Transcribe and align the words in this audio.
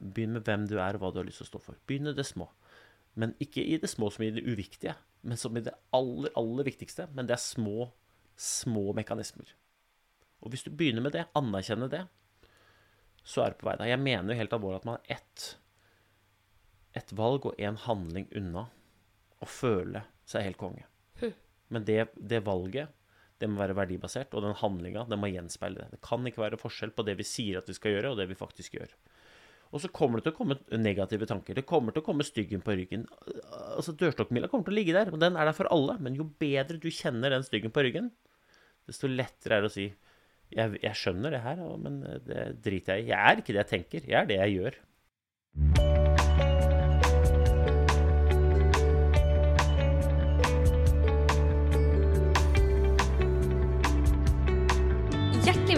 Begynn 0.00 0.36
med 0.36 0.46
hvem 0.48 0.66
du 0.70 0.78
er, 0.78 0.96
og 0.96 1.02
hva 1.02 1.12
du 1.12 1.20
har 1.20 1.28
lyst 1.28 1.42
til 1.42 1.48
å 1.48 1.52
stå 1.52 1.62
for. 1.64 1.78
Begynn 1.88 2.10
i 2.10 2.16
det 2.16 2.26
små. 2.28 2.48
Men 3.20 3.34
ikke 3.42 3.62
i 3.62 3.78
det 3.80 3.90
små 3.90 4.10
som 4.12 4.24
i 4.24 4.32
det 4.34 4.44
uviktige, 4.46 4.94
men 5.26 5.40
som 5.40 5.56
i 5.58 5.64
det 5.64 5.74
aller, 5.96 6.32
aller 6.38 6.68
viktigste. 6.68 7.08
Men 7.16 7.28
det 7.28 7.36
er 7.36 7.42
små, 7.42 7.90
små 8.40 8.90
mekanismer. 8.96 9.52
Og 10.40 10.54
hvis 10.54 10.64
du 10.64 10.70
begynner 10.72 11.04
med 11.04 11.16
det, 11.16 11.26
anerkjenner 11.36 11.90
det, 11.92 12.04
så 13.26 13.44
er 13.44 13.52
du 13.52 13.60
på 13.60 13.68
vei 13.68 13.76
der. 13.76 13.90
Jeg 13.92 14.00
mener 14.00 14.32
jo 14.32 14.40
helt 14.40 14.54
alvorlig 14.56 14.80
at 14.80 14.86
man 14.88 14.96
har 14.96 15.18
ett, 15.18 15.48
ett 16.96 17.12
valg 17.16 17.50
og 17.50 17.60
én 17.60 17.76
handling 17.84 18.30
unna 18.40 18.70
å 19.40 19.48
føle 19.48 20.06
seg 20.28 20.46
helt 20.48 20.60
konge. 20.60 20.86
Men 21.70 21.84
det, 21.86 22.08
det 22.16 22.42
valget 22.46 22.90
det 23.40 23.48
må 23.48 23.62
være 23.62 23.76
verdibasert, 23.78 24.34
og 24.36 24.44
den 24.44 24.56
handlinga 24.60 25.06
må 25.16 25.30
gjenspeile 25.30 25.80
det. 25.80 25.94
Det 25.94 26.02
kan 26.04 26.26
ikke 26.28 26.42
være 26.42 26.58
forskjell 26.60 26.90
på 26.92 27.06
det 27.08 27.14
vi 27.16 27.24
sier 27.24 27.60
at 27.60 27.70
vi 27.70 27.76
skal 27.76 27.94
gjøre, 27.94 28.10
og 28.12 28.18
det 28.20 28.26
vi 28.28 28.36
faktisk 28.36 28.76
gjør. 28.76 28.90
Og 29.70 29.82
så 29.84 29.90
kommer 29.94 30.18
det 30.18 30.26
til 30.26 30.34
å 30.34 30.38
komme 30.40 30.56
negative 30.82 31.28
tanker. 31.30 31.54
Det 31.54 31.66
kommer 31.68 31.94
til 31.94 32.02
å 32.02 32.06
komme 32.08 32.26
styggen 32.26 32.62
på 32.64 32.74
ryggen. 32.74 33.04
Altså, 33.76 33.94
Dørstokkmila 33.94 34.50
kommer 34.50 34.66
til 34.66 34.74
å 34.74 34.78
ligge 34.80 34.96
der, 34.96 35.12
og 35.14 35.22
den 35.22 35.38
er 35.38 35.46
der 35.46 35.54
for 35.54 35.70
alle. 35.70 35.94
Men 36.02 36.18
jo 36.18 36.26
bedre 36.42 36.80
du 36.82 36.88
kjenner 36.90 37.30
den 37.30 37.46
styggen 37.46 37.74
på 37.74 37.84
ryggen, 37.86 38.10
desto 38.90 39.10
lettere 39.10 39.60
er 39.60 39.66
det 39.66 39.70
å 39.70 39.76
si 39.76 39.86
jeg, 40.50 40.80
jeg 40.82 40.98
skjønner 40.98 41.36
det 41.36 41.44
her, 41.44 41.62
men 41.78 42.00
det 42.26 42.48
driter 42.64 42.98
jeg 42.98 43.06
i. 43.06 43.12
Jeg 43.12 43.20
er 43.20 43.42
ikke 43.42 43.54
det 43.54 43.62
jeg 43.62 43.72
tenker, 43.76 44.10
jeg 44.10 44.18
er 44.18 44.30
det 44.30 44.40
jeg 44.40 44.56
gjør. 44.58 44.80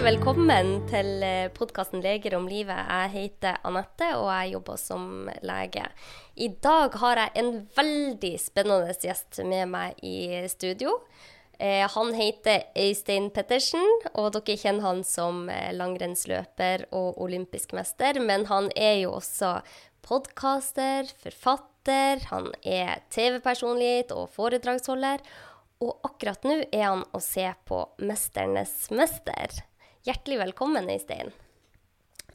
Velkommen 0.03 0.81
til 0.91 1.21
eh, 1.23 1.51
podkasten 1.55 2.01
'Leger 2.03 2.33
om 2.35 2.47
livet'. 2.51 2.89
Jeg 2.89 3.11
heter 3.13 3.61
Anette, 3.63 4.09
og 4.19 4.27
jeg 4.27 4.51
jobber 4.51 4.75
som 4.81 5.29
lege. 5.47 5.85
I 6.35 6.49
dag 6.65 6.97
har 6.99 7.21
jeg 7.21 7.31
en 7.39 7.51
veldig 7.77 8.33
spennende 8.41 8.97
gjest 8.99 9.39
med 9.47 9.71
meg 9.71 10.03
i 10.03 10.43
studio. 10.51 10.97
Eh, 11.55 11.87
han 11.87 12.11
heter 12.19 12.67
Øystein 12.75 13.31
Pettersen, 13.31 13.87
og 14.11 14.33
dere 14.35 14.59
kjenner 14.59 14.89
han 14.89 15.01
som 15.07 15.47
eh, 15.47 15.71
langrennsløper 15.71 16.89
og 16.91 17.23
olympisk 17.23 17.71
mester. 17.71 18.19
Men 18.19 18.47
han 18.51 18.71
er 18.75 19.05
jo 19.05 19.15
også 19.21 19.61
podkaster, 20.03 21.07
forfatter, 21.23 22.27
han 22.27 22.51
er 22.59 23.07
TV-personlighet 23.07 24.11
og 24.11 24.27
foredragsholder. 24.35 25.23
Og 25.79 25.99
akkurat 26.03 26.43
nå 26.43 26.65
er 26.73 26.89
han 26.91 27.07
å 27.13 27.23
se 27.23 27.47
på 27.63 27.85
'Mesternes 28.03 28.91
mester'. 28.91 29.63
Hjertelig 30.03 30.35
velkommen, 30.41 30.89
Øystein. 30.91 31.29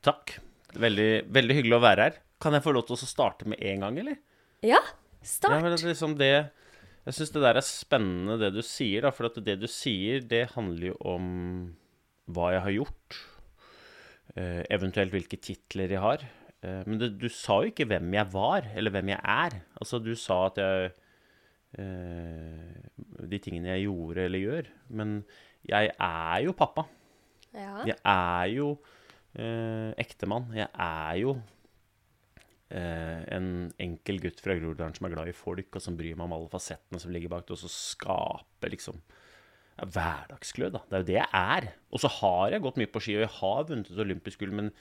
Takk. 0.00 0.38
Veldig, 0.80 1.26
veldig, 1.36 1.56
hyggelig 1.58 1.76
å 1.76 1.82
være 1.84 2.06
her. 2.06 2.14
Kan 2.40 2.54
jeg 2.56 2.64
få 2.64 2.72
lov 2.72 2.86
til 2.88 2.96
å 2.96 3.08
starte 3.10 3.48
med 3.50 3.60
en 3.60 3.84
gang, 3.84 3.98
eller? 4.00 4.16
Ja, 4.64 4.80
start. 5.20 5.52
Ja, 5.52 5.68
det 5.74 5.82
liksom 5.84 6.14
det, 6.16 6.30
jeg 7.04 7.16
syns 7.18 7.34
det 7.34 7.42
der 7.44 7.60
er 7.60 7.66
spennende, 7.66 8.38
det 8.40 8.54
du 8.56 8.62
sier. 8.64 9.04
Da, 9.04 9.12
for 9.12 9.28
det 9.36 9.58
du 9.60 9.68
sier, 9.68 10.24
det 10.24 10.46
handler 10.54 10.94
jo 10.94 10.96
om 11.12 11.28
hva 12.32 12.54
jeg 12.54 12.64
har 12.64 12.76
gjort. 12.78 13.20
Eh, 14.32 14.62
eventuelt 14.72 15.12
hvilke 15.12 15.36
titler 15.36 15.92
jeg 15.92 16.00
har. 16.00 16.24
Eh, 16.64 16.82
men 16.88 17.02
det, 17.02 17.18
du 17.20 17.28
sa 17.28 17.60
jo 17.60 17.74
ikke 17.74 17.90
hvem 17.92 18.16
jeg 18.16 18.32
var, 18.32 18.72
eller 18.80 18.96
hvem 18.96 19.12
jeg 19.12 19.20
er. 19.20 19.60
Altså, 19.76 20.00
du 20.00 20.14
sa 20.16 20.46
at 20.48 20.62
jeg 20.64 20.92
eh, 21.84 23.24
De 23.28 23.44
tingene 23.44 23.74
jeg 23.74 23.90
gjorde 23.90 24.24
eller 24.24 24.46
gjør. 24.46 24.76
Men 24.88 25.18
jeg 25.68 25.92
er 25.92 26.46
jo 26.48 26.56
pappa. 26.56 26.88
Ja. 27.56 27.84
Jeg 27.88 27.98
er 28.02 28.50
jo 28.52 28.72
eh, 29.38 29.92
ektemann. 30.00 30.50
Jeg 30.56 30.68
er 30.68 31.14
jo 31.22 31.36
eh, 32.74 33.22
en 33.36 33.48
enkel 33.80 34.20
gutt 34.24 34.42
fra 34.44 34.56
Groruddalen 34.58 34.96
som 34.96 35.08
er 35.08 35.14
glad 35.14 35.30
i 35.32 35.36
folk, 35.36 35.70
og 35.72 35.84
som 35.84 35.96
bryr 35.98 36.18
meg 36.18 36.28
om 36.28 36.36
alle 36.36 36.52
fasettene 36.52 37.00
som 37.02 37.14
ligger 37.14 37.32
bak 37.32 37.48
det, 37.48 37.56
og 37.56 37.62
så 37.62 37.72
skaper 37.72 38.74
liksom 38.74 39.00
ja, 39.00 39.88
hverdagsglød. 39.88 40.76
da. 40.76 40.84
Det 40.84 40.98
er 40.98 41.04
jo 41.04 41.10
det 41.10 41.18
jeg 41.20 41.28
er. 41.32 41.72
Og 41.92 42.04
så 42.04 42.12
har 42.20 42.54
jeg 42.54 42.64
gått 42.66 42.80
mye 42.80 42.92
på 42.92 43.04
ski, 43.04 43.18
og 43.18 43.26
jeg 43.26 43.34
har 43.40 43.66
vunnet 43.72 43.92
et 43.92 44.06
olympisk 44.06 44.44
gull, 44.44 44.54
men 44.60 44.72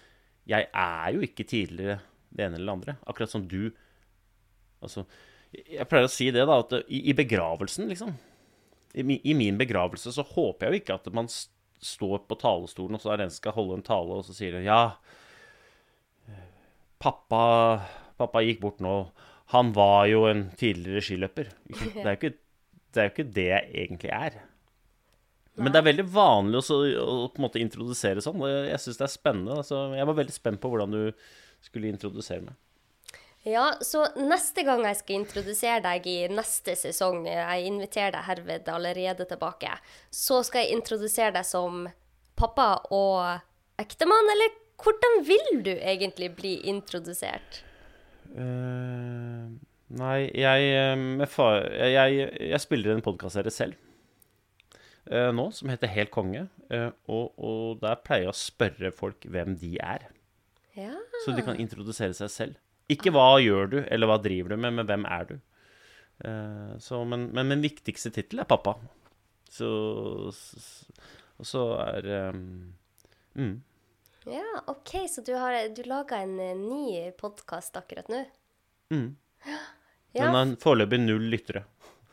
jeg 0.47 0.69
er 0.72 1.09
jo 1.16 1.25
ikke 1.25 1.47
tidligere 1.47 2.00
det 2.31 2.46
ene 2.46 2.59
eller 2.59 2.69
det 2.69 2.78
andre. 2.78 2.97
Akkurat 3.08 3.34
som 3.34 3.47
du 3.50 3.62
Altså, 4.78 5.08
jeg 5.58 5.88
pleier 5.90 6.06
å 6.06 6.12
si 6.12 6.28
det, 6.30 6.44
da, 6.46 6.59
at 6.62 6.74
i, 6.86 7.00
i 7.09 7.13
begravelsen, 7.18 7.88
liksom 7.90 8.12
i, 8.94 9.16
I 9.18 9.34
min 9.34 9.58
begravelse 9.58 10.12
så 10.13 10.22
håper 10.22 10.68
jeg 10.68 10.69
jo 10.69 10.81
ikke 10.84 10.97
at 11.00 11.08
man 11.18 11.30
står 11.84 12.26
på 12.30 12.38
talerstolen, 12.42 12.98
og 12.98 13.04
så 13.04 13.14
er 13.14 13.24
den 13.24 13.34
skal 13.34 13.56
holde 13.56 13.78
en 13.78 13.86
tale, 13.86 14.18
og 14.18 14.26
så 14.26 14.36
sier 14.36 14.58
hun 14.58 14.68
ja 14.68 14.82
Pappa, 16.98 17.42
pappa 18.18 18.42
gikk 18.42 18.64
bort 18.64 18.80
nå. 18.82 18.94
Han 19.54 19.70
var 19.76 20.08
jo 20.10 20.24
en 20.26 20.48
tidligere 20.58 21.04
skiløper. 21.06 21.52
Det 21.70 22.02
er 22.02 22.16
jo 22.16 22.18
ikke 22.18 22.32
det, 22.34 22.98
er 22.98 23.06
jo 23.06 23.12
ikke 23.14 23.26
det 23.36 23.46
jeg 23.52 23.68
egentlig 23.84 24.10
er. 24.18 24.40
Men 25.58 25.74
det 25.74 25.80
er 25.80 25.86
veldig 25.88 26.06
vanlig 26.14 26.60
også, 26.60 26.78
å 27.02 27.18
på 27.30 27.38
en 27.38 27.46
måte 27.46 27.62
introdusere 27.62 28.22
sånn. 28.26 28.42
Jeg 28.66 28.82
syns 28.82 28.98
det 29.00 29.06
er 29.06 29.14
spennende. 29.14 29.60
Altså, 29.62 29.84
jeg 29.98 30.10
var 30.10 30.18
veldig 30.18 30.36
spent 30.36 30.62
på 30.62 30.72
hvordan 30.74 30.94
du 30.94 31.04
skulle 31.66 31.90
introdusere 31.94 32.46
meg. 32.46 32.58
Ja, 33.47 33.68
så 33.81 34.03
neste 34.19 34.66
gang 34.68 34.84
jeg 34.84 35.00
skal 35.00 35.22
introdusere 35.22 35.80
deg 35.85 36.08
i 36.09 36.18
neste 36.31 36.75
sesong, 36.75 37.22
jeg 37.30 37.69
inviterer 37.69 38.12
deg 38.18 38.28
herved 38.28 38.72
allerede 38.74 39.28
tilbake, 39.30 39.72
så 40.12 40.41
skal 40.44 40.66
jeg 40.66 40.75
introdusere 40.75 41.31
deg 41.38 41.47
som 41.47 41.86
pappa 42.38 42.74
og 42.91 43.80
ektemann, 43.80 44.34
eller 44.34 44.52
hvordan 44.84 45.24
vil 45.25 45.63
du 45.63 45.72
egentlig 45.78 46.34
bli 46.36 46.53
introdusert? 46.69 47.63
Uh, 48.36 49.47
nei, 49.96 50.19
jeg, 50.36 50.68
eh, 50.75 51.25
far, 51.31 51.63
jeg, 51.72 52.28
jeg 52.52 52.59
spiller 52.62 52.97
en 52.97 53.06
podkastserie 53.06 53.53
selv 53.56 53.80
uh, 55.12 55.31
nå 55.31 55.47
som 55.56 55.72
heter 55.72 55.91
Helt 55.91 56.12
konge, 56.13 56.46
uh, 56.74 56.91
og, 57.07 57.31
og, 57.40 57.80
der 57.81 58.00
pleier 58.03 58.28
jeg 58.28 58.34
å 58.34 58.38
spørre 58.38 58.94
folk 58.96 59.28
hvem 59.31 59.56
de 59.62 59.78
er. 59.80 60.09
Ja. 60.78 60.94
Så 61.24 61.34
de 61.34 61.46
kan 61.46 61.59
introdusere 61.59 62.13
seg 62.18 62.34
selv. 62.34 62.63
Ikke 62.92 63.12
hva 63.12 63.36
gjør 63.44 63.72
du, 63.72 63.78
eller 63.84 64.09
hva 64.09 64.18
driver 64.24 64.53
du 64.53 64.62
med, 64.64 64.78
men 64.80 64.88
hvem 64.88 65.06
er 65.12 65.30
du? 65.31 65.38
Uh, 66.24 66.74
så, 66.81 67.03
men, 67.06 67.28
men 67.36 67.52
min 67.52 67.64
viktigste 67.66 68.14
tittel 68.16 68.42
er 68.42 68.50
pappa. 68.50 68.78
Så 69.52 69.68
Og 71.38 71.46
så 71.48 71.64
er 71.84 72.08
um, 72.34 72.74
mm. 73.38 73.56
Ja, 74.28 74.44
OK, 74.68 74.96
så 75.09 75.24
du 75.24 75.34
har 75.38 75.56
du 75.72 75.84
laga 75.88 76.20
en 76.24 76.36
uh, 76.40 76.56
ny 76.58 77.12
podkast 77.20 77.78
akkurat 77.80 78.12
nå? 78.12 78.25
Mm. 78.94 79.09
Ja. 80.16 80.31
Den 80.31 80.34
har 80.34 80.52
foreløpig 80.64 80.98
null 81.04 81.28
lyttere. 81.30 81.59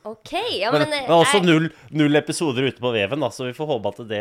OK, 0.05 0.33
ja, 0.59 0.69
men, 0.75 0.83
men, 0.91 1.07
men 1.07 1.13
også 1.15 1.39
null, 1.41 1.71
null, 1.95 2.19
episoder 2.19 2.67
ute 2.67 2.83
på 2.83 2.91
veven, 2.93 3.23
da, 3.23 3.31
så 3.33 3.47
vi 3.47 3.55
får 3.57 3.71
håpe 3.71 3.93
at 3.95 4.01
det 4.11 4.19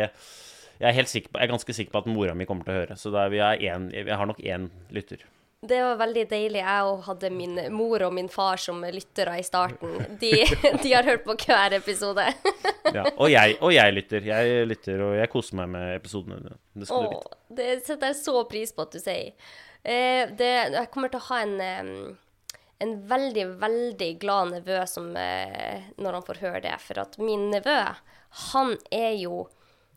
jeg 0.80 0.88
er, 0.88 1.02
på, 1.04 1.36
jeg 1.36 1.42
er, 1.42 1.50
ganske 1.50 1.76
sikker 1.76 1.92
på 1.92 2.00
at 2.00 2.08
mora 2.08 2.32
mi 2.38 2.46
kommer 2.48 2.64
til 2.64 2.72
å 2.72 2.78
høre, 2.78 2.96
så 2.96 3.12
er, 3.12 3.28
vi, 3.34 3.42
er 3.44 3.60
en, 3.74 3.90
vi 3.92 4.08
har 4.08 4.30
nok 4.30 4.40
én 4.40 4.70
lytter. 4.94 5.26
Det 5.68 5.80
var 5.80 5.96
veldig 5.96 6.24
deilig. 6.28 6.60
Jeg 6.60 6.88
òg 6.88 7.04
hadde 7.06 7.30
min 7.32 7.58
mor 7.72 8.02
og 8.04 8.12
min 8.16 8.28
far 8.32 8.60
som 8.60 8.82
lyttere 8.84 9.38
i 9.40 9.44
starten. 9.46 9.94
De, 10.20 10.32
de 10.82 10.90
har 10.92 11.06
hørt 11.08 11.24
på 11.24 11.36
hver 11.40 11.76
episode. 11.78 12.26
ja, 12.92 13.06
og 13.14 13.30
jeg, 13.32 13.56
og 13.60 13.72
jeg, 13.72 13.94
lytter. 13.96 14.26
Jeg 14.28 14.66
lytter, 14.68 15.04
og 15.06 15.14
jeg 15.16 15.30
koser 15.32 15.60
meg 15.62 15.70
med 15.76 15.94
episodene. 15.94 16.58
Det 16.74 16.90
skal 16.90 17.00
Åh, 17.00 17.06
du 17.06 17.14
vite. 17.16 17.38
Det 17.60 17.70
setter 17.86 18.12
jeg 18.12 18.20
så 18.20 18.44
pris 18.50 18.74
på 18.74 18.84
at 18.84 18.92
du 18.92 19.00
sier. 19.00 19.32
Eh, 19.84 20.34
det, 20.36 20.52
jeg 20.76 20.90
kommer 20.92 21.12
til 21.12 21.22
å 21.22 21.28
ha 21.30 21.40
en, 21.44 21.56
en 22.84 22.94
veldig, 23.08 23.48
veldig 23.64 24.10
glad 24.20 24.54
nevø 24.58 24.84
som, 24.90 25.10
eh, 25.16 25.90
når 25.96 26.18
han 26.18 26.28
får 26.28 26.42
høre 26.44 26.62
det. 26.68 26.76
For 26.84 27.00
at 27.06 27.16
min 27.20 27.48
nevø, 27.54 27.80
han 28.52 28.76
er 28.92 29.14
jo 29.22 29.46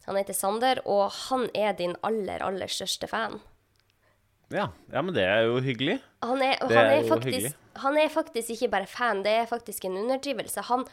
Han 0.07 0.15
heter 0.15 0.31
Sander, 0.31 0.79
og 0.87 1.09
han 1.11 1.49
er 1.51 1.73
din 1.75 1.97
aller, 2.07 2.39
aller 2.39 2.71
største 2.71 3.09
fan. 3.11 3.41
Ja, 4.53 4.69
ja, 4.93 5.01
men 5.03 5.11
det 5.15 5.25
er 5.27 5.43
jo 5.47 5.59
hyggelig. 5.63 5.97
Han 6.23 6.39
er, 6.43 6.55
han 6.61 6.71
er, 6.71 6.93
er 7.01 7.09
faktisk, 7.09 7.57
han 7.83 7.97
er 7.99 8.13
faktisk 8.13 8.53
ikke 8.55 8.69
bare 8.77 8.87
fan, 8.87 9.23
det 9.25 9.33
er 9.41 9.49
faktisk 9.49 9.85
en 9.85 9.97
underdrivelse. 9.99 10.63
Han, 10.69 10.85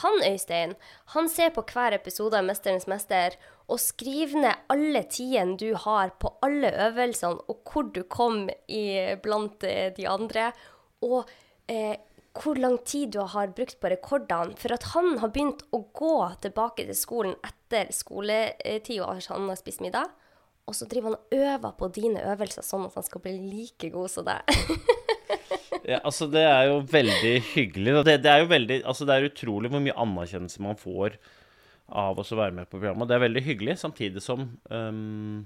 han, 0.00 0.16
Øystein, 0.24 0.72
han 1.12 1.28
ser 1.28 1.52
på 1.52 1.66
hver 1.72 1.98
episode 1.98 2.38
av 2.38 2.48
'Mesterens 2.48 2.88
mester' 2.88 3.36
og 3.68 3.82
skriver 3.82 4.40
ned 4.40 4.64
alle 4.72 5.02
tidene 5.10 5.58
du 5.60 5.74
har 5.74 6.14
på 6.20 6.32
alle 6.42 6.72
øvelsene, 6.88 7.44
og 7.50 7.60
hvor 7.68 7.92
du 7.92 8.02
kom 8.02 8.48
i, 8.68 9.14
blant 9.22 9.64
eh, 9.64 9.92
de 9.96 10.08
andre, 10.08 10.52
og 11.02 11.28
eh, 11.68 11.96
hvor 12.32 12.56
lang 12.56 12.78
tid 12.84 13.12
du 13.12 13.20
har 13.20 13.52
brukt 13.52 13.80
på 13.80 13.90
rekordene. 13.92 14.56
For 14.56 14.72
at 14.72 14.92
han 14.94 15.18
har 15.18 15.32
begynt 15.34 15.66
å 15.72 15.84
gå 15.92 16.16
tilbake 16.40 16.86
til 16.86 16.96
skolen 16.96 17.36
etter 17.44 17.92
skoletida, 17.92 19.18
han 19.28 19.48
har 19.50 19.60
spist 19.60 19.84
middag 19.84 20.12
og 20.66 20.74
så 20.74 20.86
driver 20.90 21.12
han 21.12 21.16
og 21.18 21.34
øver 21.38 21.74
på 21.78 21.88
dine 21.94 22.22
øvelser 22.26 22.64
sånn 22.66 22.88
at 22.88 22.96
han 22.98 23.06
skal 23.06 23.22
bli 23.22 23.36
like 23.38 23.90
god 23.94 24.10
som 24.10 24.26
deg. 24.26 24.56
ja, 25.92 26.00
altså 26.00 26.26
det 26.30 26.42
er 26.42 26.72
jo 26.72 26.80
veldig 26.90 27.34
hyggelig. 27.52 27.98
Det, 28.08 28.16
det, 28.24 28.32
er 28.32 28.42
jo 28.42 28.48
veldig 28.50 28.80
Altså 28.82 29.06
det 29.06 29.14
er 29.14 29.28
utrolig 29.28 29.70
hvor 29.70 29.84
mye 29.84 29.98
anerkjennelse 30.06 30.64
man 30.66 30.80
får 30.80 31.18
av 31.86 32.18
å 32.18 32.24
være 32.26 32.56
med 32.56 32.66
på 32.66 32.80
programmet. 32.80 33.06
Det 33.06 33.14
er 33.14 33.22
veldig 33.22 33.44
hyggelig, 33.46 33.76
samtidig 33.78 34.22
som 34.24 34.42
um, 34.74 35.44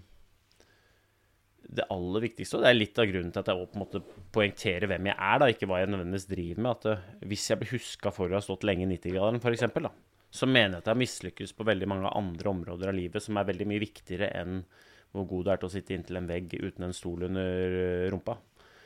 det 1.69 1.85
aller 1.93 2.25
viktigste, 2.25 2.57
og 2.57 2.65
det 2.65 2.71
er 2.71 2.79
litt 2.79 2.97
av 2.99 3.11
grunnen 3.11 3.35
til 3.35 3.43
at 3.43 3.51
jeg 3.53 3.67
på 3.69 3.77
en 3.77 3.83
måte 3.85 4.01
poengterer 4.33 4.89
hvem 4.89 5.11
jeg 5.11 5.19
er, 5.21 5.43
da, 5.43 5.49
ikke 5.53 5.69
hva 5.69 5.83
jeg 5.83 5.91
nødvendigvis 5.93 6.31
driver 6.31 6.65
med, 6.65 6.71
at 6.79 6.89
uh, 6.89 7.11
hvis 7.29 7.45
jeg 7.51 7.61
blir 7.61 7.75
huska 7.77 8.15
for 8.17 8.33
å 8.33 8.39
ha 8.39 8.45
stått 8.45 8.65
lenge 8.65 8.89
i 8.89 8.95
90-graderen, 8.95 9.43
f.eks., 9.45 9.91
så 10.31 10.47
mener 10.47 10.79
jeg 10.79 10.81
at 10.81 10.89
jeg 10.89 10.95
har 10.95 11.03
mislykkes 11.03 11.53
på 11.59 11.67
veldig 11.67 11.91
mange 11.91 12.15
andre 12.17 12.53
områder 12.55 12.89
av 12.89 12.97
livet 12.97 13.25
som 13.25 13.37
er 13.37 13.49
veldig 13.51 13.67
mye 13.69 13.83
viktigere 13.83 14.31
enn 14.41 14.63
hvor 15.12 15.27
god 15.31 15.47
du 15.47 15.51
er 15.53 15.61
til 15.61 15.71
å 15.71 15.73
sitte 15.73 15.97
inntil 15.97 16.21
en 16.21 16.31
vegg 16.31 16.55
uten 16.59 16.87
en 16.87 16.95
stol 16.97 17.27
under 17.27 17.77
uh, 17.77 18.07
rumpa. 18.12 18.37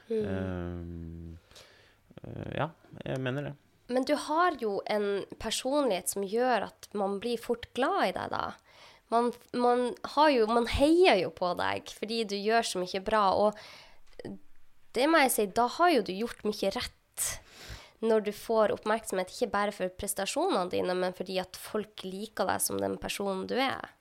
Mm. 0.09 1.37
Uh, 2.21 2.51
ja, 2.57 2.71
jeg 3.05 3.23
mener 3.25 3.51
det. 3.51 3.55
Men 3.93 4.07
du 4.09 4.15
har 4.17 4.57
jo 4.61 4.79
en 4.89 5.25
personlighet 5.41 6.15
som 6.15 6.25
gjør 6.25 6.71
at 6.71 6.89
man 6.97 7.19
blir 7.21 7.41
fort 7.41 7.69
glad 7.77 8.09
i 8.09 8.15
deg, 8.17 8.33
da. 8.33 8.45
Man, 9.13 9.29
man, 9.53 9.91
jo, 10.33 10.47
man 10.49 10.67
heier 10.73 11.19
jo 11.21 11.29
på 11.37 11.51
deg 11.59 11.93
fordi 11.93 12.23
du 12.29 12.39
gjør 12.39 12.65
så 12.67 12.81
mye 12.81 13.03
bra. 13.05 13.27
Og 13.37 14.33
det 14.97 15.09
må 15.11 15.21
jeg 15.25 15.35
si, 15.35 15.47
da 15.53 15.69
har 15.77 15.93
jo 15.93 16.07
du 16.07 16.15
gjort 16.15 16.47
mye 16.49 16.73
rett 16.73 17.29
når 18.05 18.25
du 18.27 18.33
får 18.37 18.73
oppmerksomhet, 18.75 19.31
ikke 19.33 19.53
bare 19.53 19.73
for 19.73 19.93
prestasjonene 19.97 20.69
dine, 20.73 20.97
men 20.99 21.15
fordi 21.17 21.39
at 21.41 21.57
folk 21.57 22.05
liker 22.05 22.49
deg 22.49 22.61
som 22.61 22.81
den 22.81 22.97
personen 23.01 23.47
du 23.49 23.57
er. 23.57 23.93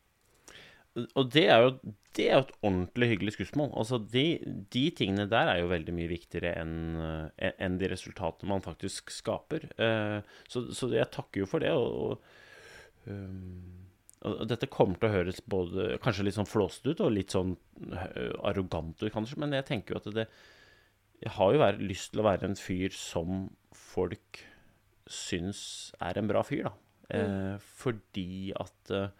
Og 1.16 1.30
det 1.34 1.46
er 1.50 1.64
jo, 1.66 1.94
det 2.18 2.28
er 2.30 2.38
jo 2.38 2.46
et 2.46 2.56
ordentlig 2.62 3.10
hyggelig 3.14 3.36
skussmål. 3.36 3.72
Altså, 3.82 4.00
de, 4.14 4.26
de, 4.74 4.84
tingene 4.96 5.28
der 5.32 5.52
er 5.52 5.62
jo 5.62 5.72
veldig 5.72 5.96
mye 5.98 6.12
viktigere 6.12 6.56
enn 6.62 6.76
eh, 7.02 7.54
en 7.64 7.78
de 7.82 7.90
resultatene 7.92 8.52
man 8.52 8.66
faktisk 8.66 9.14
skaper. 9.14 9.66
Uh, 9.80 10.20
så, 10.50 10.68
så, 10.76 10.92
jeg 10.94 11.10
takker 11.14 11.44
jo 11.44 11.50
for 11.50 11.66
det. 11.66 11.74
og, 11.74 12.18
og 12.18 13.10
um 13.14 13.80
og 14.24 14.46
dette 14.48 14.70
kommer 14.72 15.00
til 15.00 15.10
å 15.10 15.16
høres 15.18 15.42
både 15.52 15.98
kanskje 16.04 16.26
litt 16.28 16.38
sånn 16.38 16.48
flåsete 16.48 16.94
ut 16.94 17.02
og 17.04 17.12
litt 17.12 17.34
sånn 17.36 17.58
eh, 17.92 18.32
arrogant 18.48 18.96
ut, 19.02 19.12
kanskje, 19.12 19.40
men 19.44 19.56
jeg 19.58 19.68
tenker 19.68 19.96
jo 19.96 20.00
at 20.00 20.08
det 20.16 20.28
Jeg 21.24 21.34
har 21.38 21.52
jo 21.54 21.60
vært, 21.60 21.84
lyst 21.84 22.12
til 22.12 22.24
å 22.24 22.28
være 22.28 22.48
en 22.50 22.58
fyr 22.60 22.96
som 22.96 23.50
folk 23.76 24.42
syns 25.08 25.92
er 26.04 26.18
en 26.20 26.28
bra 26.28 26.42
fyr, 26.48 26.70
da. 26.70 26.74
Mm. 27.12 27.20
Eh, 27.20 27.68
fordi 27.84 28.54
at 28.60 28.92
eh, 28.96 29.12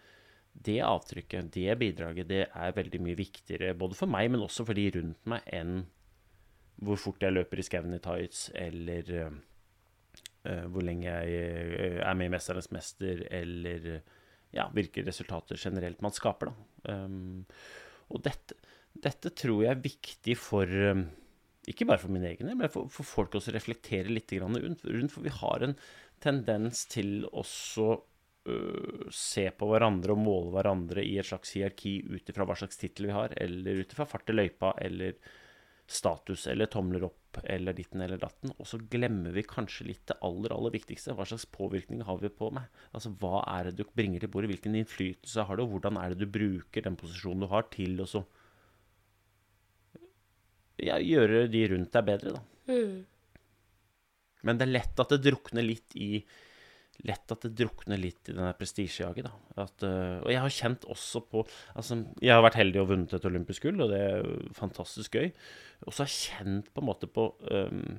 det 0.54 0.78
avtrykket, 0.86 1.50
det 1.52 1.74
bidraget, 1.80 2.28
det 2.30 2.44
er 2.46 2.76
veldig 2.76 3.00
mye 3.02 3.18
viktigere 3.18 3.74
både 3.78 3.98
for 3.98 4.10
meg, 4.10 4.30
men 4.32 4.44
også 4.44 4.66
for 4.68 4.78
de 4.78 4.86
rundt 4.94 5.30
meg, 5.30 5.42
enn 5.52 5.82
hvor 6.84 6.98
fort 6.98 7.22
jeg 7.22 7.34
løper 7.34 7.60
i 7.60 7.64
skauen 7.66 7.96
i 7.96 8.02
tights, 8.02 8.48
eller 8.58 9.10
uh, 9.24 9.34
hvor 10.70 10.84
lenge 10.86 11.06
jeg 11.06 11.98
er 12.02 12.14
med 12.18 12.28
i 12.28 12.32
'Mesternes 12.34 12.70
mester', 12.74 13.26
eller 13.30 14.00
ja, 14.54 14.68
hvilke 14.74 15.04
resultater 15.06 15.58
generelt 15.58 16.02
man 16.04 16.14
skaper. 16.14 16.50
Da. 16.50 16.94
Um, 16.94 17.44
og 18.14 18.22
dette, 18.26 18.56
dette, 18.94 19.32
tror 19.34 19.64
jeg 19.64 19.74
er 19.74 19.84
viktig 19.84 20.36
for 20.38 20.70
um, 20.92 21.06
ikke 21.70 21.86
bare 21.88 22.02
for 22.02 22.12
mine 22.12 22.28
egne, 22.30 22.54
men 22.58 22.70
for, 22.72 22.90
for 22.92 23.08
folk 23.08 23.38
også 23.38 23.54
reflektere 23.54 24.12
litt 24.12 24.32
rundt, 24.40 24.84
rundt. 24.84 25.14
For 25.14 25.24
vi 25.24 25.32
har 25.32 25.64
en 25.64 25.76
tendens 26.24 26.84
til 26.92 27.24
også 27.32 27.96
uh, 28.48 29.06
se 29.12 29.48
på 29.54 29.68
hverandre 29.70 30.14
og 30.14 30.20
måle 30.22 30.52
hverandre 30.54 31.04
i 31.04 31.16
et 31.20 31.28
slags 31.28 31.54
hierarki 31.56 31.98
ut 32.10 32.28
ifra 32.30 32.46
hva 32.48 32.56
slags 32.58 32.80
tittel 32.80 33.10
vi 33.10 33.16
har, 33.16 33.34
eller 33.40 33.82
ut 33.82 33.96
ifra 33.96 34.06
fart 34.08 34.30
i 34.30 34.36
løypa, 34.36 34.74
eller 34.84 35.18
status, 35.86 36.46
eller 36.48 36.70
tomler 36.72 37.04
opp 37.04 37.40
eller 37.42 37.74
ditten 37.76 38.00
eller 38.00 38.20
datten. 38.20 38.54
Og 38.56 38.68
så 38.68 38.78
glemmer 38.90 39.34
vi 39.34 39.44
kanskje 39.44 39.88
litt 39.88 40.06
det 40.08 40.16
aller, 40.24 40.54
aller 40.54 40.72
viktigste. 40.72 41.12
Hva 41.18 41.26
slags 41.28 41.44
påvirkning 41.52 42.04
har 42.06 42.20
vi 42.22 42.30
på 42.32 42.48
meg? 42.54 42.70
Altså, 42.94 43.12
Hva 43.20 43.42
er 43.56 43.68
det 43.68 43.82
du 43.82 43.90
bringer 43.92 44.22
til 44.22 44.30
bordet? 44.32 44.52
Hvilken 44.54 44.78
innflytelse 44.78 45.44
har 45.48 45.58
du? 45.58 45.66
Hvordan 45.68 45.98
er 46.00 46.14
det 46.14 46.24
du 46.24 46.30
bruker 46.38 46.86
den 46.86 46.96
posisjonen 47.00 47.44
du 47.44 47.50
har, 47.52 47.68
til 47.74 48.00
å 48.00 48.08
så 48.08 48.24
ja, 50.82 50.98
gjøre 50.98 51.46
de 51.52 51.66
rundt 51.70 51.92
deg 51.94 52.06
bedre, 52.08 52.38
da. 52.38 52.72
Mm. 52.72 53.04
Men 54.44 54.58
det 54.58 54.66
er 54.66 54.74
lett 54.74 55.00
at 55.00 55.12
det 55.14 55.22
drukner 55.24 55.64
litt 55.64 55.94
i 55.96 56.18
lett 57.02 57.32
at 57.34 57.44
det 57.44 57.54
drukner 57.58 57.98
litt 58.00 58.30
i 58.30 58.34
denne 58.36 58.54
prestisjejaget. 58.58 59.28
Uh, 59.56 60.22
og 60.22 60.30
jeg 60.30 60.40
har 60.44 60.56
kjent 60.56 60.86
også 60.90 61.24
på 61.30 61.42
altså, 61.74 61.98
Jeg 62.22 62.34
har 62.34 62.44
vært 62.44 62.58
heldig 62.60 62.82
og 62.82 62.90
vunnet 62.92 63.14
et 63.16 63.28
olympisk 63.28 63.66
gull, 63.66 63.82
og 63.84 63.92
det 63.92 64.00
er 64.00 64.28
fantastisk 64.56 65.18
gøy. 65.18 65.32
Og 65.84 65.92
så 65.92 66.04
har 66.04 66.10
jeg 66.12 66.20
kjent 66.30 66.70
på 66.72 66.82
en 66.82 66.88
måte 66.88 67.10
på 67.10 67.28
um, 67.50 67.96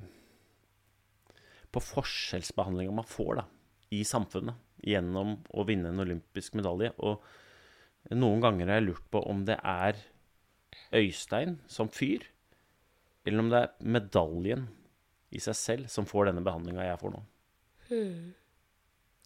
På 1.76 1.84
forskjellsbehandlinga 1.84 2.96
man 2.96 3.10
får 3.10 3.42
da, 3.42 3.48
i 3.94 4.04
samfunnet 4.08 4.62
gjennom 4.86 5.38
å 5.56 5.66
vinne 5.68 5.92
en 5.92 6.04
olympisk 6.04 6.56
medalje. 6.58 6.92
Og 7.04 8.16
noen 8.16 8.44
ganger 8.44 8.70
har 8.70 8.80
jeg 8.80 8.90
lurt 8.90 9.12
på 9.12 9.22
om 9.28 9.44
det 9.48 9.58
er 9.60 10.00
Øystein 10.96 11.60
som 11.72 11.90
fyr, 11.90 12.26
eller 13.26 13.42
om 13.42 13.52
det 13.52 13.62
er 13.64 13.92
medaljen 13.96 14.68
i 15.36 15.42
seg 15.42 15.58
selv 15.58 15.92
som 15.92 16.08
får 16.08 16.30
denne 16.30 16.44
behandlinga 16.46 16.86
jeg 16.86 17.00
får 17.02 17.16
nå. 17.16 17.22
Hmm. 17.90 18.34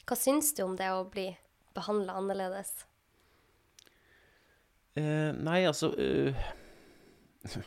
Hva 0.10 0.18
syns 0.18 0.56
du 0.58 0.64
om 0.66 0.72
det 0.74 0.88
å 0.90 1.04
bli 1.06 1.28
behandla 1.78 2.16
annerledes? 2.18 2.72
Eh, 4.98 5.30
nei, 5.38 5.60
altså 5.70 5.92
uh, 5.94 6.48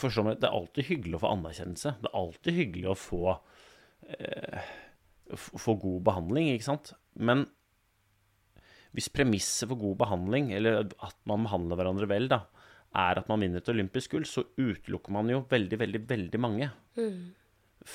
Forstå 0.00 0.24
meg, 0.24 0.38
det 0.40 0.48
er 0.48 0.56
alltid 0.56 0.88
hyggelig 0.88 1.18
å 1.18 1.22
få 1.26 1.34
anerkjennelse. 1.36 1.92
Det 2.00 2.08
er 2.08 2.16
alltid 2.22 2.56
hyggelig 2.56 2.88
å 2.88 2.96
få, 2.96 3.34
uh, 3.36 4.72
få 5.36 5.76
god 5.82 6.00
behandling, 6.08 6.48
ikke 6.54 6.70
sant? 6.70 6.94
Men 7.20 7.44
hvis 8.96 9.10
premisset 9.12 9.68
for 9.68 9.78
god 9.78 10.00
behandling, 10.00 10.54
eller 10.56 10.86
at 11.04 11.18
man 11.28 11.44
behandler 11.44 11.78
hverandre 11.82 12.08
vel, 12.10 12.30
da, 12.32 12.40
er 13.04 13.20
at 13.20 13.28
man 13.30 13.44
vinner 13.44 13.60
et 13.60 13.70
olympisk 13.70 14.16
gull, 14.16 14.24
så 14.26 14.46
utelukker 14.56 15.14
man 15.14 15.30
jo 15.30 15.44
veldig, 15.50 15.78
veldig, 15.84 16.02
veldig 16.08 16.40
mange 16.40 16.70
mm. 16.96 17.20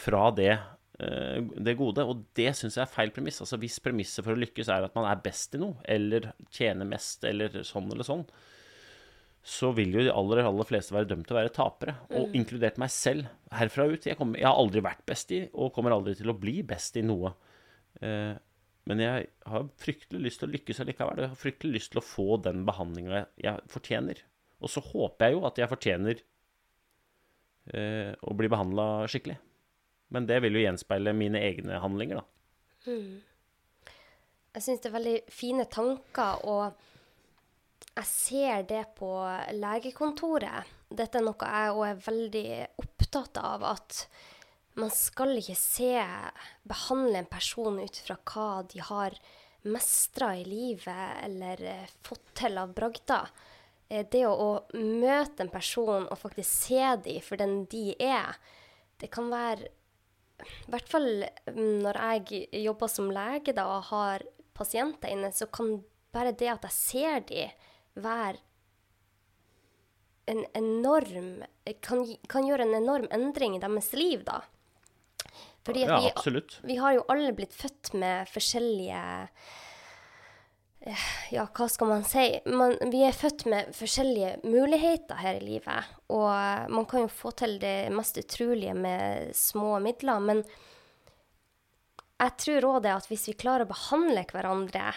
fra 0.05 0.27
det 0.35 0.53
det 0.99 1.77
gode. 1.79 2.03
Og 2.03 2.25
det 2.35 2.51
syns 2.59 2.75
jeg 2.75 2.83
er 2.83 2.91
feil 2.91 3.11
premiss. 3.15 3.39
Altså 3.43 3.59
Hvis 3.61 3.79
premisset 3.83 4.25
for 4.25 4.35
å 4.35 4.41
lykkes 4.41 4.71
er 4.73 4.87
at 4.87 4.95
man 4.97 5.07
er 5.07 5.21
best 5.23 5.55
i 5.55 5.61
noe, 5.61 5.79
eller 5.87 6.31
tjener 6.51 6.89
mest, 6.89 7.23
eller 7.27 7.61
sånn 7.67 7.87
eller 7.93 8.07
sånn, 8.07 8.25
så 9.45 9.71
vil 9.75 9.95
jo 9.95 10.03
de 10.03 10.11
aller, 10.11 10.41
aller 10.43 10.67
fleste 10.67 10.93
være 10.93 11.07
dømt 11.09 11.27
til 11.29 11.37
å 11.37 11.39
være 11.39 11.53
tapere. 11.55 11.95
Og 12.11 12.29
mm. 12.29 12.35
inkludert 12.41 12.79
meg 12.81 12.91
selv 12.93 13.29
herfra 13.55 13.87
ut. 13.89 14.05
Jeg, 14.05 14.17
kommer, 14.19 14.39
jeg, 14.41 14.47
har 14.49 14.59
aldri 14.59 14.83
vært 14.83 15.05
best 15.07 15.31
i, 15.35 15.45
og 15.53 15.71
kommer 15.75 15.95
aldri 15.95 16.17
til 16.19 16.31
å 16.31 16.37
bli 16.37 16.59
best 16.67 16.99
i 16.99 17.05
noe. 17.05 17.31
Eh, 18.03 18.35
men 18.89 19.03
jeg 19.03 19.29
har 19.49 19.69
fryktelig 19.79 20.25
lyst 20.25 20.43
til 20.43 20.49
å 20.49 20.53
lykkes 20.55 20.83
allikevel. 20.83 21.23
Jeg 21.23 21.31
har 21.31 21.39
fryktelig 21.39 21.77
lyst 21.77 21.93
til 21.93 22.01
å 22.01 22.05
få 22.05 22.39
den 22.45 22.65
behandlinga 22.67 23.15
jeg, 23.15 23.29
jeg, 23.45 23.69
fortjener. 23.71 24.23
Og 24.59 24.73
så 24.73 24.83
håper 24.83 25.29
jeg 25.29 25.37
jo 25.37 25.45
at 25.47 25.61
jeg 25.61 25.71
fortjener 25.71 26.23
eh, 27.73 28.11
å 28.19 28.35
bli 28.35 28.51
behandla 28.51 28.89
skikkelig. 29.11 29.39
Men 30.13 30.27
det 30.29 30.39
vil 30.43 30.57
jo 30.57 30.63
gjenspeile 30.63 31.13
mine 31.13 31.41
egne 31.45 31.79
handlinger, 31.83 32.21
da. 32.21 32.89
Mm. 32.89 33.19
Jeg 34.55 34.65
syns 34.65 34.81
det 34.81 34.89
er 34.89 34.97
veldig 34.97 35.17
fine 35.31 35.65
tanker, 35.69 36.45
og 36.49 36.73
jeg 37.93 38.07
ser 38.09 38.65
det 38.69 38.83
på 38.97 39.11
legekontoret. 39.53 40.73
Dette 40.89 41.19
er 41.19 41.25
noe 41.25 41.49
jeg 41.53 41.75
òg 41.75 41.85
er 41.85 42.03
veldig 42.07 42.47
opptatt 42.81 43.39
av, 43.43 43.65
at 43.75 44.05
man 44.79 44.91
skal 44.93 45.35
ikke 45.37 45.57
se 45.59 45.93
behandle 46.69 47.21
en 47.21 47.29
person 47.29 47.77
ut 47.81 48.01
fra 48.05 48.17
hva 48.31 48.49
de 48.71 48.81
har 48.85 49.17
mestra 49.69 50.31
i 50.39 50.45
livet 50.47 51.23
eller 51.25 51.63
fått 52.05 52.31
til 52.41 52.57
av 52.57 52.71
bragder. 52.73 53.27
Eh, 53.89 54.05
det 54.11 54.23
å, 54.27 54.33
å, 54.33 54.77
møte 54.77 55.43
en 55.43 55.51
person 55.51 56.07
og 56.07 56.21
faktisk 56.21 56.69
se 56.69 56.85
dem 57.03 57.19
for 57.25 57.41
den 57.41 57.65
de 57.71 57.91
er, 57.99 58.37
det 58.99 59.11
kan 59.11 59.29
være 59.31 59.71
i 60.39 60.73
hvert 60.73 60.91
fall 60.91 61.09
mm, 61.51 61.79
når 61.85 61.99
jeg 62.03 62.49
jobber 62.63 62.91
som 62.91 63.09
lege 63.13 63.55
da, 63.55 63.65
og 63.77 63.89
har 63.91 64.25
pasienter 64.57 65.11
inne, 65.13 65.31
så 65.35 65.47
kan 65.51 65.79
bare 66.13 66.33
det 66.35 66.49
at 66.51 66.67
jeg 66.69 66.75
ser 66.75 67.25
dem, 67.29 67.57
være 67.99 68.39
en 70.29 70.43
enorm 70.53 71.41
kan, 71.81 72.03
kan, 72.29 72.45
gjøre 72.45 72.67
en 72.67 72.77
enorm 72.77 73.07
endring 73.13 73.55
i 73.57 73.61
deres 73.63 73.89
liv, 73.97 74.21
da. 74.27 74.43
Fordi 75.65 75.83
ja, 75.83 75.97
vi, 75.99 76.41
vi, 76.69 76.77
har 76.79 76.95
jo 76.95 77.05
alle 77.11 77.33
blitt 77.35 77.53
født 77.53 77.91
med 77.99 78.29
forskjellige 78.31 79.01
ja, 81.31 81.43
hva 81.43 81.67
skal 81.69 81.89
man 81.89 82.05
si? 82.07 82.23
Man, 82.47 82.77
vi 82.91 83.03
er 83.03 83.15
født 83.15 83.45
med 83.51 83.71
forskjellige 83.75 84.39
muligheter 84.47 85.19
her 85.19 85.39
i 85.39 85.43
livet. 85.43 85.91
Og 86.15 86.71
man 86.71 86.87
kan 86.89 87.03
jo 87.03 87.11
få 87.11 87.33
til 87.37 87.57
det 87.61 87.91
mest 87.93 88.19
utrolige 88.21 88.75
med 88.77 89.33
små 89.35 89.77
midler. 89.83 90.23
Men 90.23 90.43
jeg 92.19 92.35
tror 92.43 92.69
òg 92.71 92.83
det 92.85 92.95
at 92.95 93.09
hvis 93.11 93.27
vi 93.31 93.37
klarer 93.39 93.67
å 93.67 93.73
behandle 93.73 94.23
hverandre 94.31 94.93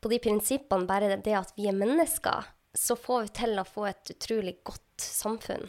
på 0.00 0.12
de 0.12 0.20
prinsippene, 0.22 0.88
bare 0.88 1.16
det 1.16 1.36
at 1.36 1.52
vi 1.58 1.68
er 1.68 1.76
mennesker, 1.76 2.48
så 2.74 2.96
får 2.96 3.26
vi 3.26 3.34
til 3.40 3.58
å 3.58 3.66
få 3.66 3.88
et 3.90 4.14
utrolig 4.14 4.58
godt 4.64 5.02
samfunn. 5.02 5.66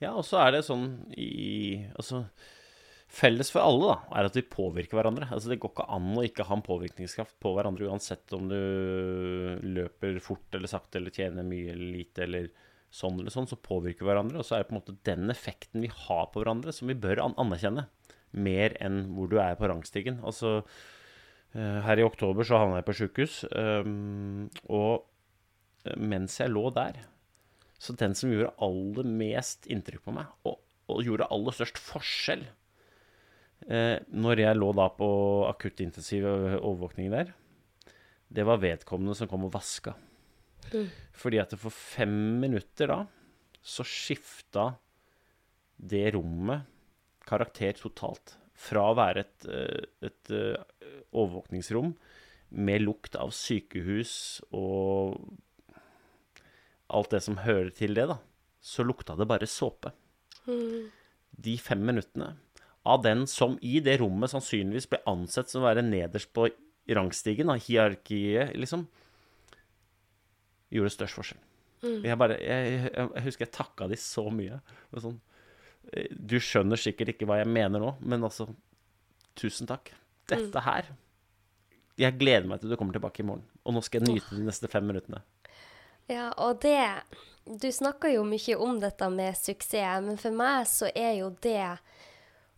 Ja, 0.00 0.14
og 0.14 0.24
så 0.24 0.40
er 0.40 0.54
det 0.54 0.64
sånn 0.64 0.86
i 1.12 1.84
Altså 1.92 2.24
Felles 3.10 3.48
for 3.50 3.64
alle 3.66 3.88
da, 3.88 3.94
er 4.20 4.28
at 4.28 4.36
vi 4.38 4.46
påvirker 4.46 4.94
hverandre. 4.94 5.26
Altså 5.34 5.50
Det 5.50 5.58
går 5.62 5.72
ikke 5.72 5.86
an 5.96 6.10
å 6.14 6.22
ikke 6.22 6.44
ha 6.46 6.54
en 6.54 6.62
påvirkningskraft 6.62 7.34
på 7.42 7.52
hverandre, 7.56 7.88
uansett 7.90 8.36
om 8.36 8.46
du 8.50 8.60
løper 9.66 10.20
fort 10.22 10.54
eller 10.54 10.70
sakte 10.70 11.00
eller 11.00 11.14
tjener 11.14 11.46
mye 11.46 11.72
eller 11.74 11.96
lite, 11.96 12.22
eller 12.28 12.46
sånn 12.94 13.18
eller 13.18 13.34
sånn, 13.34 13.48
så 13.50 13.58
påvirker 13.58 14.04
vi 14.04 14.12
hverandre. 14.12 14.38
Og 14.38 14.46
så 14.46 14.56
er 14.56 14.62
det 14.62 14.70
på 14.70 14.76
en 14.76 14.80
måte 14.80 14.96
den 15.08 15.32
effekten 15.34 15.82
vi 15.82 15.90
har 15.90 16.30
på 16.30 16.42
hverandre, 16.42 16.74
som 16.74 16.90
vi 16.90 16.98
bør 16.98 17.24
an 17.24 17.36
anerkjenne. 17.40 17.88
Mer 18.30 18.76
enn 18.78 19.02
hvor 19.16 19.30
du 19.30 19.40
er 19.42 19.58
på 19.58 19.66
rangstigen. 19.70 20.20
Altså, 20.26 20.60
eh, 21.54 21.80
her 21.86 21.98
i 21.98 22.06
oktober 22.06 22.46
så 22.46 22.62
havna 22.62 22.78
jeg 22.78 22.88
på 22.88 22.96
sjukehus, 23.00 23.40
um, 23.50 24.46
og 24.70 25.02
eh, 25.86 25.98
mens 25.98 26.38
jeg 26.38 26.54
lå 26.54 26.68
der 26.76 27.02
Så 27.80 27.94
den 27.96 28.14
som 28.14 28.30
gjorde 28.30 28.54
aller 28.60 29.06
mest 29.18 29.66
inntrykk 29.66 30.04
på 30.04 30.14
meg, 30.14 30.30
og, 30.46 30.60
og 30.92 31.02
gjorde 31.02 31.30
aller 31.32 31.54
størst 31.56 31.78
forskjell 31.80 32.46
eh, 32.46 32.56
når 33.66 34.40
jeg 34.40 34.56
lå 34.56 34.70
da 34.72 34.86
på 34.96 35.08
akuttintensiv 35.50 36.24
overvåkning 36.24 37.10
der, 37.12 37.34
det 38.30 38.46
var 38.48 38.62
vedkommende 38.62 39.16
som 39.18 39.28
kom 39.28 39.44
og 39.48 39.52
vaska. 39.54 39.92
Mm. 40.70 40.86
Fordi 41.16 41.40
at 41.42 41.54
for 41.58 41.74
fem 41.74 42.14
minutter 42.40 42.92
da 42.92 43.00
så 43.60 43.84
skifta 43.84 44.70
det 45.76 46.12
rommet 46.14 46.68
karakter 47.28 47.76
totalt. 47.78 48.36
Fra 48.60 48.90
å 48.90 48.96
være 48.96 49.24
et, 49.24 49.46
eh, 49.48 49.84
et, 50.02 50.30
eh, 50.30 50.56
overvåkningsrom 51.12 51.94
med 52.50 52.82
lukt 52.82 53.16
av 53.16 53.30
sykehus 53.30 54.42
og 54.52 55.16
alt 56.90 57.10
det 57.10 57.22
som 57.22 57.36
hører 57.36 57.70
til 57.70 57.94
det, 57.94 58.08
da, 58.08 58.18
så 58.60 58.84
lukta 58.84 59.16
det 59.16 59.28
bare 59.28 59.46
såpe. 59.46 59.92
Mm. 60.46 60.90
De 61.40 61.56
fem 61.58 61.84
minuttene 61.84 62.36
av 62.82 63.02
den 63.04 63.26
som 63.28 63.58
i 63.62 63.80
det 63.84 63.98
rommet 64.00 64.32
sannsynligvis 64.32 64.88
ble 64.90 65.02
ansett 65.10 65.50
som 65.50 65.62
å 65.62 65.68
være 65.68 65.84
nederst 65.84 66.32
på 66.36 66.48
rangstigen, 66.90 67.50
av 67.52 67.60
hierarkiet, 67.62 68.54
liksom, 68.58 68.86
gjorde 70.72 70.94
størst 70.94 71.18
forskjell. 71.18 71.42
Mm. 71.80 72.00
Jeg, 72.04 72.16
bare, 72.20 72.36
jeg, 72.44 72.72
jeg, 72.74 72.90
jeg, 72.94 73.24
husker 73.24 73.46
jeg 73.46 73.54
takka 73.56 73.88
de 73.90 73.98
så 74.00 74.26
mye. 74.32 74.58
Sånn, 75.00 75.20
eh, 75.92 76.10
du 76.12 76.36
skjønner 76.42 76.80
sikkert 76.80 77.14
ikke 77.14 77.28
hva 77.28 77.40
jeg 77.40 77.48
mener 77.52 77.82
nå, 77.82 77.94
men 78.00 78.26
altså 78.26 78.50
Tusen 79.38 79.68
takk. 79.70 79.92
Dette 80.28 80.50
mm. 80.50 80.64
her 80.66 80.88
Jeg 81.96 82.16
gleder 82.18 82.48
meg 82.50 82.60
til 82.60 82.72
du 82.72 82.76
kommer 82.76 82.92
tilbake 82.92 83.22
i 83.22 83.26
morgen. 83.28 83.44
Og 83.64 83.76
nå 83.76 83.80
skal 83.86 84.02
jeg 84.02 84.16
nyte 84.18 84.36
de 84.36 84.42
neste 84.44 84.68
fem 84.68 84.84
minuttene. 84.84 85.22
Ja, 86.10 86.32
og 86.42 86.58
det 86.64 86.82
Du 87.46 87.70
snakker 87.72 88.10
jo 88.12 88.26
mye 88.26 88.56
om 88.60 88.80
dette 88.82 89.08
med 89.14 89.38
suksess, 89.38 90.02
men 90.04 90.18
for 90.20 90.34
meg 90.36 90.66
så 90.68 90.90
er 90.90 91.14
jo 91.22 91.30
det 91.42 91.78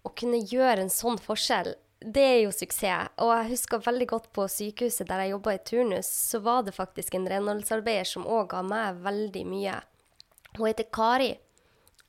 å 0.03 0.13
kunne 0.19 0.43
gjøre 0.43 0.83
en 0.83 0.93
sånn 0.93 1.19
forskjell 1.23 1.75
det 2.05 2.23
er 2.23 2.41
jo 2.45 2.53
suksess. 2.55 3.13
Og 3.23 3.31
jeg 3.37 3.51
husker 3.53 3.85
veldig 3.85 4.09
godt 4.11 4.29
på 4.35 4.47
sykehuset 4.51 5.09
der 5.09 5.25
jeg 5.25 5.35
jobba 5.35 5.55
i 5.55 5.63
turnus, 5.67 6.11
så 6.11 6.43
var 6.43 6.65
det 6.67 6.77
faktisk 6.77 7.15
en 7.17 7.29
renholdsarbeider 7.31 8.09
som 8.09 8.27
òg 8.27 8.51
ga 8.53 8.63
meg 8.67 9.01
veldig 9.05 9.45
mye. 9.49 9.79
Hun 10.57 10.69
heter 10.69 10.91
Kari. 10.93 11.33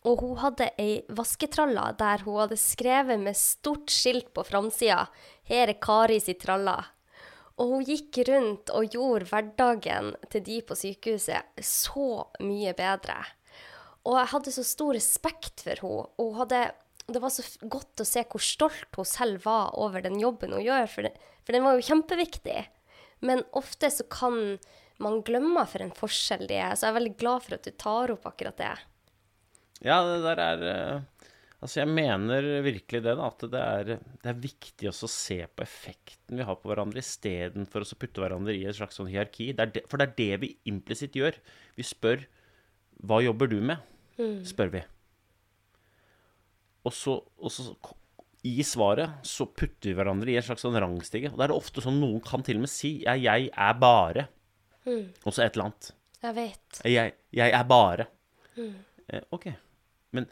Og 0.04 0.20
hun 0.20 0.40
hadde 0.42 0.68
ei 0.82 0.98
vasketralle 1.16 1.86
der 2.00 2.26
hun 2.26 2.42
hadde 2.42 2.60
skrevet 2.60 3.22
med 3.22 3.38
stort 3.40 3.92
skilt 3.94 4.34
på 4.36 4.44
framsida 4.44 5.08
'Her 5.48 5.70
er 5.70 5.80
Kari 5.80 6.20
si 6.20 6.34
tralla'. 6.34 6.84
Og 7.58 7.70
hun 7.70 7.86
gikk 7.86 8.28
rundt 8.28 8.70
og 8.70 8.90
gjorde 8.92 9.30
hverdagen 9.30 10.16
til 10.30 10.42
de 10.44 10.62
på 10.62 10.76
sykehuset 10.76 11.44
så 11.62 12.26
mye 12.42 12.74
bedre. 12.74 13.16
Og 14.04 14.18
jeg 14.18 14.32
hadde 14.34 14.52
så 14.52 14.64
stor 14.64 14.94
respekt 14.94 15.62
for 15.62 15.80
henne. 15.80 16.10
Og 16.20 16.34
hun 16.34 16.40
hadde 16.42 16.74
det 17.08 17.20
var 17.24 17.34
så 17.34 17.44
godt 17.68 18.04
å 18.04 18.08
se 18.08 18.24
hvor 18.30 18.44
stolt 18.44 18.98
hun 18.98 19.08
selv 19.08 19.44
var 19.48 19.74
over 19.80 20.04
den 20.06 20.20
jobben 20.22 20.56
hun 20.56 20.64
gjør, 20.64 20.88
for, 20.92 21.08
det, 21.08 21.34
for 21.44 21.56
den 21.56 21.66
var 21.66 21.78
jo 21.78 21.88
kjempeviktig. 21.90 22.62
Men 23.24 23.44
ofte 23.56 23.90
så 23.92 24.06
kan 24.12 24.58
man 25.04 25.22
glemme 25.26 25.64
for 25.68 25.84
en 25.84 25.96
forskjell 25.96 26.46
det 26.48 26.60
er. 26.60 26.76
Så 26.76 26.88
jeg 26.88 26.94
er 26.94 27.00
veldig 27.00 27.16
glad 27.20 27.46
for 27.46 27.58
at 27.58 27.68
du 27.68 27.74
tar 27.80 28.14
opp 28.14 28.28
akkurat 28.30 28.60
det. 28.60 28.74
Ja, 29.84 30.00
det 30.08 30.22
der 30.24 30.44
er 30.44 30.70
eh, 30.72 31.02
Altså, 31.64 31.80
jeg 31.80 31.94
mener 31.96 32.44
virkelig 32.66 33.00
det, 33.06 33.14
da. 33.16 33.30
At 33.30 33.44
det 33.48 33.60
er, 33.62 33.92
det 34.20 34.28
er 34.28 34.42
viktig 34.44 34.90
også 34.90 35.08
å 35.08 35.12
se 35.14 35.38
på 35.48 35.64
effekten 35.64 36.36
vi 36.36 36.44
har 36.44 36.58
på 36.60 36.68
hverandre, 36.68 37.00
istedenfor 37.00 37.86
å 37.86 38.00
putte 38.02 38.20
hverandre 38.20 38.56
i 38.58 38.66
et 38.68 38.76
slags 38.76 39.00
sånn 39.00 39.08
hierarki. 39.08 39.54
Det 39.56 39.70
det, 39.78 39.86
for 39.88 40.02
det 40.02 40.10
er 40.10 40.18
det 40.18 40.42
vi 40.42 40.50
implisitt 40.68 41.16
gjør. 41.16 41.40
Vi 41.80 41.88
spør 41.88 42.26
'Hva 43.00 43.24
jobber 43.24 43.48
du 43.48 43.62
med?' 43.62 43.80
Mm. 44.20 44.44
spør 44.46 44.70
vi. 44.70 44.84
Og 46.84 46.96
så, 46.96 47.18
og 47.40 47.52
så, 47.54 47.72
i 48.44 48.64
svaret 48.68 49.24
så 49.28 49.48
putter 49.48 49.90
vi 49.90 49.96
hverandre 49.96 50.34
i 50.34 50.38
en 50.40 50.46
slags 50.46 50.66
sånn 50.66 50.78
rangstige. 50.80 51.32
Og 51.32 51.40
da 51.40 51.46
er 51.46 51.54
det 51.54 51.60
ofte 51.60 51.84
sånn 51.84 52.02
noen 52.02 52.24
kan 52.24 52.44
til 52.44 52.60
og 52.60 52.66
med 52.66 52.72
si 52.72 52.98
ja, 53.06 53.16
'jeg 53.16 53.52
er 53.52 53.78
bare', 53.80 54.28
mm. 54.86 55.06
og 55.24 55.32
så 55.32 55.46
et 55.46 55.56
eller 55.56 55.72
annet. 55.72 55.94
Jeg 56.24 56.36
vet. 56.36 56.82
Jeg, 56.88 57.14
jeg 57.36 57.56
er 57.56 57.64
bare. 57.68 58.08
Mm. 58.56 58.76
Eh, 59.08 59.24
OK. 59.36 59.48
Men, 60.16 60.28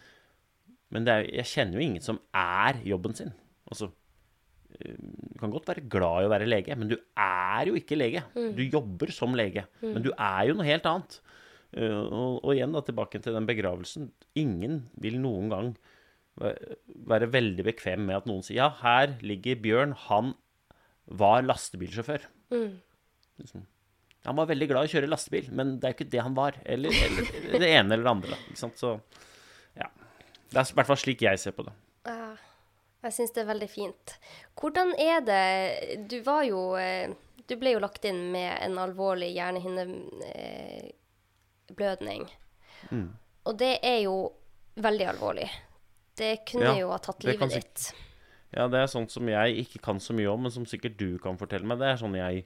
men 0.91 1.07
er, 1.07 1.25
jeg 1.39 1.49
kjenner 1.51 1.79
jo 1.79 1.87
ingen 1.87 2.03
som 2.03 2.19
er 2.35 2.79
jobben 2.87 3.15
sin. 3.17 3.33
Altså 3.67 3.89
eh, 4.79 4.95
Du 4.95 5.39
kan 5.39 5.51
godt 5.51 5.67
være 5.67 5.87
glad 5.91 6.23
i 6.23 6.29
å 6.29 6.31
være 6.31 6.49
lege, 6.49 6.75
men 6.79 6.91
du 6.91 6.97
er 7.15 7.71
jo 7.71 7.75
ikke 7.79 7.99
lege. 7.99 8.23
Mm. 8.35 8.53
Du 8.59 8.63
jobber 8.63 9.11
som 9.15 9.35
lege, 9.35 9.65
mm. 9.81 9.91
men 9.93 10.03
du 10.03 10.11
er 10.15 10.47
jo 10.49 10.57
noe 10.57 10.67
helt 10.67 10.87
annet. 10.87 11.21
Uh, 11.71 12.03
og, 12.03 12.33
og, 12.43 12.49
igjen 12.51 12.73
da 12.75 12.81
tilbake 12.83 13.21
til 13.23 13.31
den 13.31 13.47
begravelsen. 13.47 14.09
Ingen 14.35 14.81
vil 14.99 15.15
noen 15.23 15.47
gang 15.51 15.69
være 16.39 17.27
veldig 17.33 17.65
bekvem 17.67 18.05
med 18.07 18.21
at 18.21 18.29
noen 18.29 18.45
sier 18.45 18.61
ja, 18.61 18.69
her 18.81 19.17
ligger 19.25 19.59
Bjørn, 19.61 19.97
han 20.07 20.33
var 21.05 21.43
lastebilsjåfør. 21.43 22.21
Mm. 22.53 22.79
Liksom. 23.41 23.65
Han 24.23 24.35
var 24.37 24.45
veldig 24.51 24.67
glad 24.69 24.85
i 24.85 24.89
å 24.89 24.91
kjøre 24.93 25.07
lastebil, 25.09 25.47
men 25.57 25.79
det 25.81 25.87
er 25.87 25.93
ikke 25.95 26.13
det 26.13 26.21
han 26.21 26.35
var. 26.37 26.53
Eller, 26.65 26.89
eller 26.93 27.59
det 27.63 27.69
ene 27.71 27.93
eller 27.95 28.05
det 28.05 28.11
andre. 28.11 28.35
Ikke 28.51 28.61
sant? 28.61 28.77
Så 28.77 28.89
ja. 29.77 29.87
Det 30.51 30.59
er 30.59 30.65
i 30.67 30.75
hvert 30.77 30.89
fall 30.91 31.01
slik 31.01 31.21
jeg 31.25 31.39
ser 31.41 31.53
på 31.57 31.63
det. 31.65 31.73
Ja, 32.05 32.31
jeg 33.07 33.13
syns 33.15 33.33
det 33.33 33.41
er 33.43 33.49
veldig 33.49 33.71
fint. 33.71 34.05
Hvordan 34.59 34.89
er 34.99 35.19
det 35.25 35.47
Du 36.09 36.17
var 36.25 36.43
jo 36.45 36.59
eh, 36.77 37.09
Du 37.49 37.55
ble 37.61 37.69
jo 37.75 37.81
lagt 37.81 38.05
inn 38.05 38.31
med 38.33 38.51
en 38.61 38.77
alvorlig 38.81 39.29
hjernehinneblødning. 39.33 42.21
Mm. 42.91 43.09
Og 43.49 43.53
det 43.57 43.79
er 43.81 43.99
jo 44.05 44.31
veldig 44.81 45.07
alvorlig. 45.15 45.49
Det 46.21 46.31
kunne 46.51 46.69
ja, 46.69 46.77
jo 46.83 46.93
ha 46.93 47.01
tatt 47.01 47.25
livet 47.25 47.55
ditt. 47.55 47.91
Ja, 48.51 48.67
det 48.69 48.81
er 48.81 48.89
sånt 48.91 49.13
som 49.13 49.29
jeg 49.31 49.61
ikke 49.63 49.79
kan 49.83 50.01
så 50.03 50.13
mye 50.15 50.29
om, 50.29 50.43
men 50.45 50.53
som 50.53 50.67
sikkert 50.69 50.99
du 50.99 51.15
kan 51.23 51.39
fortelle 51.39 51.67
meg. 51.67 51.79
Det 51.81 51.87
er 51.87 52.01
sånn 52.01 52.17
jeg 52.19 52.43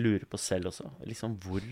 lurer 0.00 0.24
på 0.26 0.40
selv 0.40 0.72
også. 0.72 0.88
Liksom 1.06 1.36
hvor 1.44 1.62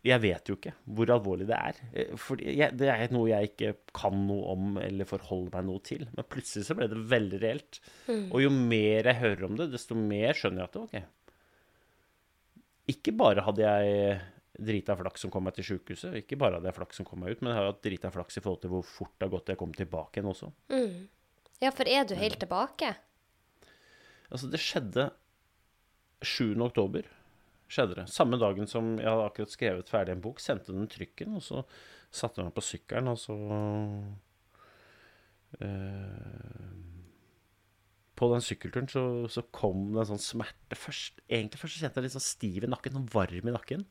Jeg 0.00 0.16
vet 0.22 0.48
jo 0.48 0.54
ikke 0.56 0.72
hvor 0.96 1.10
alvorlig 1.12 1.48
det 1.50 1.56
er. 1.58 1.80
Eh, 1.92 2.12
for 2.16 2.40
det 2.40 2.88
er 2.88 3.12
noe 3.12 3.28
jeg 3.28 3.50
ikke 3.50 3.72
kan 3.92 4.14
noe 4.28 4.54
om 4.54 4.78
eller 4.80 5.08
forholder 5.08 5.58
meg 5.58 5.66
noe 5.68 5.82
til. 5.84 6.06
Men 6.14 6.30
plutselig 6.30 6.70
så 6.70 6.78
ble 6.78 6.88
det 6.88 7.02
veldig 7.10 7.40
reelt. 7.42 7.80
Mm. 8.06 8.30
Og 8.30 8.46
jo 8.46 8.54
mer 8.54 9.10
jeg 9.10 9.20
hører 9.20 9.44
om 9.50 9.58
det, 9.58 9.68
desto 9.74 9.98
mer 9.98 10.38
skjønner 10.38 10.64
jeg 10.64 10.70
at 10.70 10.78
det, 10.78 10.86
OK. 10.86 10.96
Ikke 12.94 13.12
bare 13.16 13.44
hadde 13.44 13.66
jeg 13.66 14.16
drita 14.54 14.94
flaks 14.98 15.24
som 15.24 15.32
kom 15.34 15.46
meg 15.46 15.56
til 15.56 15.66
sjukehuset. 15.70 16.14
Ikke 16.20 16.38
bare 16.40 16.58
hadde 16.58 16.70
jeg 16.70 16.78
flaks 16.78 17.00
som 17.00 17.08
kom 17.08 17.24
meg 17.24 17.34
ut, 17.34 17.42
men 17.42 17.52
jeg 17.52 17.60
har 17.60 17.72
hatt 17.72 17.82
drita 17.84 18.12
flaks 18.14 18.38
i 18.38 18.44
forhold 18.44 18.62
til 18.62 18.72
hvor 18.74 18.86
fort 18.86 19.14
det 19.18 19.26
har 19.26 19.34
gått 19.34 19.50
jeg 19.52 19.60
kom 19.60 19.74
tilbake 19.74 20.20
igjen 20.20 20.30
også. 20.30 20.52
Mm. 20.70 21.08
Ja, 21.62 21.72
for 21.74 21.88
er 21.90 22.06
du 22.06 22.14
helt 22.18 22.38
tilbake? 22.42 22.94
Altså, 24.30 24.48
det 24.50 24.62
skjedde 24.62 25.10
7. 26.24 26.54
oktober. 26.64 27.08
Skjedde 27.70 27.98
det. 28.00 28.06
Samme 28.12 28.38
dagen 28.40 28.68
som 28.70 28.94
jeg 29.00 29.08
hadde 29.08 29.26
akkurat 29.28 29.52
skrevet 29.52 29.90
ferdig 29.90 30.14
en 30.14 30.24
bok, 30.24 30.40
sendte 30.42 30.74
den 30.74 30.88
trykken, 30.90 31.36
og 31.38 31.44
så 31.44 31.64
satte 32.14 32.40
jeg 32.40 32.48
meg 32.48 32.56
på 32.56 32.64
sykkelen, 32.64 33.10
og 33.10 33.18
så 33.18 33.36
uh, 35.64 36.72
På 38.14 38.28
den 38.30 38.44
sykkelturen 38.44 38.90
så, 38.90 39.04
så, 39.32 39.42
kom 39.54 39.88
det 39.94 40.04
en 40.04 40.12
sånn 40.12 40.22
smerte 40.22 40.78
først. 40.78 41.24
Egentlig 41.26 41.62
først 41.62 41.78
så 41.78 41.86
kjente 41.86 42.00
jeg 42.00 42.06
litt 42.08 42.16
sånn 42.16 42.28
stiv 42.28 42.66
i 42.66 42.70
nakken, 42.70 42.94
sånn 43.00 43.10
varm 43.14 43.50
i 43.50 43.54
nakken. 43.56 43.82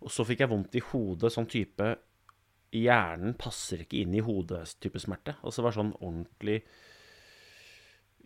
Og 0.00 0.12
så 0.12 0.24
fikk 0.26 0.44
jeg 0.44 0.50
vondt 0.50 0.78
i 0.78 0.84
hodet, 0.92 1.32
sånn 1.34 1.50
type 1.50 1.90
Hjernen 2.70 3.34
passer 3.34 3.82
ikke 3.82 3.98
inn 3.98 4.12
i 4.14 4.22
hodet-type 4.22 5.00
smerte. 5.02 5.34
Og 5.42 5.54
så 5.54 5.64
var 5.64 5.72
det 5.72 5.80
sånn 5.80 5.96
ordentlig 5.98 6.60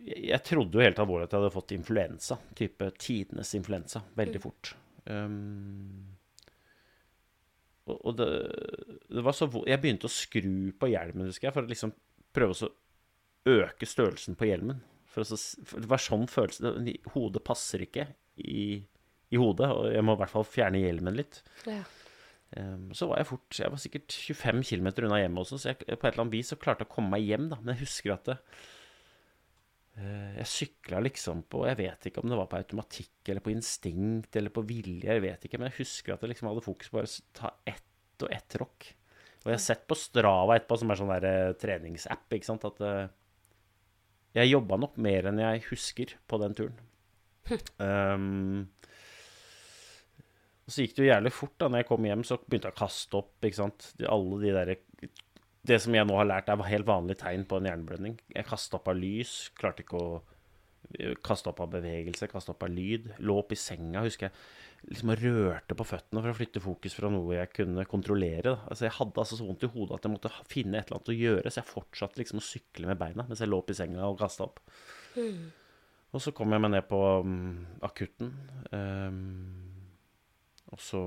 Jeg 0.05 0.37
trodde 0.45 0.77
jo 0.77 0.85
helt 0.85 1.01
alvorlig 1.01 1.25
at 1.25 1.33
jeg 1.33 1.41
hadde 1.41 1.55
fått 1.55 1.73
influensa. 1.73 2.37
Type 2.57 2.91
tidenes 3.01 3.55
influensa. 3.57 4.03
Veldig 4.19 4.41
mm. 4.41 4.43
fort. 4.43 4.75
Um, 5.09 6.13
og, 7.89 8.11
det, 8.17 8.27
det, 9.09 9.21
var 9.25 9.35
så 9.37 9.49
Jeg 9.65 9.81
begynte 9.81 10.09
å 10.09 10.13
skru 10.13 10.73
på 10.77 10.89
hjelmen, 10.89 11.29
husker 11.29 11.49
jeg, 11.49 11.57
for 11.57 11.65
å 11.65 11.73
liksom 11.73 11.93
prøve 12.35 12.57
å 12.57 12.71
øke 13.49 13.89
størrelsen 13.89 14.37
på 14.37 14.49
hjelmen. 14.49 14.81
For, 15.09 15.25
så, 15.25 15.37
for 15.65 15.81
det 15.81 15.89
var 15.89 16.01
sånn 16.01 16.25
følelse 16.29 16.73
Hodet 17.13 17.43
passer 17.45 17.85
ikke 17.85 18.09
i 18.41 18.83
i 19.33 19.39
hodet, 19.41 19.69
og 19.73 19.89
jeg 19.93 20.05
må 20.05 20.15
i 20.15 20.21
hvert 20.21 20.33
fall 20.33 20.47
fjerne 20.47 20.81
hjelmen 20.81 21.17
litt. 21.17 21.41
Ja. 21.67 21.81
Um, 22.55 22.91
så 22.95 23.07
var 23.09 23.19
jeg 23.19 23.27
fort 23.27 23.57
Jeg 23.57 23.71
var 23.73 23.79
sikkert 23.81 24.13
25 24.15 24.61
km 24.69 24.87
unna 25.07 25.17
hjemmet 25.19 25.41
også, 25.41 25.57
så 25.59 25.71
jeg 25.71 25.79
på 25.81 25.95
et 25.97 26.05
eller 26.13 26.23
annet 26.23 26.35
vis 26.37 26.51
så 26.53 26.57
klarte 26.61 26.85
jeg 26.85 26.91
å 26.91 26.93
komme 26.93 27.15
meg 27.15 27.25
hjem, 27.25 27.49
da. 27.51 27.59
Men 27.61 27.73
jeg 27.73 27.81
husker 27.83 28.13
at 28.13 28.29
det, 28.29 28.35
uh, 29.97 30.29
jeg 30.37 30.51
sykla 30.51 31.01
liksom 31.03 31.41
på 31.51 31.65
Jeg 31.71 31.79
vet 31.81 32.07
ikke 32.09 32.23
om 32.23 32.31
det 32.31 32.39
var 32.39 32.51
på 32.51 32.61
automatikk 32.61 33.33
eller 33.33 33.43
på 33.43 33.51
instinkt 33.55 34.37
eller 34.39 34.53
på 34.55 34.63
vilje, 34.67 35.09
jeg 35.09 35.25
vet 35.25 35.49
ikke, 35.49 35.59
men 35.59 35.71
jeg 35.71 35.81
husker 35.81 36.15
at 36.15 36.23
jeg 36.23 36.35
liksom 36.35 36.51
hadde 36.51 36.67
fokus 36.67 36.93
på 36.93 37.01
å 37.01 37.09
ta 37.41 37.51
ett 37.67 38.23
og 38.23 38.31
ett 38.31 38.55
rock. 38.61 38.93
Og 39.43 39.51
jeg 39.51 39.57
har 39.57 39.65
sett 39.65 39.83
på 39.89 39.97
Strava 39.99 40.55
etterpå, 40.55 40.77
som 40.79 40.89
er 40.89 40.99
sånn 41.01 41.11
der 41.11 41.25
uh, 41.27 41.55
treningsapp, 41.59 42.25
ikke 42.33 42.47
sant, 42.47 42.63
at 42.65 42.79
uh, 42.81 43.09
jeg 44.35 44.51
jobba 44.51 44.79
nok 44.81 44.95
mer 45.01 45.29
enn 45.29 45.41
jeg 45.43 45.65
husker 45.69 46.15
på 46.27 46.39
den 46.41 46.55
turen. 46.57 46.79
Um, 47.77 48.65
og 50.65 50.73
så 50.73 50.81
gikk 50.81 50.95
det 50.97 51.03
jo 51.03 51.11
jævlig 51.11 51.31
fort. 51.33 51.55
da 51.61 51.69
når 51.69 51.83
jeg 51.83 51.89
kom 51.91 52.05
hjem, 52.09 52.23
så 52.25 52.39
begynte 52.41 52.71
jeg 52.71 52.75
å 52.75 52.81
kaste 52.81 53.19
opp. 53.19 53.33
ikke 53.45 53.61
sant? 53.61 53.89
De, 53.99 54.07
alle 54.09 54.39
de 54.41 54.53
der, 54.55 54.75
Det 55.65 55.81
som 55.81 55.93
jeg 55.93 56.05
nå 56.05 56.15
har 56.17 56.25
lært, 56.25 56.49
er 56.49 56.61
helt 56.69 56.85
vanlige 56.85 57.21
tegn 57.23 57.45
på 57.45 57.57
en 57.57 57.69
hjerneblødning. 57.69 58.19
Jeg 58.35 58.45
kasta 58.45 58.77
opp 58.77 58.87
av 58.89 58.97
lys, 58.97 59.51
klarte 59.57 59.81
ikke 59.81 59.97
å 59.97 60.09
kaste 61.25 61.49
opp 61.49 61.59
av 61.63 61.71
bevegelse, 61.73 62.29
kaste 62.29 62.53
opp 62.53 62.63
av 62.65 62.71
lyd. 62.73 63.11
Lå 63.25 63.39
opp 63.41 63.53
i 63.53 63.59
senga, 63.59 64.03
husker 64.05 64.27
jeg. 64.29 64.45
liksom 64.89 65.13
Rørte 65.17 65.77
på 65.77 65.87
føttene 65.87 66.21
for 66.21 66.31
å 66.31 66.37
flytte 66.37 66.61
fokus 66.63 66.97
fra 66.97 67.09
noe 67.09 67.39
jeg 67.39 67.51
kunne 67.53 67.85
kontrollere. 67.89 68.45
Da. 68.51 68.55
Altså 68.69 68.87
Jeg 68.87 68.97
hadde 68.99 69.21
altså 69.21 69.39
så 69.39 69.47
vondt 69.47 69.65
i 69.65 69.71
hodet 69.73 69.99
at 69.99 70.07
jeg 70.07 70.13
måtte 70.13 70.33
finne 70.51 70.79
et 70.79 70.89
eller 70.89 70.99
annet 70.99 71.13
å 71.13 71.19
gjøre, 71.19 71.51
så 71.51 71.61
jeg 71.61 71.71
fortsatte 71.71 72.21
liksom 72.21 72.41
å 72.41 72.45
sykle 72.45 72.89
med 72.89 73.01
beina 73.01 73.25
mens 73.27 73.41
jeg 73.41 73.49
lå 73.49 73.61
opp 73.61 73.71
i 73.73 73.77
senga 73.77 74.05
og 74.05 74.19
kasta 74.21 74.49
opp. 74.49 74.61
Mm. 75.17 75.45
Og 76.15 76.21
så 76.23 76.31
kom 76.35 76.53
jeg 76.53 76.63
meg 76.63 76.71
ned 76.71 76.85
på 76.87 76.99
um, 77.25 77.65
akutten. 77.83 78.31
Um, 78.71 79.64
og 80.73 80.81
så 80.81 81.01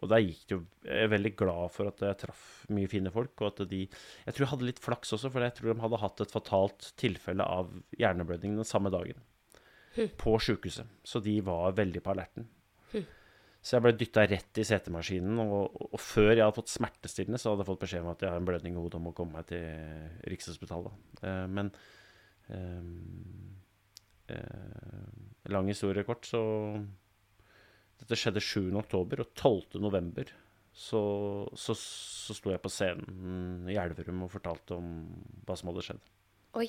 Og 0.00 0.08
der 0.08 0.22
gikk 0.24 0.44
det 0.48 0.54
jo 0.54 0.60
Jeg 0.84 1.04
er 1.04 1.12
veldig 1.12 1.32
glad 1.36 1.72
for 1.74 1.90
at 1.90 2.00
jeg 2.04 2.18
traff 2.22 2.44
mye 2.72 2.88
fine 2.88 3.12
folk, 3.12 3.34
og 3.40 3.52
at 3.52 3.68
de 3.68 3.82
Jeg 3.84 4.32
tror 4.32 4.44
jeg 4.44 4.52
hadde 4.54 4.68
litt 4.70 4.82
flaks 4.82 5.12
også, 5.16 5.30
for 5.32 5.44
jeg 5.44 5.56
tror 5.56 5.72
de 5.72 5.84
hadde 5.84 6.02
hatt 6.02 6.24
et 6.24 6.34
fatalt 6.34 6.90
tilfelle 7.00 7.44
av 7.44 7.72
hjerneblødning 7.98 8.56
den 8.56 8.68
samme 8.68 8.92
dagen. 8.94 9.20
Hm. 9.96 10.10
På 10.20 10.36
sjukehuset. 10.40 10.88
Så 11.04 11.20
de 11.24 11.38
var 11.44 11.76
veldig 11.76 12.02
på 12.04 12.12
alerten. 12.12 12.48
Hm. 12.92 13.06
Så 13.66 13.76
jeg 13.76 13.84
ble 13.86 13.92
dytta 13.98 14.26
rett 14.28 14.60
i 14.60 14.64
setemaskinen, 14.68 15.40
og, 15.42 15.78
og, 15.88 15.96
før 15.98 16.34
jeg 16.34 16.44
hadde 16.44 16.58
fått 16.58 16.74
smertestillende, 16.74 17.40
så 17.40 17.50
hadde 17.50 17.64
jeg 17.64 17.70
fått 17.72 17.80
beskjed 17.86 18.04
om 18.04 18.12
at 18.12 18.20
jeg 18.22 18.30
har 18.30 18.42
en 18.42 18.46
blødning 18.46 18.76
i 18.76 18.78
hodet 18.78 19.00
og 19.00 19.06
må 19.08 19.14
komme 19.16 19.40
meg 19.40 19.48
til 19.48 19.64
Rikshospitalet. 20.30 21.00
Uh, 21.22 21.46
men 21.50 21.72
um, 22.52 22.92
uh, 24.30 25.08
lang 25.50 25.72
historie 25.72 26.06
kort, 26.06 26.28
så 26.28 26.44
dette 28.02 28.18
skjedde 28.18 28.42
7. 28.44 28.68
oktober, 28.76 29.22
og 29.22 29.32
12. 29.38 29.80
november 29.82 30.32
så, 30.76 31.00
så, 31.56 31.72
så 31.80 32.36
sto 32.36 32.52
jeg 32.52 32.60
på 32.60 32.68
scenen 32.72 33.64
i 33.72 33.78
Elverum 33.80 34.26
og 34.26 34.32
fortalte 34.34 34.76
om 34.76 34.90
hva 35.48 35.56
som 35.56 35.70
hadde 35.70 35.84
skjedd. 35.86 36.02
Oi. 36.60 36.68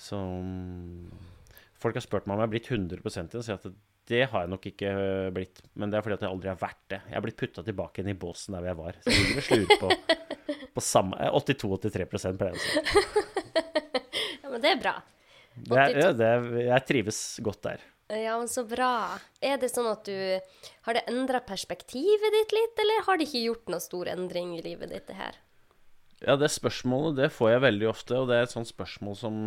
Så 0.00 0.18
Folk 1.80 1.96
har 1.96 2.04
spurt 2.04 2.28
meg 2.28 2.36
om 2.36 2.42
jeg 2.42 2.48
har 2.48 2.52
blitt 2.52 2.70
100 2.70 3.00
igjen, 3.00 3.30
og 3.32 3.46
sier 3.46 3.58
at 3.58 3.80
det 4.08 4.20
har 4.28 4.44
jeg 4.44 4.52
nok 4.52 4.66
ikke 4.68 4.90
blitt. 5.36 5.62
Men 5.80 5.92
det 5.92 5.98
er 5.98 6.04
fordi 6.04 6.18
at 6.18 6.26
jeg 6.26 6.32
aldri 6.34 6.50
har 6.52 6.60
vært 6.60 6.82
det. 6.92 7.00
Jeg 7.08 7.16
har 7.16 7.24
blitt 7.24 7.38
putta 7.40 7.64
tilbake 7.64 8.02
inn 8.02 8.12
i 8.12 8.16
båsen 8.20 8.56
der 8.56 8.68
jeg 8.68 8.78
var. 8.78 8.98
Så 9.00 9.12
jeg 9.12 9.24
ligger 9.24 9.40
og 9.40 9.48
slurer 9.48 9.80
på, 9.80 10.58
på 10.76 10.84
samme 10.84 11.30
82-83 11.40 12.06
pleier 12.12 12.52
jeg 12.52 12.52
å 12.52 12.64
si. 12.64 12.72
Ja, 14.44 14.50
men 14.52 14.60
det 14.60 14.74
er 14.74 14.80
bra. 14.82 14.92
Det 15.54 15.78
er, 15.80 15.94
ja, 15.96 16.08
det 16.12 16.26
er, 16.28 16.46
jeg 16.66 16.84
trives 16.88 17.20
godt 17.44 17.62
der. 17.64 17.84
Ja, 18.08 18.36
men 18.38 18.48
Så 18.48 18.66
bra. 18.68 19.18
Er 19.40 19.56
det 19.60 19.70
sånn 19.72 19.88
at 19.88 20.04
du 20.04 20.40
Har 20.84 20.96
det 20.96 21.06
endra 21.08 21.40
perspektivet 21.40 22.36
ditt 22.36 22.52
litt, 22.52 22.80
eller 22.80 23.06
har 23.06 23.18
det 23.18 23.28
ikke 23.28 23.46
gjort 23.46 23.72
noen 23.72 23.84
stor 23.84 24.10
endring 24.12 24.56
i 24.58 24.64
livet 24.64 24.92
ditt, 24.92 25.06
det 25.08 25.16
her? 25.18 25.38
Ja, 26.24 26.36
det 26.40 26.52
spørsmålet 26.52 27.18
det 27.18 27.30
får 27.34 27.54
jeg 27.54 27.64
veldig 27.64 27.88
ofte, 27.90 28.18
og 28.20 28.28
det 28.28 28.36
er 28.36 28.46
et 28.46 28.52
sånt 28.52 28.70
spørsmål 28.70 29.16
som 29.18 29.38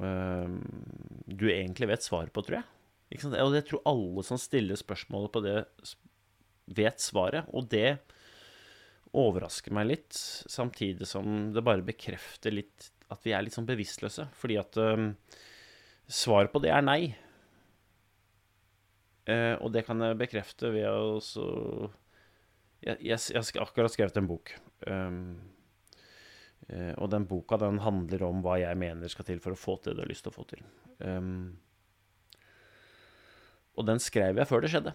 uh, 0.00 0.52
du 1.26 1.48
egentlig 1.52 1.90
vet 1.90 2.04
svaret 2.04 2.32
på, 2.32 2.44
tror 2.44 2.60
jeg. 2.60 2.68
Ikke 3.12 3.24
sant? 3.24 3.40
Og 3.40 3.56
jeg 3.56 3.66
tror 3.68 3.84
alle 3.88 4.24
som 4.24 4.40
stiller 4.40 4.78
spørsmålet 4.78 5.32
på 5.32 5.42
det, 5.44 5.56
vet 6.78 7.00
svaret. 7.00 7.48
Og 7.56 7.68
det 7.72 7.98
overrasker 9.16 9.72
meg 9.72 9.88
litt, 9.88 10.16
samtidig 10.52 11.08
som 11.08 11.50
det 11.54 11.64
bare 11.64 11.84
bekrefter 11.84 12.52
litt 12.52 12.90
at 13.12 13.24
vi 13.24 13.34
er 13.34 13.44
litt 13.44 13.56
sånn 13.56 13.68
bevisstløse. 13.68 14.28
Fordi 14.38 14.58
at 14.60 14.78
um, 14.80 15.10
svaret 16.08 16.52
på 16.52 16.62
det 16.64 16.72
er 16.74 16.84
nei. 16.84 17.00
Uh, 19.28 19.54
og 19.60 19.72
det 19.74 19.84
kan 19.88 20.00
jeg 20.04 20.20
bekrefte 20.20 20.72
ved 20.72 20.88
å 20.88 21.18
så 21.20 21.46
Jeg, 22.78 22.96
jeg, 23.02 23.18
har 23.34 23.64
akkurat 23.64 23.92
skrevet 23.92 24.20
en 24.20 24.28
bok. 24.30 24.52
Um, 24.86 25.38
uh, 26.70 26.94
og 26.96 27.08
den 27.12 27.26
boka 27.28 27.58
den 27.60 27.80
handler 27.82 28.28
om 28.28 28.44
hva 28.44 28.60
jeg 28.62 28.78
mener 28.78 29.10
skal 29.10 29.26
til 29.28 29.42
for 29.42 29.56
å 29.56 29.58
få 29.58 29.80
til 29.82 29.92
det 29.92 29.98
du 29.98 30.04
har 30.06 30.12
lyst 30.12 30.24
til 30.28 30.32
å 30.32 30.38
få 30.38 30.46
til. 30.52 30.62
Um, 31.02 31.58
og 33.78 33.86
den 33.86 34.00
skrev 34.02 34.38
jeg 34.38 34.50
før 34.50 34.62
det 34.62 34.72
skjedde. 34.72 34.94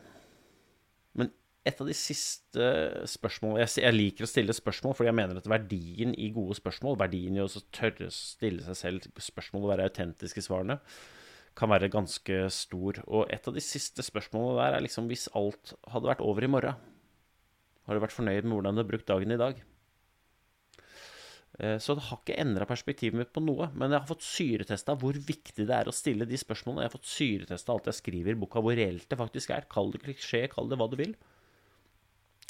Men 1.19 1.29
et 1.63 1.79
av 1.79 1.87
de 1.87 1.95
siste 1.95 2.69
spørsmålene 3.07 3.63
jeg, 3.63 3.95
liker 3.95 4.25
å 4.25 4.29
stille 4.29 4.55
spørsmål 4.55 4.97
fordi 4.97 5.09
jeg 5.09 5.17
mener 5.19 5.39
at 5.39 5.47
verdien 5.47 6.11
i 6.19 6.29
gode 6.35 6.57
spørsmål, 6.59 6.97
verdien 6.99 7.37
i 7.37 7.43
å 7.43 7.49
tørre 7.75 8.09
å 8.09 8.15
stille 8.15 8.65
seg 8.65 8.79
selv 8.79 9.21
spørsmål 9.23 9.67
og 9.67 9.71
være 9.71 9.87
autentisk 9.87 10.41
i 10.41 10.43
svarene, 10.43 10.79
kan 11.55 11.69
være 11.71 11.91
ganske 11.93 12.39
stor. 12.51 12.99
Og 13.07 13.29
et 13.31 13.47
av 13.47 13.55
de 13.55 13.63
siste 13.63 14.03
spørsmålene 14.03 14.59
der 14.59 14.77
er 14.77 14.83
liksom 14.83 15.07
hvis 15.11 15.29
alt 15.37 15.75
hadde 15.93 16.09
vært 16.09 16.23
over 16.25 16.43
i 16.43 16.51
morgen, 16.51 16.89
har 17.83 17.95
du 17.95 18.03
vært 18.03 18.15
fornøyd 18.15 18.47
med 18.47 18.57
hvordan 18.57 18.75
du 18.75 18.83
har 18.83 18.89
brukt 18.89 19.07
dagen 19.07 19.35
i 19.35 19.39
dag? 19.39 19.59
Eh, 21.59 21.77
så 21.83 21.93
det 21.95 22.05
har 22.07 22.19
ikke 22.19 22.37
endra 22.41 22.67
perspektivet 22.67 23.19
mitt 23.19 23.33
på 23.35 23.43
noe. 23.43 23.69
Men 23.75 23.91
jeg 23.91 24.01
har 24.01 24.09
fått 24.09 24.25
syretesta 24.25 24.95
hvor 24.99 25.15
viktig 25.15 25.67
det 25.67 25.75
er 25.75 25.89
å 25.89 25.95
stille 25.95 26.27
de 26.29 26.39
spørsmålene. 26.39 26.85
Jeg 26.85 26.91
har 26.91 26.95
fått 26.97 27.11
syretesta 27.11 27.75
alt 27.75 27.89
jeg 27.91 27.99
skriver 27.99 28.33
i 28.33 28.39
boka, 28.39 28.63
hvor 28.63 28.75
reelt 28.79 29.07
det 29.09 29.19
faktisk 29.19 29.53
er. 29.55 29.67
Kall 29.71 29.93
det 29.93 30.01
klisjé, 30.05 30.45
kall 30.51 30.71
det 30.71 30.79
hva 30.79 30.89
du 30.91 30.97
vil. 30.99 31.15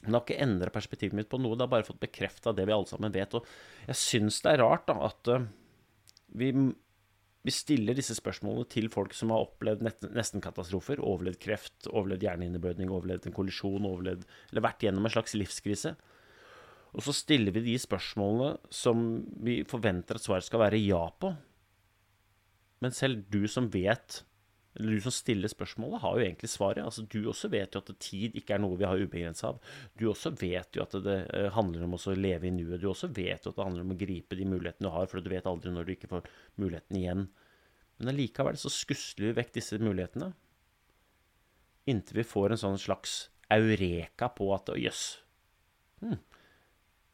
Det 0.04 0.12
har 0.12 0.24
ikke 0.26 0.44
endra 0.44 0.72
perspektivet 0.74 1.16
mitt 1.16 1.30
på 1.32 1.40
noe. 1.40 1.56
Det 1.56 1.64
har 1.64 1.72
bare 1.72 1.88
fått 1.88 2.02
bekrefta 2.04 2.52
det 2.56 2.66
vi 2.68 2.76
alle 2.76 2.90
sammen 2.90 3.14
vet. 3.14 3.36
Og 3.38 3.46
jeg 3.88 4.00
syns 4.00 4.42
det 4.44 4.52
er 4.52 4.64
rart 4.64 4.88
da, 4.90 4.98
at 5.08 5.30
uh, 5.32 5.46
vi, 6.36 6.50
vi, 6.52 7.54
stiller 7.56 7.96
disse 7.96 8.18
spørsmålene 8.18 8.68
til 8.74 8.90
folk 8.92 9.16
som 9.16 9.32
har 9.32 9.46
opplevd 9.46 9.86
nesten-katastrofer. 9.86 11.00
Overlevd 11.00 11.40
kreft, 11.44 11.88
overlevd 11.88 12.28
hjernehinneblødning, 12.28 12.92
overlevd 12.92 13.30
en 13.30 13.38
kollisjon, 13.38 13.88
overlevd, 13.88 14.28
eller 14.52 14.68
vært 14.68 14.84
gjennom 14.84 15.08
en 15.08 15.16
slags 15.16 15.38
livskrise. 15.40 15.96
Og 16.94 17.08
så 17.08 17.16
stiller 17.16 17.56
vi 17.56 17.64
de 17.72 17.80
spørsmålene 17.82 18.74
som 18.74 19.24
vi 19.46 19.62
forventer 19.70 20.20
at 20.20 20.28
svaret 20.28 20.46
skal 20.46 20.66
være 20.66 20.84
ja 20.84 21.08
på. 21.18 21.32
Men 22.84 22.94
selv 22.94 23.24
du 23.32 23.48
som 23.48 23.72
vet 23.74 24.22
du 24.74 24.96
som 25.02 25.14
stiller 25.14 25.52
spørsmålet, 25.52 26.02
har 26.02 26.18
jo 26.18 26.26
egentlig 26.26 26.50
svaret. 26.50 26.82
Altså, 26.82 27.04
du 27.06 27.28
også 27.30 27.50
vet 27.54 27.76
jo 27.76 27.82
at 27.84 27.92
tid 28.02 28.38
ikke 28.40 28.56
er 28.56 28.64
noe 28.64 28.78
vi 28.80 28.88
har 28.90 28.98
ubegrensa 28.98 29.52
av. 29.52 29.60
Du 30.00 30.08
også 30.10 30.34
vet 30.40 30.74
jo 30.74 30.86
at 30.86 30.96
det 31.06 31.18
uh, 31.30 31.50
handler 31.54 31.86
om 31.86 31.94
å 31.98 32.16
leve 32.18 32.50
i 32.50 32.54
nuet. 32.56 32.80
Du 32.82 32.88
også 32.90 33.12
vet 33.14 33.46
jo 33.46 33.54
at 33.54 33.60
det 33.60 33.68
handler 33.68 33.86
om 33.86 33.94
å 33.94 34.00
gripe 34.00 34.40
de 34.40 34.48
mulighetene 34.50 34.90
du 34.90 34.94
har, 34.96 35.10
for 35.12 35.22
du 35.22 35.30
vet 35.34 35.50
aldri 35.50 35.74
når 35.74 35.86
du 35.86 35.94
ikke 35.94 36.10
får 36.16 36.30
muligheten 36.62 37.00
igjen. 37.00 37.28
Men 38.00 38.14
allikevel 38.14 38.58
så 38.58 38.72
skusler 38.74 39.30
vi 39.30 39.38
vekk 39.38 39.54
disse 39.60 39.78
mulighetene. 39.82 40.32
Inntil 41.94 42.24
vi 42.24 42.26
får 42.26 42.56
en 42.56 42.64
sånn 42.64 42.82
slags 42.82 43.18
eureka 43.54 44.32
på 44.34 44.48
at 44.56 44.72
jøss, 44.80 45.04
hmm, 46.02 46.18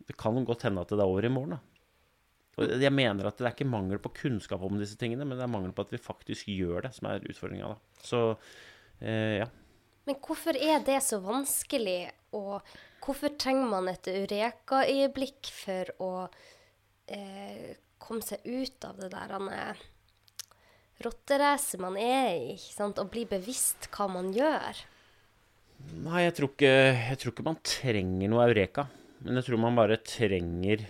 det 0.07 0.15
kan 0.17 0.37
godt 0.47 0.63
hende 0.67 0.85
at 0.85 0.93
det 0.93 1.01
er 1.01 1.09
over 1.09 1.25
i 1.27 1.31
morgen, 1.33 1.57
da. 1.57 1.78
Og 2.59 2.83
jeg 2.83 2.91
mener 2.91 3.29
at 3.29 3.39
det 3.39 3.47
er 3.47 3.55
ikke 3.55 3.69
mangel 3.69 4.01
på 4.03 4.11
kunnskap 4.17 4.63
om 4.65 4.79
disse 4.81 4.97
tingene, 4.99 5.23
men 5.27 5.39
det 5.39 5.45
er 5.45 5.51
mangel 5.51 5.71
på 5.75 5.85
at 5.85 5.93
vi 5.95 6.01
faktisk 6.01 6.49
gjør 6.51 6.87
det, 6.87 6.93
som 6.97 7.07
er 7.07 7.23
utfordringa. 7.23 7.71
Så 8.03 8.23
eh, 8.99 9.39
ja. 9.39 9.49
Men 10.09 10.17
hvorfor 10.25 10.57
er 10.57 10.81
det 10.83 10.97
så 11.05 11.21
vanskelig, 11.23 12.09
og 12.35 12.59
hvorfor 13.05 13.35
trenger 13.39 13.69
man 13.71 13.87
et 13.91 14.09
eureka-øyeblikk 14.11 15.51
for 15.53 15.93
å 16.03 16.11
eh, 17.07 17.77
komme 18.01 18.25
seg 18.25 18.43
ut 18.43 18.89
av 18.89 18.99
det 18.99 19.11
der 19.13 19.35
eh, 19.37 19.83
rotteracet 21.05 21.79
man 21.79 21.95
er 22.01 22.33
i, 22.35 22.55
og 22.89 23.03
bli 23.13 23.27
bevisst 23.29 23.87
hva 23.93 24.09
man 24.11 24.33
gjør? 24.35 24.83
Nei, 26.03 26.25
jeg 26.25 26.35
tror, 26.35 26.51
ikke, 26.51 26.73
jeg 26.97 27.19
tror 27.21 27.33
ikke 27.33 27.47
man 27.47 27.61
trenger 27.63 28.31
noe 28.31 28.47
eureka. 28.49 28.89
Men 29.23 29.39
jeg 29.39 29.47
tror 29.47 29.61
man 29.61 29.77
bare 29.79 29.99
trenger 30.03 30.83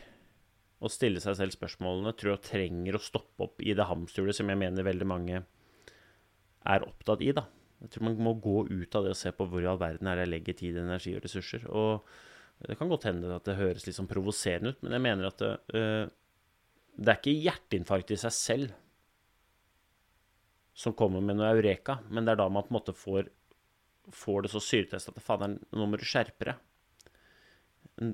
å 0.79 0.91
stille 0.91 1.21
seg 1.23 1.35
selv 1.35 1.55
spørsmålene, 1.55 2.15
tror 2.15 2.35
jeg 2.35 2.45
trenger 2.47 2.95
å 2.95 3.03
stoppe 3.03 3.47
opp 3.49 3.63
i 3.63 3.75
det 3.75 3.87
hamsterhjulet 3.89 4.37
som 4.37 4.51
jeg 4.51 4.59
mener 4.61 4.87
veldig 4.87 5.07
mange 5.09 5.41
er 6.69 6.85
opptatt 6.85 7.23
i. 7.25 7.31
da. 7.35 7.45
Jeg 7.83 7.93
tror 7.93 8.07
man 8.09 8.19
må 8.29 8.35
gå 8.43 8.61
ut 8.67 8.95
av 8.95 9.05
det 9.05 9.13
og 9.15 9.19
se 9.19 9.31
på 9.35 9.47
hvor 9.47 9.63
i 9.63 9.69
all 9.69 9.79
verden 9.79 10.07
er 10.07 10.19
det 10.19 10.27
jeg 10.27 10.33
legger 10.33 10.59
tid, 10.61 10.79
energi 10.79 11.15
og 11.15 11.23
ressurser. 11.23 11.65
Og 11.71 12.67
det 12.67 12.75
kan 12.79 12.91
godt 12.91 13.07
hende 13.07 13.31
at 13.35 13.47
det 13.47 13.59
høres 13.59 13.85
litt 13.87 13.95
sånn 13.95 14.09
provoserende 14.09 14.73
ut, 14.73 14.81
men 14.83 14.95
jeg 14.95 15.05
mener 15.05 15.29
at 15.29 15.43
det, 15.43 15.51
uh, 15.75 16.05
det 16.99 17.11
er 17.11 17.19
ikke 17.21 17.43
hjerteinfarkt 17.47 18.11
i 18.11 18.19
seg 18.19 18.35
selv 18.35 18.77
som 20.79 20.95
kommer 20.95 21.23
med 21.23 21.39
noe 21.39 21.51
eureka, 21.55 21.97
men 22.07 22.23
det 22.23 22.33
er 22.33 22.39
da 22.39 22.47
man 22.51 22.63
på 22.63 22.71
en 22.71 22.77
måte 22.77 22.95
får, 22.95 23.27
får 24.15 24.45
det 24.45 24.51
så 24.53 24.61
syretest 24.63 25.11
at 25.11 25.23
faen, 25.23 25.57
nå 25.75 25.87
må 25.87 25.99
du 25.99 26.05
skjerpe 26.07 26.51
deg. 26.51 26.65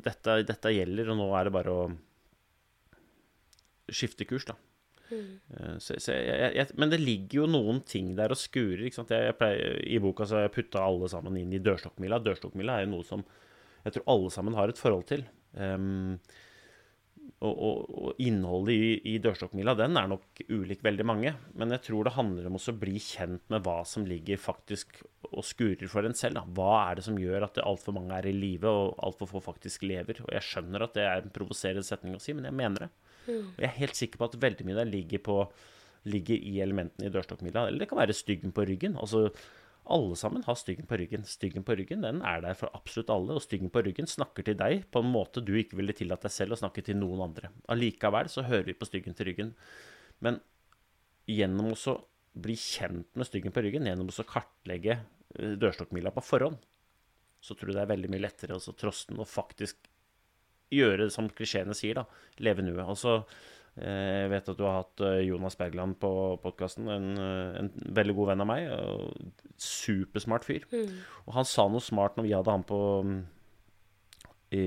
Dette, 0.05 0.39
dette 0.49 0.71
gjelder, 0.73 1.11
og 1.13 1.19
nå 1.19 1.27
er 1.37 1.45
det 1.45 1.53
bare 1.53 1.73
å 1.73 1.83
skifte 3.91 4.27
kurs, 4.29 4.47
da. 4.47 4.57
Mm. 5.11 5.77
Så, 5.77 5.99
så 6.01 6.15
jeg, 6.17 6.53
jeg, 6.57 6.71
men 6.81 6.89
det 6.89 6.97
ligger 7.01 7.43
jo 7.43 7.49
noen 7.51 7.81
ting 7.85 8.13
der 8.17 8.33
og 8.33 8.39
skurer. 8.41 8.87
Jeg, 8.87 9.05
jeg 9.11 9.37
pleier, 9.37 9.77
I 9.85 9.99
boka 10.01 10.25
så 10.25 10.39
har 10.39 10.47
jeg 10.47 10.55
putta 10.57 10.85
alle 10.85 11.09
sammen 11.11 11.37
inn 11.41 11.53
i 11.53 11.61
dørstokkmila. 11.61 12.21
Dørstokkmila 12.25 12.79
er 12.79 12.87
jo 12.87 12.95
noe 12.95 13.07
som 13.07 13.25
jeg 13.85 13.93
tror 13.93 14.09
alle 14.15 14.33
sammen 14.33 14.57
har 14.57 14.71
et 14.71 14.81
forhold 14.81 15.05
til. 15.11 15.23
Um, 15.53 16.17
og, 17.43 17.51
og, 17.53 17.77
og 17.89 18.21
innholdet 18.21 18.73
i, 18.73 18.89
i 19.11 19.15
dørstokkmila 19.21 19.73
den 19.77 19.97
er 19.99 20.07
nok 20.09 20.41
ulik 20.49 20.81
veldig 20.85 21.05
mange. 21.05 21.33
Men 21.57 21.73
jeg 21.75 21.83
tror 21.89 22.07
det 22.07 22.15
handler 22.15 22.49
om 22.49 22.57
å 22.57 22.75
bli 22.81 22.95
kjent 23.01 23.43
med 23.53 23.65
hva 23.65 23.79
som 23.87 24.07
ligger 24.09 24.41
faktisk 24.41 24.99
og 25.29 25.45
skurer 25.45 25.89
for 25.91 26.07
en 26.07 26.17
selv. 26.17 26.39
Da. 26.39 26.45
Hva 26.57 26.71
er 26.87 26.97
det 26.97 27.05
som 27.05 27.19
gjør 27.19 27.45
at 27.47 27.61
altfor 27.61 27.97
mange 27.97 28.17
er 28.17 28.29
i 28.29 28.33
live, 28.35 28.71
og 28.71 28.97
altfor 29.05 29.35
få 29.35 29.43
faktisk 29.51 29.85
lever? 29.85 30.23
Og 30.25 30.33
jeg 30.33 30.49
skjønner 30.49 30.85
at 30.85 30.97
det 30.97 31.05
er 31.05 31.21
en 31.21 31.33
provoserende 31.33 31.85
setning 31.85 32.17
å 32.17 32.23
si, 32.23 32.33
men 32.37 32.49
jeg 32.49 32.57
mener 32.57 32.87
det. 32.87 32.91
Og 33.27 33.61
jeg 33.61 33.67
er 33.69 33.79
helt 33.79 33.99
sikker 33.99 34.21
på 34.21 34.29
at 34.29 34.39
veldig 34.41 34.67
mye 34.67 34.79
der 34.79 34.89
ligger, 34.89 35.21
på, 35.25 35.37
ligger 36.09 36.39
i 36.39 36.57
elementene 36.63 37.09
i 37.09 37.13
dørstokkmila. 37.13 37.67
Eller 37.69 37.83
det 37.83 37.89
kan 37.91 38.01
være 38.01 38.15
styggen 38.17 38.53
på 38.55 38.65
ryggen. 38.69 38.97
Altså, 39.01 39.27
alle 39.85 40.17
sammen 40.17 40.43
har 40.45 40.57
styggen 40.57 40.87
på 40.89 40.97
ryggen. 40.97 41.25
Styggen 41.29 41.65
på 41.65 41.75
ryggen 41.77 42.01
den 42.05 42.21
er 42.25 42.41
der 42.41 42.57
for 42.57 42.73
absolutt 42.77 43.11
alle, 43.13 43.37
og 43.37 43.43
styggen 43.45 43.69
på 43.73 43.83
ryggen 43.85 44.09
snakker 44.09 44.47
til 44.47 44.57
deg 44.57 44.87
på 44.93 45.03
en 45.03 45.11
måte 45.13 45.43
du 45.45 45.53
ikke 45.59 45.77
ville 45.77 45.93
tillatt 45.97 46.25
deg 46.25 46.33
selv 46.33 46.55
å 46.55 46.61
snakke 46.61 46.83
til 46.85 46.97
noen 46.97 47.21
andre. 47.27 47.51
Allikevel 47.69 48.31
så 48.33 48.45
hører 48.47 48.71
vi 48.71 48.77
på 48.77 48.89
styggen 48.89 49.17
til 49.17 49.29
ryggen. 49.29 49.53
Men 50.25 50.39
gjennom 51.29 51.73
å 51.75 51.97
bli 52.35 52.55
kjent 52.59 53.11
med 53.15 53.29
styggen 53.29 53.53
på 53.55 53.63
ryggen, 53.63 53.85
gjennom 53.87 54.09
å 54.09 54.27
kartlegge 54.27 54.97
eh, 54.97 55.53
dørstokkmila 55.61 56.11
på 56.15 56.23
forhånd, 56.25 56.57
så 57.45 57.53
tror 57.53 57.71
jeg 57.71 57.77
det 57.77 57.83
er 57.85 57.93
veldig 57.93 58.09
mye 58.11 58.25
lettere 58.25 58.57
å 58.57 58.73
trosse 58.73 59.11
den 59.11 59.21
og 59.21 59.29
faktisk 59.29 59.85
gjøre 60.73 61.05
det 61.05 61.13
som 61.13 61.29
klisjeene 61.31 61.75
sier, 61.77 62.01
da. 62.01 62.05
Leve 62.43 62.65
nuet. 62.65 62.83
Altså, 62.85 63.19
jeg 63.75 64.31
vet 64.31 64.49
at 64.51 64.57
du 64.57 64.63
har 64.63 64.79
hatt 64.79 65.03
eh, 65.03 65.21
Jonas 65.27 65.57
Bergland 65.59 65.97
på 65.99 66.09
podkasten, 66.43 66.87
en, 66.91 67.07
eh, 67.19 67.57
en 67.59 67.71
veldig 67.97 68.15
god 68.15 68.31
venn 68.31 68.43
av 68.45 68.49
meg. 68.49 68.67
og 68.71 69.55
Supersmart 69.61 70.47
fyr. 70.47 70.67
Og 71.25 71.33
han 71.35 71.47
sa 71.47 71.67
noe 71.71 71.83
smart 71.83 72.15
når 72.15 72.29
vi 72.29 72.35
hadde 72.35 72.55
han 72.55 72.67
på 72.67 72.81
mm, 73.05 73.17
i, 74.55 74.65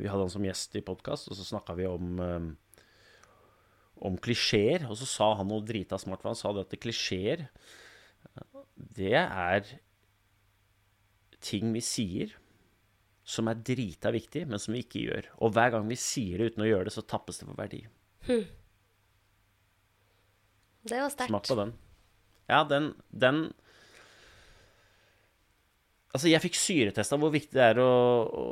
Vi 0.00 0.08
hadde 0.08 0.22
han 0.24 0.32
som 0.32 0.46
gjest 0.46 0.78
i 0.78 0.84
podkast, 0.86 1.28
og 1.30 1.38
så 1.38 1.50
snakka 1.54 1.76
vi 1.78 1.88
om 1.90 2.54
om 4.06 4.16
klisjeer, 4.20 4.82
og 4.90 4.96
så 5.00 5.06
sa 5.08 5.26
han 5.38 5.48
noe 5.48 5.64
drita 5.64 5.96
smart, 5.96 6.20
for 6.20 6.28
han 6.28 6.36
sa 6.36 6.50
det 6.52 6.66
at 6.66 6.80
klisjeer 6.82 7.46
det 8.76 9.14
er 9.16 9.70
ting 11.44 11.72
vi 11.72 11.82
sier 11.84 12.34
som 13.26 13.48
er 13.50 13.58
drita 13.66 14.12
viktig, 14.14 14.44
men 14.46 14.62
som 14.62 14.76
vi 14.76 14.84
ikke 14.84 15.02
gjør. 15.02 15.28
Og 15.42 15.54
hver 15.56 15.72
gang 15.74 15.88
vi 15.90 15.98
sier 15.98 16.38
det 16.38 16.52
uten 16.52 16.62
å 16.62 16.68
gjøre 16.68 16.88
det, 16.88 16.94
så 16.94 17.02
tappes 17.02 17.40
det 17.40 17.48
for 17.48 17.58
verdi. 17.58 17.82
Det 20.86 21.00
var 21.02 21.10
sterkt. 21.10 21.32
Smak 21.32 21.48
på 21.50 21.58
den. 21.58 21.72
Ja, 22.46 22.62
den, 22.70 22.92
den 23.10 23.48
Altså, 26.14 26.30
jeg 26.30 26.40
fikk 26.40 26.54
syretesta 26.56 27.18
hvor 27.20 27.28
viktig 27.34 27.58
det 27.58 27.64
er 27.74 27.78
å, 27.82 27.90
å, 28.24 28.44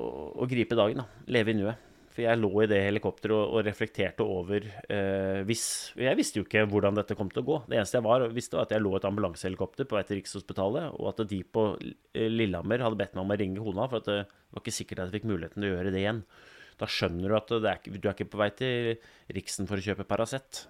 å 0.43 0.49
gripe 0.51 0.77
dagen, 0.77 1.01
da. 1.01 1.23
Leve 1.33 1.55
i 1.55 1.57
nuet. 1.57 1.94
For 2.15 2.23
jeg 2.23 2.39
lå 2.39 2.51
i 2.63 2.69
det 2.71 2.79
helikopteret 2.85 3.35
og, 3.35 3.57
og 3.59 3.67
reflekterte 3.67 4.23
over 4.23 4.63
eh, 4.63 5.41
hvis 5.49 5.65
Jeg 5.99 6.15
visste 6.15 6.39
jo 6.39 6.45
ikke 6.47 6.63
hvordan 6.71 6.95
dette 6.95 7.17
kom 7.19 7.31
til 7.33 7.43
å 7.43 7.47
gå. 7.49 7.57
Det 7.67 7.81
eneste 7.81 7.99
jeg 7.99 8.07
var, 8.07 8.27
visste, 8.31 8.59
var 8.59 8.69
at 8.69 8.75
jeg 8.77 8.85
lå 8.85 8.93
i 8.95 9.01
et 9.01 9.09
ambulansehelikopter 9.09 9.89
på 9.91 9.99
vei 9.99 10.05
til 10.07 10.21
Rikshospitalet, 10.21 10.95
og 10.95 11.11
at 11.11 11.25
de 11.31 11.41
på 11.43 11.67
Lillehammer 12.15 12.87
hadde 12.87 13.01
bedt 13.01 13.17
meg 13.19 13.25
om 13.25 13.35
å 13.35 13.39
ringe 13.41 13.67
kona, 13.67 13.89
for 13.91 13.99
at 13.99 14.11
det 14.13 14.21
var 14.55 14.63
ikke 14.63 14.77
sikkert 14.79 15.03
at 15.03 15.11
jeg 15.11 15.19
fikk 15.19 15.29
muligheten 15.33 15.59
til 15.59 15.71
å 15.71 15.75
gjøre 15.75 15.95
det 15.95 16.05
igjen. 16.05 16.23
Da 16.79 16.89
skjønner 16.91 17.31
du 17.31 17.37
at 17.39 17.53
det 17.53 17.71
er, 17.73 17.99
du 17.99 18.09
er 18.09 18.15
ikke 18.15 18.31
på 18.31 18.41
vei 18.41 18.51
til 18.59 18.95
Riksen 19.35 19.71
for 19.71 19.79
å 19.79 19.85
kjøpe 19.85 20.07
Paracet. 20.07 20.65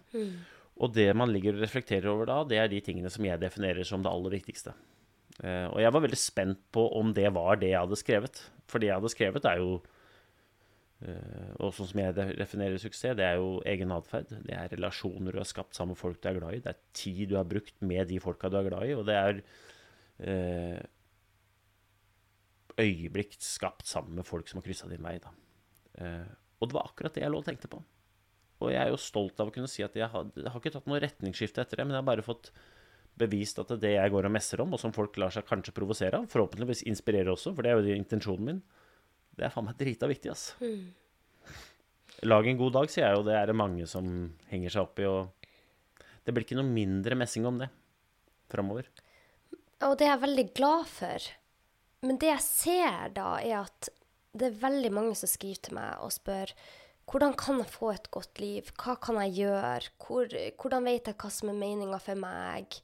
Og 0.83 0.91
det 0.97 1.11
man 1.17 1.31
ligger 1.31 1.57
og 1.57 1.63
reflekterer 1.63 2.11
over 2.11 2.29
da, 2.29 2.41
det 2.49 2.59
er 2.61 2.73
de 2.73 2.81
tingene 2.85 3.13
som 3.13 3.25
jeg 3.25 3.41
definerer 3.41 3.87
som 3.87 4.03
det 4.05 4.11
aller 4.11 4.35
viktigste. 4.35 4.75
Eh, 5.43 5.67
og 5.69 5.79
jeg 5.83 5.93
var 5.95 6.05
veldig 6.05 6.19
spent 6.19 6.61
på 6.75 6.87
om 6.99 7.13
det 7.15 7.29
var 7.35 7.61
det 7.61 7.73
jeg 7.73 7.85
hadde 7.85 8.01
skrevet. 8.01 8.41
For 8.71 8.83
det 8.83 8.91
jeg 8.91 8.99
hadde 8.99 9.13
skrevet, 9.13 9.47
er 9.49 9.63
jo 9.63 9.77
eh, 9.79 9.94
Og 11.61 11.73
sånn 11.77 11.89
som 11.91 12.01
jeg 12.01 12.15
de- 12.17 12.37
definerer 12.39 12.81
suksess, 12.81 13.17
det 13.19 13.25
er 13.27 13.37
jo 13.37 13.59
egen 13.69 13.93
atferd. 13.93 14.31
Det 14.47 14.55
er 14.57 14.71
relasjoner 14.73 15.33
du 15.35 15.41
har 15.43 15.49
skapt 15.49 15.77
sammen 15.77 15.93
med 15.93 16.01
folk 16.01 16.21
du 16.23 16.29
er 16.31 16.39
glad 16.39 16.55
i. 16.57 16.63
Det 16.65 16.73
er 16.73 16.83
tid 16.97 17.29
du 17.29 17.37
har 17.37 17.45
brukt 17.49 17.77
med 17.85 18.09
de 18.09 18.19
folka 18.25 18.49
du 18.49 18.57
er 18.61 18.69
glad 18.71 18.87
i. 18.89 18.95
Og 18.97 19.05
det 19.09 19.17
er 19.21 19.41
eh, 20.25 20.79
øyeblikk 22.81 23.37
skapt 23.43 23.87
sammen 23.87 24.17
med 24.19 24.27
folk 24.27 24.49
som 24.49 24.61
har 24.61 24.67
kryssa 24.67 24.89
din 24.91 25.05
vei. 25.05 25.19
Eh, 26.01 26.31
og 26.61 26.71
det 26.71 26.77
var 26.79 26.89
akkurat 26.89 27.15
det 27.15 27.23
jeg 27.25 27.35
lå 27.35 27.43
og 27.43 27.49
tenkte 27.49 27.71
på. 27.71 27.83
Og 28.63 28.71
jeg 28.73 28.81
er 28.81 28.93
jo 28.95 29.01
stolt 29.01 29.41
av 29.43 29.51
å 29.51 29.55
kunne 29.55 29.69
si 29.71 29.85
at 29.85 29.95
jeg 29.99 30.09
har, 30.09 30.31
jeg 30.39 30.51
har 30.51 30.61
ikke 30.63 30.73
tatt 30.77 30.89
noe 30.89 31.03
retningsskifte 31.03 31.61
etter 31.63 31.81
det, 31.81 31.87
men 31.87 31.97
jeg 31.97 32.03
har 32.03 32.09
bare 32.09 32.25
fått 32.25 32.51
bevist 33.19 33.61
at 33.63 33.71
det 33.83 33.93
jeg 33.95 34.11
går 34.11 34.27
og 34.27 34.33
messer 34.35 34.63
om, 34.65 34.73
og 34.75 34.81
som 34.81 34.95
folk 34.95 35.19
lar 35.21 35.31
seg 35.35 35.47
kanskje 35.47 35.75
provosere 35.75 36.19
av, 36.23 36.31
forhåpentligvis 36.33 36.83
inspirere 36.91 37.35
også, 37.35 37.53
for 37.55 37.63
det 37.63 37.71
er 37.71 37.79
jo 37.79 37.99
intensjonen 37.99 38.49
min, 38.49 38.63
det 39.37 39.47
er 39.47 39.53
faen 39.55 39.67
meg 39.69 39.79
drita 39.81 40.09
viktig, 40.11 40.33
ass. 40.33 40.53
Lag 42.25 42.47
en 42.49 42.61
god 42.61 42.77
dag, 42.79 42.91
sier 42.93 43.09
jeg 43.09 43.19
jo, 43.19 43.25
det 43.27 43.35
er 43.37 43.51
det 43.51 43.57
mange 43.59 43.87
som 43.91 44.07
henger 44.51 44.75
seg 44.75 44.87
opp 44.87 45.03
i, 45.03 45.09
og 45.09 46.05
det 46.25 46.33
blir 46.33 46.47
ikke 46.47 46.59
noe 46.59 46.71
mindre 46.71 47.19
messing 47.19 47.47
om 47.49 47.59
det 47.61 47.69
framover. 48.53 48.89
Og 49.85 49.99
det 49.99 50.07
er 50.07 50.15
jeg 50.15 50.25
veldig 50.25 50.47
glad 50.57 50.87
for. 50.89 51.27
Men 52.05 52.21
det 52.21 52.31
jeg 52.31 52.45
ser 52.47 53.13
da, 53.17 53.29
er 53.41 53.65
at 53.65 53.91
det 54.35 54.49
er 54.49 54.63
veldig 54.63 54.91
mange 54.95 55.15
som 55.19 55.31
skriver 55.31 55.61
til 55.67 55.77
meg 55.77 56.01
og 56.03 56.13
spør 56.15 56.53
hvordan 57.11 57.35
kan 57.37 57.61
jeg 57.61 57.71
få 57.73 57.91
et 57.93 58.07
godt 58.15 58.41
liv? 58.41 58.71
Hva 58.81 58.97
kan 59.01 59.19
jeg 59.25 59.37
gjøre? 59.45 59.91
Hvor, 60.01 60.31
hvordan 60.61 60.87
vet 60.89 61.11
jeg 61.11 61.19
hva 61.21 61.31
som 61.33 61.51
er 61.53 61.59
meninga 61.59 61.99
for 62.03 62.21
meg? 62.21 62.79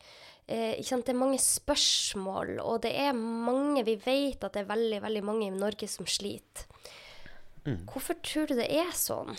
Eh? 0.47 0.81
Det 0.81 1.13
er 1.13 1.19
mange 1.19 1.41
spørsmål, 1.41 2.59
og 2.61 2.83
det 2.85 2.93
er 2.99 3.15
mange 3.17 3.85
Vi 3.87 3.97
vet 4.05 4.45
at 4.45 4.55
det 4.55 4.65
er 4.65 4.73
veldig, 4.73 5.01
veldig 5.03 5.25
mange 5.25 5.47
i 5.49 5.55
Norge 5.55 5.89
som 5.89 6.09
sliter. 6.09 6.69
Hvorfor 7.65 8.17
tror 8.25 8.49
du 8.49 8.57
det 8.57 8.69
er 8.73 8.93
sånn? 8.97 9.37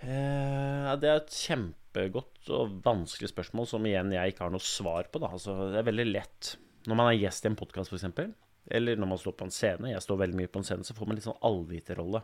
Eh, 0.00 0.90
det 1.00 1.08
er 1.08 1.18
et 1.18 1.36
kjempegodt 1.36 2.50
og 2.54 2.76
vanskelig 2.84 3.32
spørsmål 3.32 3.68
som 3.68 3.88
igjen 3.88 4.12
jeg 4.14 4.32
ikke 4.32 4.46
har 4.46 4.54
noe 4.54 4.64
svar 4.64 5.08
på. 5.12 5.20
Altså, 5.26 5.56
det 5.72 5.80
er 5.80 5.88
veldig 5.88 6.08
lett 6.12 6.54
når 6.88 6.96
man 6.96 7.10
er 7.10 7.18
gjest 7.18 7.44
i 7.44 7.50
en 7.50 7.58
podkast, 7.60 7.92
f.eks., 7.92 8.32
eller 8.66 8.98
når 9.00 9.10
man 9.12 9.20
står 9.20 9.36
på 9.38 9.46
en 9.48 9.54
scene. 9.54 9.92
Jeg 9.92 10.04
står 10.04 10.20
veldig 10.22 10.38
mye 10.40 10.50
på 10.52 10.60
en 10.60 10.66
scene, 10.66 10.86
så 10.86 10.96
får 10.96 11.08
man 11.08 11.18
litt 11.18 11.26
sånn 11.26 11.40
allviterrolle. 11.46 12.22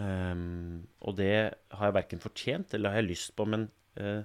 Um, 0.00 0.86
og 1.04 1.16
det 1.18 1.34
har 1.76 1.90
jeg 1.90 1.96
verken 1.98 2.22
fortjent 2.22 2.72
eller 2.74 2.94
har 2.94 3.02
jeg 3.02 3.10
lyst 3.10 3.34
på, 3.36 3.46
men 3.48 3.66
uh, 4.00 4.24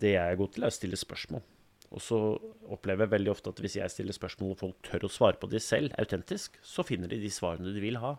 det 0.00 0.14
jeg 0.16 0.24
er 0.24 0.38
god 0.40 0.54
til, 0.54 0.66
er 0.66 0.72
å 0.72 0.78
stille 0.78 0.98
spørsmål. 0.98 1.44
Og 1.90 2.02
så 2.04 2.18
opplever 2.70 3.06
jeg 3.06 3.14
veldig 3.16 3.32
ofte 3.32 3.50
at 3.50 3.60
hvis 3.62 3.76
jeg 3.80 3.90
stiller 3.90 4.14
spørsmål 4.14 4.54
og 4.54 4.60
folk 4.60 4.78
tør 4.86 5.08
å 5.08 5.10
svare 5.10 5.40
på 5.42 5.50
de 5.50 5.58
selv, 5.62 5.94
autentisk, 5.98 6.58
så 6.62 6.86
finner 6.86 7.10
de 7.10 7.18
de 7.22 7.30
svarene 7.34 7.74
de 7.74 7.82
vil 7.82 7.98
ha. 7.98 8.14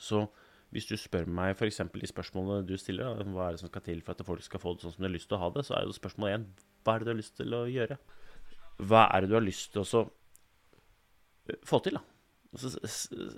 Så 0.00 0.26
hvis 0.70 0.86
du 0.86 0.94
spør 1.00 1.26
meg 1.26 1.56
f.eks. 1.56 1.80
de 1.80 2.10
spørsmålene 2.10 2.68
du 2.68 2.76
stiller, 2.78 3.24
hva 3.32 3.48
er 3.48 3.56
det 3.56 3.62
som 3.62 3.72
skal 3.72 3.84
til 3.88 4.04
for 4.04 4.14
at 4.14 4.26
folk 4.26 4.44
skal 4.44 4.62
få 4.62 4.74
det 4.76 4.84
sånn 4.84 4.94
som 4.94 5.02
de 5.02 5.08
har 5.08 5.16
lyst 5.16 5.30
til 5.32 5.38
å 5.38 5.42
ha 5.42 5.48
det, 5.54 5.64
så 5.66 5.78
er 5.78 5.88
jo 5.88 5.96
spørsmål 5.96 6.34
én 6.34 6.46
hva 6.84 6.94
er 6.94 7.00
det 7.00 7.08
du 7.08 7.12
har 7.12 7.18
lyst 7.18 7.36
til 7.36 7.56
å 7.56 7.64
gjøre? 7.68 7.96
Hva 8.88 9.02
er 9.12 9.24
det 9.24 9.32
du 9.32 9.36
har 9.36 9.44
lyst 9.44 9.72
til 9.74 9.82
å 9.82 10.04
få 11.66 11.82
til, 11.84 11.98
da? 11.98 12.02
Altså, 12.50 12.70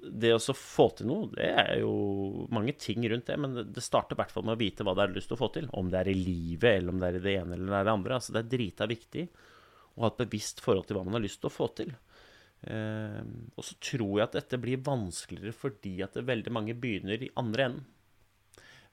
det 0.08 0.30
å 0.32 0.54
få 0.56 0.86
til 0.96 1.10
noe, 1.10 1.28
det 1.34 1.50
er 1.50 1.82
jo 1.82 2.46
mange 2.54 2.72
ting 2.80 3.04
rundt 3.12 3.26
det, 3.28 3.36
men 3.38 3.58
det- 3.72 3.84
starter 3.84 4.16
i 4.16 4.20
hvert 4.22 4.32
fall 4.32 4.46
med 4.48 4.56
å 4.56 4.62
vite 4.62 4.84
hva 4.84 4.94
det 4.96 5.02
er 5.02 5.06
du 5.08 5.12
har 5.12 5.20
lyst 5.20 5.28
til 5.28 5.36
å 5.36 5.42
få 5.42 5.52
til. 5.52 5.68
Om 5.72 5.90
det 5.90 6.00
er 6.00 6.10
i 6.12 6.16
livet, 6.16 6.78
eller 6.78 6.88
om 6.94 6.98
det 6.98 7.08
er 7.08 7.18
i 7.18 7.24
det 7.26 7.34
ene 7.42 7.52
eller 7.58 7.66
det 7.66 7.84
det 7.84 7.92
andre. 7.92 8.14
Altså, 8.14 8.32
det 8.32 8.40
er 8.40 8.56
drita 8.56 8.88
viktig 8.88 9.28
å 9.98 10.00
ha 10.00 10.06
et 10.08 10.22
bevisst 10.24 10.60
forhold 10.64 10.86
til 10.86 10.96
hva 10.96 11.04
man 11.04 11.14
har 11.18 11.26
lyst 11.26 11.40
til 11.42 11.50
å 11.50 11.56
få 11.58 11.68
til. 11.76 11.92
Eh, 12.64 13.22
og 13.58 13.64
så 13.66 13.74
tror 13.80 14.16
jeg 14.16 14.28
at 14.28 14.32
dette 14.38 14.60
blir 14.62 14.78
vanskeligere 14.78 15.52
fordi 15.52 16.00
at 16.02 16.14
veldig 16.14 16.52
mange 16.54 16.74
begynner 16.78 17.20
i 17.20 17.30
andre 17.36 17.64
enden. 17.68 17.84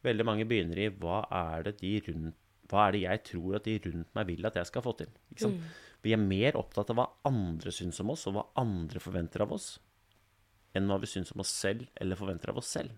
Veldig 0.03 0.25
mange 0.25 0.47
begynner 0.47 0.79
i 0.79 0.89
hva 0.89 1.27
er 1.31 1.63
det 1.63 1.77
de 1.79 1.99
rundt 2.07 2.35
hva 2.69 2.87
er 2.87 2.91
det 2.91 3.01
jeg 3.01 3.23
tror 3.31 3.55
at 3.57 3.65
de 3.65 3.79
rundt 3.81 4.11
meg 4.13 4.27
vil 4.29 4.45
at 4.45 4.57
jeg 4.59 4.69
skal 4.69 4.83
få 4.85 4.95
til? 4.99 5.09
Ikke 5.33 5.47
sant? 5.47 5.61
Vi 6.05 6.13
er 6.15 6.21
mer 6.21 6.55
opptatt 6.59 6.91
av 6.93 6.99
hva 6.99 7.07
andre 7.27 7.73
syns 7.75 7.99
om 8.03 8.13
oss, 8.13 8.25
og 8.29 8.37
hva 8.37 8.45
andre 8.61 9.01
forventer 9.03 9.43
av 9.43 9.51
oss, 9.55 9.73
enn 10.77 10.87
hva 10.87 10.99
vi 11.01 11.09
syns 11.11 11.33
om 11.35 11.43
oss 11.43 11.51
selv 11.51 11.87
eller 11.99 12.19
forventer 12.19 12.53
av 12.53 12.61
oss 12.61 12.71
selv. 12.77 12.95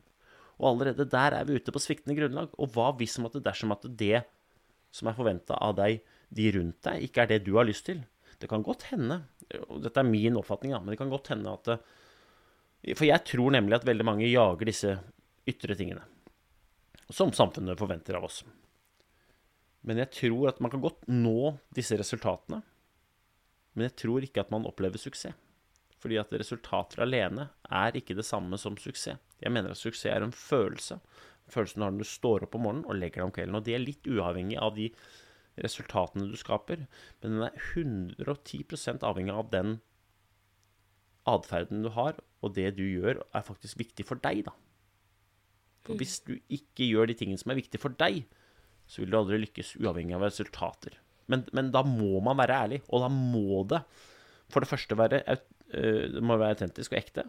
Og 0.61 0.75
allerede 0.75 1.07
der 1.09 1.33
er 1.33 1.47
vi 1.47 1.57
ute 1.57 1.73
på 1.73 1.81
sviktende 1.81 2.13
grunnlag. 2.17 2.51
Og 2.61 2.69
hva 2.75 2.91
hvis 2.99 3.17
om 3.17 3.25
at 3.25 3.37
det 3.37 3.45
dersom 3.47 3.73
at 3.73 3.87
det 3.97 4.21
som 4.93 5.09
er 5.09 5.17
forventa 5.17 5.57
av 5.57 5.73
deg, 5.79 6.03
de 6.29 6.47
rundt 6.53 6.83
deg, 6.85 7.07
ikke 7.07 7.23
er 7.23 7.31
det 7.31 7.39
du 7.47 7.55
har 7.57 7.65
lyst 7.65 7.87
til? 7.89 8.03
Det 8.41 8.49
kan 8.49 8.63
godt 8.65 8.85
hende, 8.91 9.21
og 9.67 9.81
dette 9.83 10.01
er 10.01 10.07
min 10.07 10.37
oppfatning, 10.37 10.75
da, 10.75 10.81
men 10.81 10.93
det 10.93 10.99
kan 11.01 11.11
godt 11.11 11.33
hende 11.33 11.53
at 11.53 11.73
For 12.97 13.05
jeg 13.05 13.21
tror 13.29 13.53
nemlig 13.53 13.77
at 13.77 13.85
veldig 13.85 14.05
mange 14.05 14.29
jager 14.29 14.65
disse 14.65 14.95
ytre 15.49 15.77
tingene. 15.77 16.01
Som 17.11 17.33
samfunnet 17.33 17.77
forventer 17.77 18.17
av 18.17 18.25
oss. 18.25 18.41
Men 19.85 19.97
jeg 20.01 20.13
tror 20.13 20.49
at 20.49 20.61
man 20.61 20.71
kan 20.73 20.81
godt 20.81 21.07
nå 21.09 21.55
disse 21.73 21.97
resultatene. 21.97 22.61
Men 23.73 23.88
jeg 23.88 23.97
tror 24.03 24.25
ikke 24.25 24.43
at 24.43 24.51
man 24.53 24.67
opplever 24.67 25.01
suksess. 25.01 25.38
Fordi 26.01 26.17
at 26.17 26.31
resultater 26.34 27.03
alene 27.05 27.49
er 27.69 27.97
ikke 27.97 28.17
det 28.17 28.25
samme 28.25 28.57
som 28.57 28.77
suksess. 28.79 29.19
Jeg 29.41 29.53
mener 29.53 29.73
at 29.73 29.79
suksess 29.79 30.10
er 30.10 30.25
en 30.25 30.34
følelse. 30.34 30.99
følelsen 31.51 31.79
du 31.79 31.86
har 31.86 31.91
når 31.91 32.03
du 32.03 32.10
står 32.10 32.43
opp 32.45 32.55
om 32.55 32.65
morgenen 32.65 32.88
og 32.88 32.97
legger 32.97 33.21
deg 33.21 33.27
om 33.27 33.36
kvelden. 33.36 33.60
Og 33.60 33.65
det 33.65 33.75
er 33.75 33.84
litt 33.84 34.07
uavhengig 34.07 34.57
av 34.57 34.75
de 34.75 34.89
resultatene 35.62 36.29
du 36.31 36.38
skaper, 36.39 36.86
men 37.21 37.36
den 37.36 37.43
er 37.43 37.57
110% 37.75 39.03
avhengig 39.03 39.34
av 39.36 39.49
den 39.51 39.79
atferden 41.27 41.84
du 41.86 41.91
har, 41.93 42.17
og 42.41 42.55
det 42.55 42.71
du 42.77 42.86
gjør, 42.86 43.21
er 43.36 43.45
faktisk 43.45 43.81
viktig 43.81 44.07
for 44.07 44.21
deg, 44.23 44.45
da. 44.47 44.55
For 45.86 45.97
hvis 45.97 46.19
du 46.25 46.36
ikke 46.49 46.88
gjør 46.88 47.10
de 47.10 47.17
tingene 47.17 47.41
som 47.41 47.53
er 47.53 47.60
viktige 47.60 47.81
for 47.81 47.93
deg, 47.97 48.23
så 48.89 49.01
vil 49.01 49.13
du 49.13 49.19
aldri 49.19 49.41
lykkes, 49.41 49.75
uavhengig 49.81 50.17
av 50.17 50.25
resultater. 50.27 50.97
Men, 51.32 51.46
men 51.56 51.72
da 51.74 51.84
må 51.88 52.20
man 52.26 52.39
være 52.41 52.60
ærlig, 52.65 52.82
og 52.89 53.06
da 53.06 53.10
må 53.12 53.63
det 53.72 53.82
for 54.52 54.63
det 54.63 54.70
første 54.70 54.98
være, 55.00 55.24
øh, 55.32 56.06
det 56.17 56.24
må 56.24 56.38
være 56.38 56.58
autentisk 56.58 56.94
og 56.94 57.00
ekte. 57.00 57.28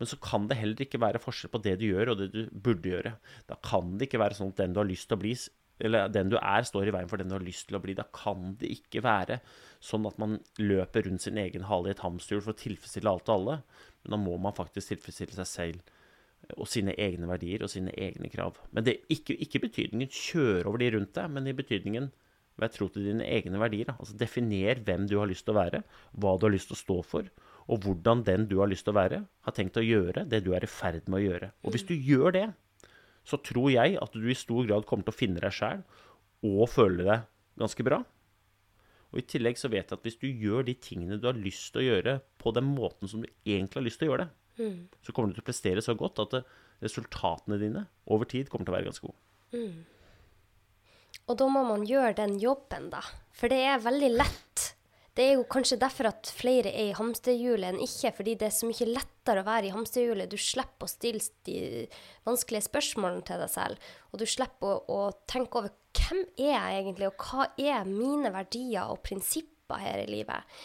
Men 0.00 0.08
så 0.08 0.16
kan 0.22 0.46
det 0.48 0.56
heller 0.56 0.80
ikke 0.80 1.00
være 1.02 1.20
forskjell 1.20 1.52
på 1.52 1.60
det 1.64 1.74
du 1.80 1.88
gjør, 1.90 2.12
og 2.12 2.20
det 2.22 2.30
du 2.32 2.44
burde 2.48 2.88
gjøre. 2.88 3.16
Da 3.50 3.58
kan 3.66 3.96
det 3.98 4.08
ikke 4.08 4.22
være 4.22 4.38
sånn 4.38 4.54
at 4.54 4.62
den 4.62 4.76
du 4.76 4.80
har 4.80 4.88
lyst 4.88 5.10
til 5.10 5.18
å 5.18 5.20
bli, 5.20 5.34
eller 5.80 6.12
den 6.12 6.30
du 6.32 6.36
er, 6.38 6.64
står 6.64 6.88
i 6.88 6.94
veien 6.94 7.08
for 7.10 7.20
den 7.20 7.28
du 7.28 7.36
har 7.36 7.44
lyst 7.44 7.68
til 7.68 7.76
å 7.76 7.82
bli. 7.84 7.96
Da 7.98 8.06
kan 8.16 8.54
det 8.60 8.70
ikke 8.78 9.02
være 9.04 9.40
sånn 9.84 10.08
at 10.08 10.16
man 10.20 10.38
løper 10.60 11.04
rundt 11.08 11.24
sin 11.24 11.40
egen 11.40 11.66
hale 11.68 11.90
i 11.90 11.94
et 11.94 12.04
hamsterhjul 12.04 12.44
for 12.46 12.54
å 12.54 12.60
tilfredsstille 12.62 13.12
alt 13.12 13.28
og 13.28 13.36
alle. 13.36 13.56
Men 14.02 14.16
da 14.16 14.20
må 14.20 14.36
man 14.40 14.56
faktisk 14.56 14.94
tilfredsstille 14.94 15.36
seg 15.36 15.50
selv 15.50 15.96
og 16.56 16.66
sine 16.68 16.94
egne 16.98 17.28
verdier 17.28 17.62
og 17.62 17.70
sine 17.70 17.92
egne 18.00 18.30
krav. 18.32 18.56
Men 18.74 18.86
det 18.86 18.96
er 18.96 19.14
ikke, 19.14 19.36
ikke 19.44 19.62
betydningen 19.66 20.10
kjøre 20.10 20.64
over 20.64 20.80
de 20.80 20.88
rundt 20.96 21.12
deg, 21.16 21.28
men 21.32 21.46
i 21.46 21.56
betydningen 21.56 22.08
vær 22.60 22.72
tro 22.74 22.88
til 22.92 23.06
dine 23.08 23.26
egne 23.26 23.60
verdier. 23.60 23.94
Altså 23.96 24.16
Definer 24.20 24.82
hvem 24.86 25.06
du 25.10 25.16
har 25.18 25.30
lyst 25.30 25.46
til 25.46 25.54
å 25.54 25.60
være, 25.60 25.82
hva 26.12 26.36
du 26.36 26.46
har 26.46 26.54
lyst 26.54 26.70
til 26.70 26.78
å 26.78 26.82
stå 26.82 26.98
for, 27.06 27.30
og 27.70 27.84
hvordan 27.84 28.24
den 28.26 28.46
du 28.50 28.58
har 28.60 28.70
lyst 28.70 28.86
til 28.86 28.94
å 28.94 29.00
være, 29.00 29.22
har 29.46 29.56
tenkt 29.56 29.78
å 29.80 29.84
gjøre 29.84 30.26
det 30.28 30.42
du 30.46 30.52
er 30.56 30.66
i 30.66 30.70
ferd 30.70 31.08
med 31.08 31.20
å 31.20 31.24
gjøre. 31.24 31.50
Og 31.64 31.74
hvis 31.74 31.86
du 31.88 31.94
gjør 31.94 32.36
det, 32.36 32.46
så 33.26 33.38
tror 33.44 33.68
jeg 33.72 33.98
at 34.00 34.16
du 34.16 34.24
i 34.26 34.38
stor 34.38 34.64
grad 34.68 34.86
kommer 34.88 35.06
til 35.06 35.14
å 35.14 35.20
finne 35.20 35.42
deg 35.42 35.54
sjæl 35.54 35.84
og 36.46 36.64
føle 36.72 37.04
deg 37.06 37.28
ganske 37.60 37.84
bra. 37.86 38.00
Og 39.10 39.20
I 39.20 39.26
tillegg 39.26 39.58
så 39.58 39.70
vet 39.70 39.90
jeg 39.90 39.98
at 39.98 40.06
hvis 40.06 40.18
du 40.22 40.28
gjør 40.28 40.66
de 40.66 40.76
tingene 40.78 41.18
du 41.20 41.26
har 41.28 41.38
lyst 41.38 41.72
til 41.74 41.82
å 41.82 41.86
gjøre 41.88 42.18
på 42.40 42.52
den 42.56 42.68
måten 42.70 43.10
som 43.10 43.22
du 43.22 43.28
egentlig 43.44 43.80
har 43.80 43.86
lyst 43.86 44.00
til 44.00 44.08
å 44.08 44.12
gjøre 44.12 44.26
det, 44.26 44.34
mm. 44.62 44.76
så 45.06 45.14
kommer 45.14 45.30
du 45.30 45.38
til 45.38 45.44
å 45.44 45.48
prestere 45.50 45.84
så 45.84 45.96
godt 45.98 46.22
at 46.24 46.36
resultatene 46.80 47.58
dine 47.60 47.86
over 48.10 48.28
tid 48.30 48.50
kommer 48.50 48.68
til 48.68 48.74
å 48.74 48.78
være 48.78 48.88
ganske 48.88 49.10
gode. 49.10 49.20
Mm. 49.50 49.99
Og 51.30 51.38
da 51.38 51.46
må 51.52 51.62
man 51.62 51.86
gjøre 51.86 52.16
den 52.18 52.36
jobben, 52.42 52.90
da. 52.90 53.04
For 53.36 53.52
det 53.52 53.62
er 53.70 53.84
veldig 53.84 54.10
lett 54.18 54.70
det 55.18 55.24
er 55.26 55.34
jo 55.36 55.46
kanskje 55.50 55.76
derfor 55.80 56.06
at 56.08 56.30
flere 56.32 56.70
er 56.70 56.92
i 56.92 56.96
hamsterhjulet 56.96 57.72
enn 57.72 57.82
ikke, 57.82 58.12
fordi 58.14 58.36
det 58.38 58.46
er 58.46 58.54
så 58.54 58.68
mye 58.68 58.86
lettere 58.88 59.42
å 59.42 59.46
være 59.48 59.68
i 59.68 59.72
hamsterhjulet. 59.74 60.30
Du 60.30 60.38
slipper 60.40 60.86
å 60.86 60.90
stille 60.90 61.20
de 61.44 61.56
vanskelige 62.24 62.68
spørsmålene 62.68 63.26
til 63.26 63.42
deg 63.42 63.50
selv, 63.50 63.90
og 64.12 64.22
du 64.22 64.24
slipper 64.30 64.70
å, 64.70 65.00
å, 65.10 65.10
tenke 65.28 65.60
over 65.60 65.74
hvem 65.98 66.22
er 66.38 66.54
jeg 66.54 66.78
egentlig, 66.78 67.10
og 67.10 67.26
hva 67.26 67.48
er 67.58 67.90
mine 67.90 68.30
verdier 68.32 68.94
og 68.94 69.02
prinsipper 69.04 69.82
her 69.82 70.04
i 70.04 70.08
livet. 70.08 70.56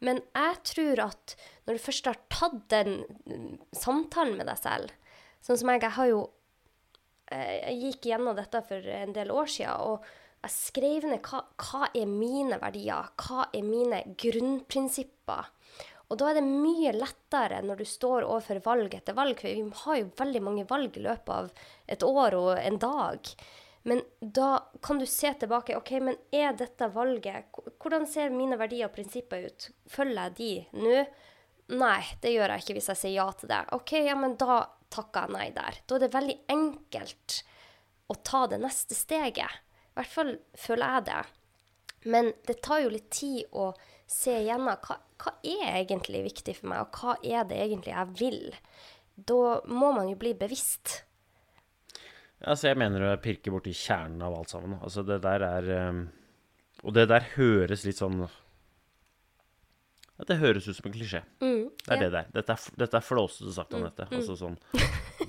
Men 0.00 0.22
jeg 0.32 0.58
tror 0.72 1.04
at 1.10 1.36
når 1.68 1.76
du 1.76 1.84
først 1.84 2.08
har 2.08 2.20
tatt 2.32 2.58
den 2.72 2.96
samtalen 3.76 4.40
med 4.40 4.48
deg 4.48 4.58
selv 4.58 4.96
Sånn 5.40 5.56
som 5.56 5.70
jeg, 5.72 5.80
jeg 5.80 5.96
har 5.96 6.08
jo 6.10 6.18
Jeg 7.30 7.76
gikk 7.84 8.10
gjennom 8.10 8.34
dette 8.36 8.62
for 8.66 8.90
en 8.94 9.14
del 9.14 9.30
år 9.30 9.46
siden. 9.46 9.76
og 9.80 10.04
jeg 10.40 10.52
skrev 10.54 11.04
ned 11.04 11.20
hva, 11.28 11.42
hva 11.60 11.88
er 11.92 12.08
mine 12.08 12.56
verdier, 12.62 13.10
hva 13.20 13.50
er 13.52 13.64
mine 13.66 14.00
grunnprinsipper. 14.16 15.50
Og 16.10 16.18
da 16.18 16.30
er 16.30 16.40
det 16.40 16.46
mye 16.48 16.94
lettere 16.96 17.60
når 17.62 17.82
du 17.82 17.86
står 17.86 18.24
overfor 18.24 18.62
valg 18.64 18.94
etter 18.96 19.14
valg, 19.14 19.36
for 19.38 19.52
vi 19.52 19.82
har 19.84 19.98
jo 20.00 20.12
veldig 20.18 20.42
mange 20.42 20.64
valg 20.70 20.96
i 20.96 21.04
løpet 21.04 21.34
av 21.34 21.50
et 21.86 22.06
år 22.06 22.36
og 22.38 22.54
en 22.56 22.80
dag. 22.82 23.30
Men 23.86 24.02
da 24.20 24.48
kan 24.84 24.98
du 25.00 25.06
se 25.08 25.30
tilbake. 25.40 25.76
OK, 25.76 25.92
men 26.04 26.18
er 26.36 26.52
dette 26.56 26.90
valget 26.92 27.60
Hvordan 27.80 28.04
ser 28.08 28.34
mine 28.34 28.58
verdier 28.60 28.90
og 28.90 28.96
prinsipper 28.96 29.46
ut? 29.46 29.70
Følger 29.88 30.26
jeg 30.26 30.36
de 30.40 30.82
nå? 30.82 31.04
Nei, 31.70 32.02
det 32.22 32.32
gjør 32.34 32.54
jeg 32.54 32.64
ikke 32.64 32.76
hvis 32.78 32.90
jeg 32.92 32.98
sier 32.98 33.16
ja 33.20 33.26
til 33.38 33.50
det. 33.50 33.60
OK, 33.76 33.92
ja, 34.02 34.16
men 34.18 34.34
da 34.40 34.62
takker 34.90 35.28
jeg 35.28 35.36
nei 35.36 35.48
der. 35.54 35.78
Da 35.86 35.96
er 35.96 36.04
det 36.04 36.14
veldig 36.14 36.38
enkelt 36.50 37.36
å 38.10 38.16
ta 38.26 38.46
det 38.50 38.58
neste 38.62 38.96
steget. 38.98 39.60
I 39.90 39.98
hvert 40.00 40.14
fall 40.14 40.32
føler 40.58 40.96
jeg 40.96 41.06
det. 41.10 41.20
Men 42.10 42.32
det 42.48 42.58
tar 42.64 42.82
jo 42.82 42.92
litt 42.94 43.10
tid 43.12 43.52
å 43.52 43.70
se 44.10 44.34
igjennom 44.40 44.80
hva, 44.82 44.96
hva 45.20 45.34
er 45.46 45.82
egentlig 45.82 46.24
viktig 46.26 46.56
for 46.58 46.72
meg, 46.72 46.82
og 46.86 46.98
hva 46.98 47.16
er 47.22 47.46
det 47.46 47.60
egentlig 47.60 47.94
jeg 47.94 48.16
vil. 48.18 48.40
Da 49.14 49.60
må 49.70 49.92
man 49.94 50.10
jo 50.10 50.18
bli 50.18 50.32
bevisst. 50.38 51.02
Altså, 52.40 52.70
jeg 52.70 52.80
mener 52.80 53.04
å 53.04 53.18
pirke 53.20 53.52
borti 53.52 53.74
kjernen 53.76 54.22
av 54.24 54.34
alt 54.38 54.52
sammen. 54.54 54.78
Altså, 54.80 55.04
det 55.06 55.20
der 55.22 55.44
er 55.44 55.70
um, 55.90 56.06
Og 56.80 56.94
det 56.96 57.10
der 57.10 57.26
høres 57.34 57.84
litt 57.84 58.00
sånn 58.00 58.22
ja, 60.20 60.26
Det 60.28 60.38
høres 60.40 60.68
ut 60.68 60.76
som 60.76 60.88
en 60.90 60.94
klisjé. 60.94 61.22
Mm, 61.40 61.68
det 61.72 61.94
er 61.96 62.02
ja. 62.04 62.08
det 62.12 62.22
er. 62.22 62.32
Dette 62.36 62.56
er, 62.56 62.78
dette 62.84 62.98
er 62.98 63.06
flåsete 63.06 63.54
sagt, 63.56 63.76
Anette. 63.78 64.06
Mm, 64.08 64.12
mm. 64.12 64.18
Altså 64.20 64.36
sånn 64.36 64.58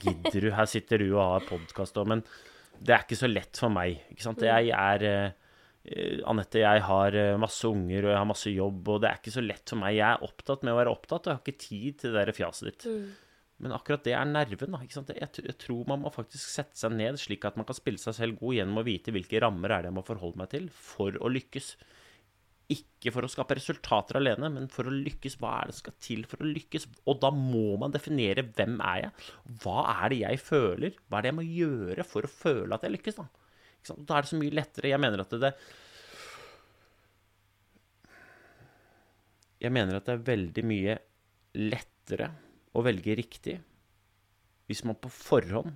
Gidder 0.02 0.48
du 0.48 0.50
Her 0.58 0.70
sitter 0.70 1.04
du 1.04 1.08
og 1.14 1.22
har 1.24 1.48
podkast 1.48 2.00
og 2.02 2.10
Men 2.12 2.26
det 2.82 2.96
er 2.96 3.06
ikke 3.06 3.20
så 3.20 3.30
lett 3.30 3.60
for 3.62 3.74
meg. 3.74 4.02
ikke 4.10 4.26
sant? 4.26 4.42
Jeg 4.42 4.72
er 4.74 5.04
uh, 5.06 6.30
Anette, 6.32 6.64
jeg 6.64 6.86
har 6.88 7.18
uh, 7.18 7.40
masse 7.42 7.68
unger 7.70 8.08
og 8.08 8.14
jeg 8.14 8.18
har 8.18 8.30
masse 8.30 8.54
jobb, 8.54 8.88
og 8.90 9.04
det 9.04 9.12
er 9.12 9.20
ikke 9.22 9.36
så 9.36 9.44
lett 9.46 9.70
for 9.70 9.82
meg. 9.84 10.00
Jeg 10.00 10.08
er 10.08 10.26
opptatt 10.26 10.66
med 10.66 10.74
å 10.74 10.80
være 10.80 10.96
opptatt, 10.96 11.28
og 11.28 11.30
jeg 11.30 11.38
har 11.38 11.44
ikke 11.46 11.66
tid 11.68 12.00
til 12.02 12.16
det 12.16 12.26
der 12.26 12.34
fjaset 12.38 12.72
ditt. 12.72 12.88
Mm. 12.90 13.12
Men 13.62 13.76
akkurat 13.78 14.02
det 14.06 14.16
er 14.18 14.26
nerven. 14.26 14.74
da, 14.74 14.82
ikke 14.82 14.98
sant? 14.98 15.14
Jeg, 15.14 15.30
jeg, 15.38 15.58
tror 15.62 15.86
man 15.90 16.02
må 16.02 16.10
faktisk 16.14 16.50
sette 16.50 16.80
seg 16.80 16.96
ned 16.98 17.20
slik 17.22 17.46
at 17.46 17.60
man 17.60 17.68
kan 17.70 17.78
spille 17.78 18.02
seg 18.02 18.18
selv 18.18 18.42
god 18.42 18.58
gjennom 18.58 18.82
å 18.82 18.88
vite 18.88 19.14
hvilke 19.14 19.42
rammer 19.44 19.76
er 19.76 19.86
det 19.86 19.92
jeg 19.92 19.98
må 20.00 20.06
forholde 20.08 20.42
meg 20.42 20.50
til 20.56 20.70
for 20.74 21.18
å 21.22 21.30
lykkes. 21.30 21.76
Ikke 22.72 23.12
for 23.12 23.26
å 23.26 23.30
skape 23.32 23.56
resultater 23.58 24.20
alene, 24.20 24.50
men 24.54 24.70
for 24.72 24.88
å 24.88 24.94
lykkes. 24.94 25.38
Hva 25.42 25.58
er 25.60 25.70
det 25.70 25.76
som 25.76 25.86
skal 25.86 25.96
til 26.04 26.26
for 26.30 26.44
å 26.44 26.50
lykkes? 26.50 26.88
Og 27.10 27.20
da 27.24 27.32
må 27.36 27.76
man 27.82 27.94
definere 27.94 28.46
hvem 28.48 28.78
er 28.86 29.06
jeg? 29.06 29.30
Hva 29.64 29.86
er 29.98 30.14
det 30.14 30.20
jeg 30.22 30.42
føler? 30.44 30.98
Hva 31.08 31.20
er 31.20 31.26
det 31.26 31.32
jeg 31.32 31.40
må 31.40 31.48
gjøre 31.48 32.06
for 32.08 32.28
å 32.28 32.32
føle 32.32 32.78
at 32.78 32.86
jeg 32.88 32.96
lykkes? 32.96 33.20
Da, 33.20 33.28
da 33.98 34.18
er 34.18 34.26
det 34.26 34.32
så 34.32 34.40
mye 34.40 34.56
lettere. 34.56 34.92
Jeg 34.94 35.02
mener 35.02 35.26
at 35.26 35.36
det 35.42 35.54
Jeg 39.62 39.74
mener 39.76 40.00
at 40.00 40.08
det 40.08 40.14
er 40.16 40.24
veldig 40.26 40.62
mye 40.66 40.94
lettere 41.60 42.32
å 42.74 42.82
velge 42.82 43.14
riktig 43.20 43.60
hvis 44.72 44.82
man 44.88 44.98
på 44.98 45.12
forhånd 45.12 45.76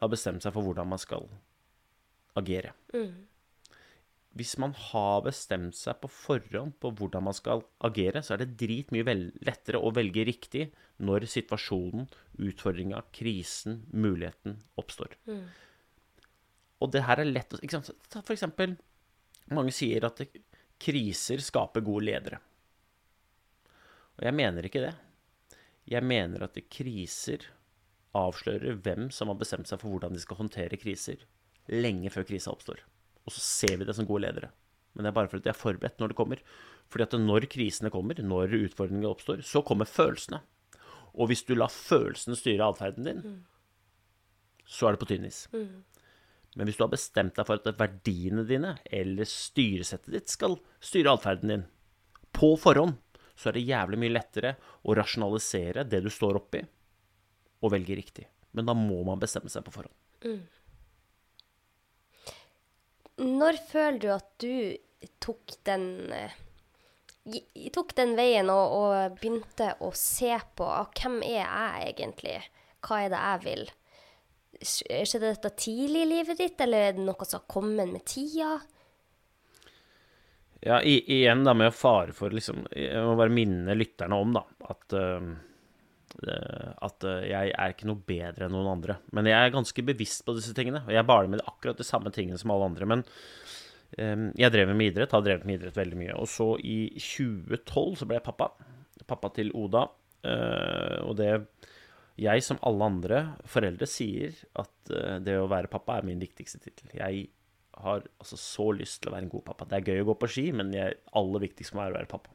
har 0.00 0.08
bestemt 0.08 0.46
seg 0.46 0.54
for 0.54 0.64
hvordan 0.64 0.88
man 0.88 1.00
skal 1.02 1.26
agere. 2.38 2.72
Mm 2.94 3.29
hvis 4.40 4.56
man 4.62 4.72
har 4.72 5.20
bestemt 5.26 5.76
seg 5.76 5.98
på 6.00 6.08
forhånd 6.08 6.78
på 6.80 6.94
hvordan 6.96 7.26
man 7.28 7.36
skal 7.36 7.60
agere, 7.84 8.22
så 8.24 8.34
er 8.34 8.42
det 8.42 8.56
dritmye 8.62 9.04
lettere 9.44 9.80
å 9.80 9.92
velge 9.92 10.24
riktig 10.24 10.70
når 11.04 11.26
situasjonen, 11.28 12.06
utfordringa, 12.40 13.02
krisen, 13.12 13.82
muligheten 13.92 14.56
oppstår. 14.80 15.18
Mm. 15.28 15.44
Og 16.80 16.92
det 16.94 17.04
her 17.04 17.20
er 17.20 17.28
lett 17.28 17.52
å 17.52 17.60
ikke 17.60 17.82
sant? 17.82 17.92
For 18.16 18.32
eksempel, 18.32 18.78
mange 19.52 19.74
sier 19.76 20.06
at 20.08 20.22
kriser 20.80 21.42
skaper 21.44 21.84
gode 21.84 22.06
ledere. 22.08 22.40
Og 24.16 24.24
jeg 24.24 24.36
mener 24.36 24.68
ikke 24.68 24.86
det. 24.86 24.94
Jeg 25.90 26.06
mener 26.06 26.46
at 26.46 26.56
kriser 26.72 27.44
avslører 28.16 28.80
hvem 28.80 29.10
som 29.14 29.28
har 29.28 29.38
bestemt 29.40 29.68
seg 29.68 29.82
for 29.82 29.92
hvordan 29.92 30.16
de 30.16 30.22
skal 30.22 30.40
håndtere 30.40 30.80
kriser, 30.80 31.20
lenge 31.68 32.12
før 32.14 32.26
krisa 32.32 32.54
oppstår. 32.54 32.80
Og 33.26 33.34
så 33.34 33.42
ser 33.44 33.80
vi 33.80 33.86
det 33.88 33.96
som 33.96 34.08
gode 34.08 34.24
ledere. 34.26 34.50
Men 34.94 35.04
det 35.04 35.10
er 35.10 35.18
bare 35.18 35.30
fordi 35.30 35.46
de 35.46 35.52
er 35.52 35.58
forberedt 35.58 36.00
når 36.02 36.12
det 36.12 36.18
kommer. 36.18 36.40
Fordi 36.90 37.06
at 37.06 37.18
når 37.20 37.46
krisene 37.52 37.92
kommer, 37.94 38.18
når 38.18 38.56
utfordringene 38.64 39.10
oppstår, 39.10 39.44
så 39.46 39.62
kommer 39.66 39.88
følelsene. 39.88 40.40
Og 41.14 41.30
hvis 41.30 41.44
du 41.46 41.54
lar 41.56 41.72
følelsene 41.72 42.38
styre 42.38 42.70
atferden 42.70 43.06
din, 43.06 43.22
mm. 43.22 43.38
så 44.66 44.88
er 44.88 44.96
det 44.96 45.02
på 45.02 45.10
tynn 45.10 45.28
is. 45.28 45.44
Mm. 45.54 45.82
Men 46.58 46.66
hvis 46.66 46.78
du 46.78 46.84
har 46.84 46.90
bestemt 46.90 47.36
deg 47.38 47.46
for 47.46 47.60
at 47.60 47.78
verdiene 47.78 48.42
dine 48.46 48.74
eller 48.90 49.28
styresettet 49.28 50.10
ditt 50.14 50.32
skal 50.32 50.58
styre 50.82 51.14
atferden 51.14 51.52
din 51.52 51.64
på 52.34 52.56
forhånd, 52.58 52.96
så 53.38 53.50
er 53.50 53.56
det 53.56 53.68
jævlig 53.68 53.98
mye 54.02 54.12
lettere 54.12 54.54
å 54.84 54.94
rasjonalisere 54.98 55.86
det 55.88 56.02
du 56.04 56.10
står 56.12 56.38
oppi, 56.42 56.60
og 57.62 57.72
velge 57.72 57.96
riktig. 57.96 58.26
Men 58.56 58.66
da 58.68 58.74
må 58.76 58.98
man 59.06 59.20
bestemme 59.22 59.50
seg 59.52 59.64
på 59.64 59.72
forhånd. 59.74 59.94
Mm. 60.26 60.42
Når 63.20 63.58
føler 63.68 63.98
du 64.00 64.08
at 64.14 64.30
du 64.40 65.10
tok 65.20 65.58
den 65.68 65.84
eh, 66.16 66.38
tok 67.74 67.92
den 67.98 68.14
veien 68.18 68.48
og, 68.52 68.76
og, 68.78 69.18
begynte 69.20 69.74
å 69.84 69.92
se 69.96 70.32
på 70.56 70.66
ah, 70.66 70.88
hvem 70.96 71.20
er 71.26 71.42
jeg 71.42 71.92
egentlig? 71.92 72.38
Hva 72.80 73.02
er 73.04 73.12
det 73.12 73.20
jeg 73.20 73.44
vil? 73.44 73.64
Skjedde 74.60 75.26
dette 75.28 75.52
tidlig 75.56 76.04
i 76.04 76.10
livet 76.10 76.40
ditt, 76.40 76.60
eller 76.60 76.88
er 76.88 76.96
det 76.96 77.04
noe 77.04 77.26
som 77.28 77.40
har 77.40 77.48
kommet 77.48 77.92
med 77.92 78.04
tida? 78.08 78.58
Ja, 80.60 80.80
igjen 80.84 81.44
da 81.46 81.54
med 81.56 81.72
fare 81.72 82.12
for 82.12 82.34
liksom 82.36 82.66
Jeg 82.76 83.00
må 83.00 83.14
bare 83.16 83.32
minne 83.32 83.76
lytterne 83.78 84.18
om 84.20 84.34
da, 84.36 84.42
at 84.68 84.96
uh, 84.96 85.04
eh, 85.06 85.30
at 86.18 87.06
eh, 87.06 87.28
jeg 87.30 87.52
er 87.54 87.74
ikke 87.74 87.88
noe 87.88 88.02
bedre 88.06 88.46
enn 88.46 88.54
noen 88.54 88.72
andre. 88.74 88.98
Men 89.16 89.28
jeg 89.30 89.38
er 89.38 89.54
ganske 89.54 89.84
bevisst 89.86 90.24
på 90.26 90.34
disse 90.36 90.54
tingene. 90.56 90.82
Og 90.86 90.92
jeg 90.94 91.06
baler 91.08 91.30
med 91.32 91.44
akkurat 91.46 91.78
de 91.78 91.86
samme 91.86 92.12
tingene 92.14 92.40
som 92.40 92.52
alle 92.54 92.68
andre. 92.70 92.88
Men 92.88 93.04
eh, 93.96 94.28
jeg 94.40 94.54
drev 94.54 94.72
med 94.72 94.90
idrett, 94.90 95.14
har 95.16 95.24
drevet 95.26 95.46
med 95.48 95.60
idrett 95.60 95.78
veldig 95.78 96.00
mye. 96.00 96.18
Og 96.20 96.30
så 96.30 96.52
i 96.62 96.78
2012 96.98 98.00
så 98.02 98.08
ble 98.08 98.18
jeg 98.18 98.26
pappa. 98.26 98.50
Pappa 99.10 99.32
til 99.36 99.52
Oda. 99.56 99.86
Eh, 100.26 100.98
og 101.06 101.16
det 101.20 101.32
Jeg, 102.20 102.42
som 102.44 102.58
alle 102.68 102.84
andre 102.84 103.18
foreldre, 103.48 103.86
sier 103.88 104.34
at 104.60 104.90
eh, 104.92 105.20
det 105.24 105.38
å 105.40 105.48
være 105.48 105.70
pappa 105.72 105.96
er 105.96 106.04
min 106.04 106.20
viktigste 106.20 106.58
tittel. 106.60 106.90
Jeg 106.92 107.30
har 107.80 108.02
altså 108.20 108.36
så 108.36 108.66
lyst 108.76 109.00
til 109.00 109.08
å 109.08 109.14
være 109.14 109.24
en 109.24 109.32
god 109.32 109.46
pappa. 109.46 109.64
Det 109.64 109.78
er 109.78 109.88
gøy 109.88 110.02
å 110.02 110.10
gå 110.10 110.18
på 110.20 110.28
ski, 110.28 110.44
men 110.52 110.74
det 110.74 110.90
aller 111.16 111.46
viktigste 111.46 111.72
for 111.72 111.80
meg 111.80 111.88
er 111.88 111.94
å 111.94 111.98
være 112.02 112.10
pappa. 112.10 112.34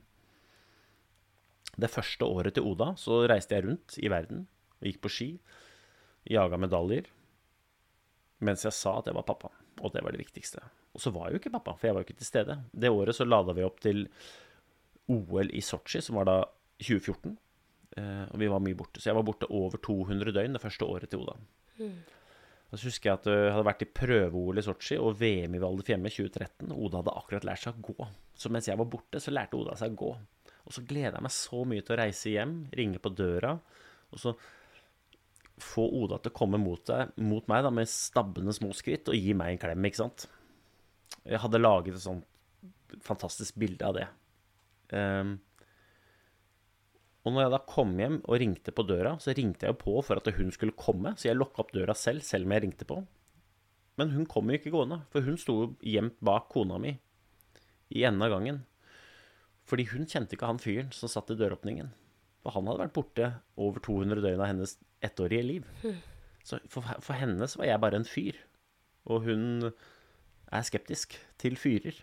Det 1.81 1.91
første 1.91 2.27
året 2.27 2.55
til 2.55 2.67
Oda 2.69 2.93
så 2.99 3.23
reiste 3.29 3.57
jeg 3.57 3.65
rundt 3.67 3.97
i 3.99 4.11
verden 4.11 4.45
og 4.79 4.87
gikk 4.89 5.01
på 5.03 5.11
ski. 5.11 5.29
Jaga 6.31 6.59
medaljer. 6.59 7.07
Mens 8.45 8.65
jeg 8.65 8.75
sa 8.75 8.97
at 8.99 9.09
jeg 9.09 9.17
var 9.17 9.27
pappa. 9.27 9.51
Og 9.83 9.91
det 9.93 10.03
var 10.03 10.15
det 10.15 10.23
viktigste. 10.23 10.63
Og 10.95 11.03
så 11.03 11.11
var 11.11 11.27
jeg 11.27 11.35
jo 11.35 11.43
ikke 11.43 11.55
pappa, 11.57 11.75
for 11.75 11.87
jeg 11.89 11.95
var 11.95 12.03
jo 12.03 12.07
ikke 12.07 12.21
til 12.21 12.29
stede. 12.29 12.59
Det 12.71 12.91
året 12.91 13.17
så 13.17 13.27
lada 13.27 13.55
vi 13.55 13.65
opp 13.67 13.81
til 13.83 14.05
OL 15.11 15.51
i 15.51 15.63
Sotsji, 15.63 16.01
som 16.01 16.19
var 16.19 16.29
da 16.29 16.37
2014. 16.79 17.35
Eh, 17.99 18.23
og 18.31 18.39
vi 18.39 18.49
var 18.51 18.63
mye 18.63 18.77
borte. 18.79 19.01
Så 19.01 19.11
jeg 19.11 19.17
var 19.17 19.27
borte 19.27 19.49
over 19.51 19.81
200 19.83 20.35
døgn 20.35 20.55
det 20.55 20.63
første 20.63 20.87
året 20.87 21.11
til 21.11 21.25
Oda. 21.25 21.35
Og 22.71 22.79
så 22.79 22.89
husker 22.89 23.11
jeg 23.11 23.19
at 23.19 23.27
jeg 23.29 23.51
hadde 23.53 23.67
vært 23.67 23.83
i 23.85 23.91
prøve-OL 23.99 24.59
i 24.59 24.63
Sotsji 24.65 24.97
og 24.99 25.19
VM 25.19 25.53
i 25.55 25.61
Valdres 25.61 25.87
Fjemme 25.87 26.09
Fiemme 26.11 26.31
2013. 26.31 26.71
Oda 26.75 27.01
hadde 27.01 27.17
akkurat 27.19 27.45
lært 27.47 27.63
seg 27.63 27.77
å 27.77 27.91
gå. 27.91 28.07
Så 28.35 28.51
mens 28.51 28.67
jeg 28.67 28.79
var 28.79 28.89
borte, 28.91 29.21
så 29.21 29.31
lærte 29.35 29.59
Oda 29.59 29.77
seg 29.79 29.93
å 29.93 29.99
gå. 30.01 30.13
Og 30.65 30.73
så 30.73 30.83
gleder 30.85 31.17
jeg 31.17 31.25
meg 31.25 31.33
så 31.35 31.63
mye 31.67 31.85
til 31.85 31.95
å 31.95 31.99
reise 32.01 32.33
hjem, 32.33 32.55
ringe 32.75 33.01
på 33.01 33.11
døra, 33.13 33.53
og 34.11 34.21
så 34.21 34.33
få 35.61 35.85
Oda 36.01 36.17
til 36.19 36.33
å 36.33 36.35
komme 36.35 36.59
mot, 36.59 36.81
deg, 36.87 37.13
mot 37.23 37.45
meg 37.47 37.63
da, 37.63 37.71
med 37.71 37.89
stabbende 37.89 38.53
små 38.55 38.73
skritt 38.75 39.07
og 39.11 39.15
gi 39.15 39.35
meg 39.37 39.53
en 39.53 39.61
klem, 39.61 39.87
ikke 39.87 40.01
sant. 40.01 40.27
Jeg 41.23 41.41
hadde 41.41 41.61
laget 41.61 41.95
et 41.95 42.03
sånt 42.03 42.25
fantastisk 43.05 43.57
bilde 43.59 43.87
av 43.87 43.95
det. 43.97 44.07
Um, 44.91 45.37
og 47.25 47.33
når 47.33 47.45
jeg 47.45 47.53
da 47.55 47.61
kom 47.69 47.95
hjem 47.97 48.19
og 48.21 48.39
ringte 48.41 48.73
på 48.75 48.85
døra, 48.85 49.15
så 49.21 49.33
ringte 49.33 49.65
jeg 49.65 49.73
jo 49.73 49.81
på 49.81 49.95
for 50.05 50.21
at 50.21 50.29
hun 50.37 50.51
skulle 50.53 50.77
komme, 50.77 51.15
så 51.17 51.31
jeg 51.31 51.39
lukka 51.39 51.63
opp 51.63 51.73
døra 51.73 51.95
selv, 51.97 52.25
selv 52.25 52.45
om 52.45 52.53
jeg 52.53 52.65
ringte 52.67 52.87
på. 52.89 52.99
Men 53.97 54.11
hun 54.13 54.27
kom 54.29 54.51
jo 54.51 54.59
ikke 54.59 54.73
gående, 54.75 55.01
for 55.13 55.25
hun 55.25 55.39
sto 55.39 55.55
jo 55.61 55.71
gjemt 55.81 56.19
bak 56.25 56.49
kona 56.53 56.77
mi 56.81 56.93
i 57.95 58.03
enden 58.05 58.25
av 58.25 58.33
gangen. 58.35 58.61
Fordi 59.65 59.87
hun 59.89 60.05
kjente 60.05 60.35
ikke 60.37 60.49
han 60.49 60.59
fyren 60.61 60.91
som 60.93 61.09
satt 61.09 61.31
i 61.33 61.37
døråpningen. 61.39 61.89
For 62.45 62.53
han 62.53 62.67
hadde 62.69 62.83
vært 62.83 62.93
borte 62.93 63.29
over 63.57 63.81
200 63.81 64.21
døgn 64.21 64.41
av 64.43 64.51
hennes 64.51 64.75
ettårige 65.05 65.45
liv. 65.47 65.65
Så 66.45 66.59
for, 66.69 66.85
for 67.01 67.17
henne 67.17 67.47
så 67.49 67.57
var 67.63 67.71
jeg 67.71 67.81
bare 67.81 67.97
en 67.97 68.05
fyr. 68.05 68.37
Og 69.09 69.25
hun 69.25 69.71
er 70.53 70.65
skeptisk 70.67 71.15
til 71.41 71.57
fyrer. 71.57 71.97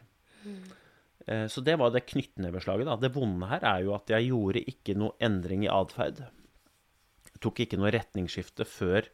Eh, 1.31 1.46
Så 1.46 1.62
det 1.62 1.77
var 1.79 1.92
det 1.94 2.03
knyttneveslaget. 2.11 2.87
da. 2.90 2.96
Det 2.98 3.12
vonde 3.14 3.46
her 3.46 3.62
er 3.62 3.85
jo 3.87 3.94
at 3.94 4.11
jeg 4.11 4.27
gjorde 4.33 4.64
ikke 4.66 4.96
noe 4.98 5.14
endring 5.22 5.62
i 5.62 5.70
atferd. 5.70 6.25
Tok 7.42 7.62
ikke 7.62 7.79
noe 7.79 7.90
retningsskifte 7.94 8.66
før 8.66 9.07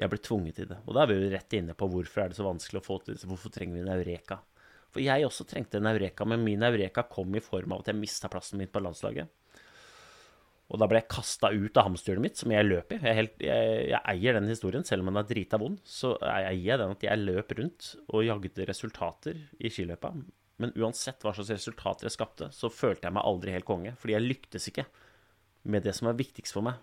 jeg 0.00 0.10
ble 0.10 0.18
tvunget 0.18 0.56
til 0.58 0.66
det. 0.72 0.80
Og 0.88 0.96
da 0.96 1.04
er 1.04 1.12
vi 1.12 1.20
jo 1.20 1.28
rett 1.36 1.52
inne 1.60 1.76
på 1.78 1.86
hvorfor 1.92 2.24
er 2.24 2.32
det 2.32 2.36
så 2.40 2.48
vanskelig 2.48 2.80
å 2.80 2.84
få 2.88 2.96
til. 3.04 3.20
Hvorfor 3.28 3.52
trenger 3.52 3.76
vi 3.76 3.84
en 3.84 3.92
eureka? 3.94 4.40
For 4.94 5.02
jeg 5.02 5.26
også 5.26 5.46
trengte 5.50 5.80
en 5.80 5.90
eureka, 5.90 6.26
men 6.28 6.44
min 6.46 6.62
eureka 6.62 7.02
kom 7.10 7.34
i 7.34 7.42
form 7.42 7.74
av 7.74 7.82
at 7.82 7.90
jeg 7.90 7.98
mista 7.98 8.30
plassen 8.30 8.60
min 8.60 8.70
på 8.70 8.82
landslaget. 8.84 9.32
Og 10.72 10.80
da 10.80 10.86
ble 10.88 11.02
jeg 11.02 11.10
kasta 11.12 11.50
ut 11.52 11.76
av 11.76 11.88
hamsterhjulet 11.90 12.24
mitt, 12.24 12.38
som 12.40 12.52
jeg 12.54 12.66
løp 12.66 12.94
i. 12.94 13.00
Jeg, 13.02 13.16
helt, 13.18 13.34
jeg, 13.42 13.74
jeg, 13.90 14.00
eier 14.14 14.38
den 14.38 14.48
historien, 14.48 14.86
selv 14.86 15.04
om 15.04 15.10
den 15.10 15.20
er 15.20 15.26
drita 15.28 15.60
vond. 15.60 15.82
Så 15.84 16.14
eier 16.24 16.54
jeg 16.56 16.80
den 16.80 16.94
at 16.94 17.04
jeg 17.04 17.20
løp 17.20 17.52
rundt 17.58 17.90
og 18.06 18.24
jagde 18.24 18.68
resultater 18.70 19.42
i 19.60 19.72
skiløpa. 19.74 20.14
Men 20.62 20.72
uansett 20.78 21.26
hva 21.26 21.34
slags 21.36 21.52
resultater 21.52 22.08
jeg 22.08 22.14
skapte, 22.16 22.48
så 22.54 22.70
følte 22.72 23.08
jeg 23.08 23.16
meg 23.18 23.28
aldri 23.28 23.54
helt 23.54 23.68
konge. 23.68 23.92
Fordi 24.00 24.16
jeg 24.16 24.24
lyktes 24.24 24.70
ikke 24.70 24.86
med 25.68 25.84
det 25.84 25.94
som 25.98 26.08
er 26.08 26.18
viktigst 26.18 26.56
for 26.56 26.64
meg. 26.64 26.80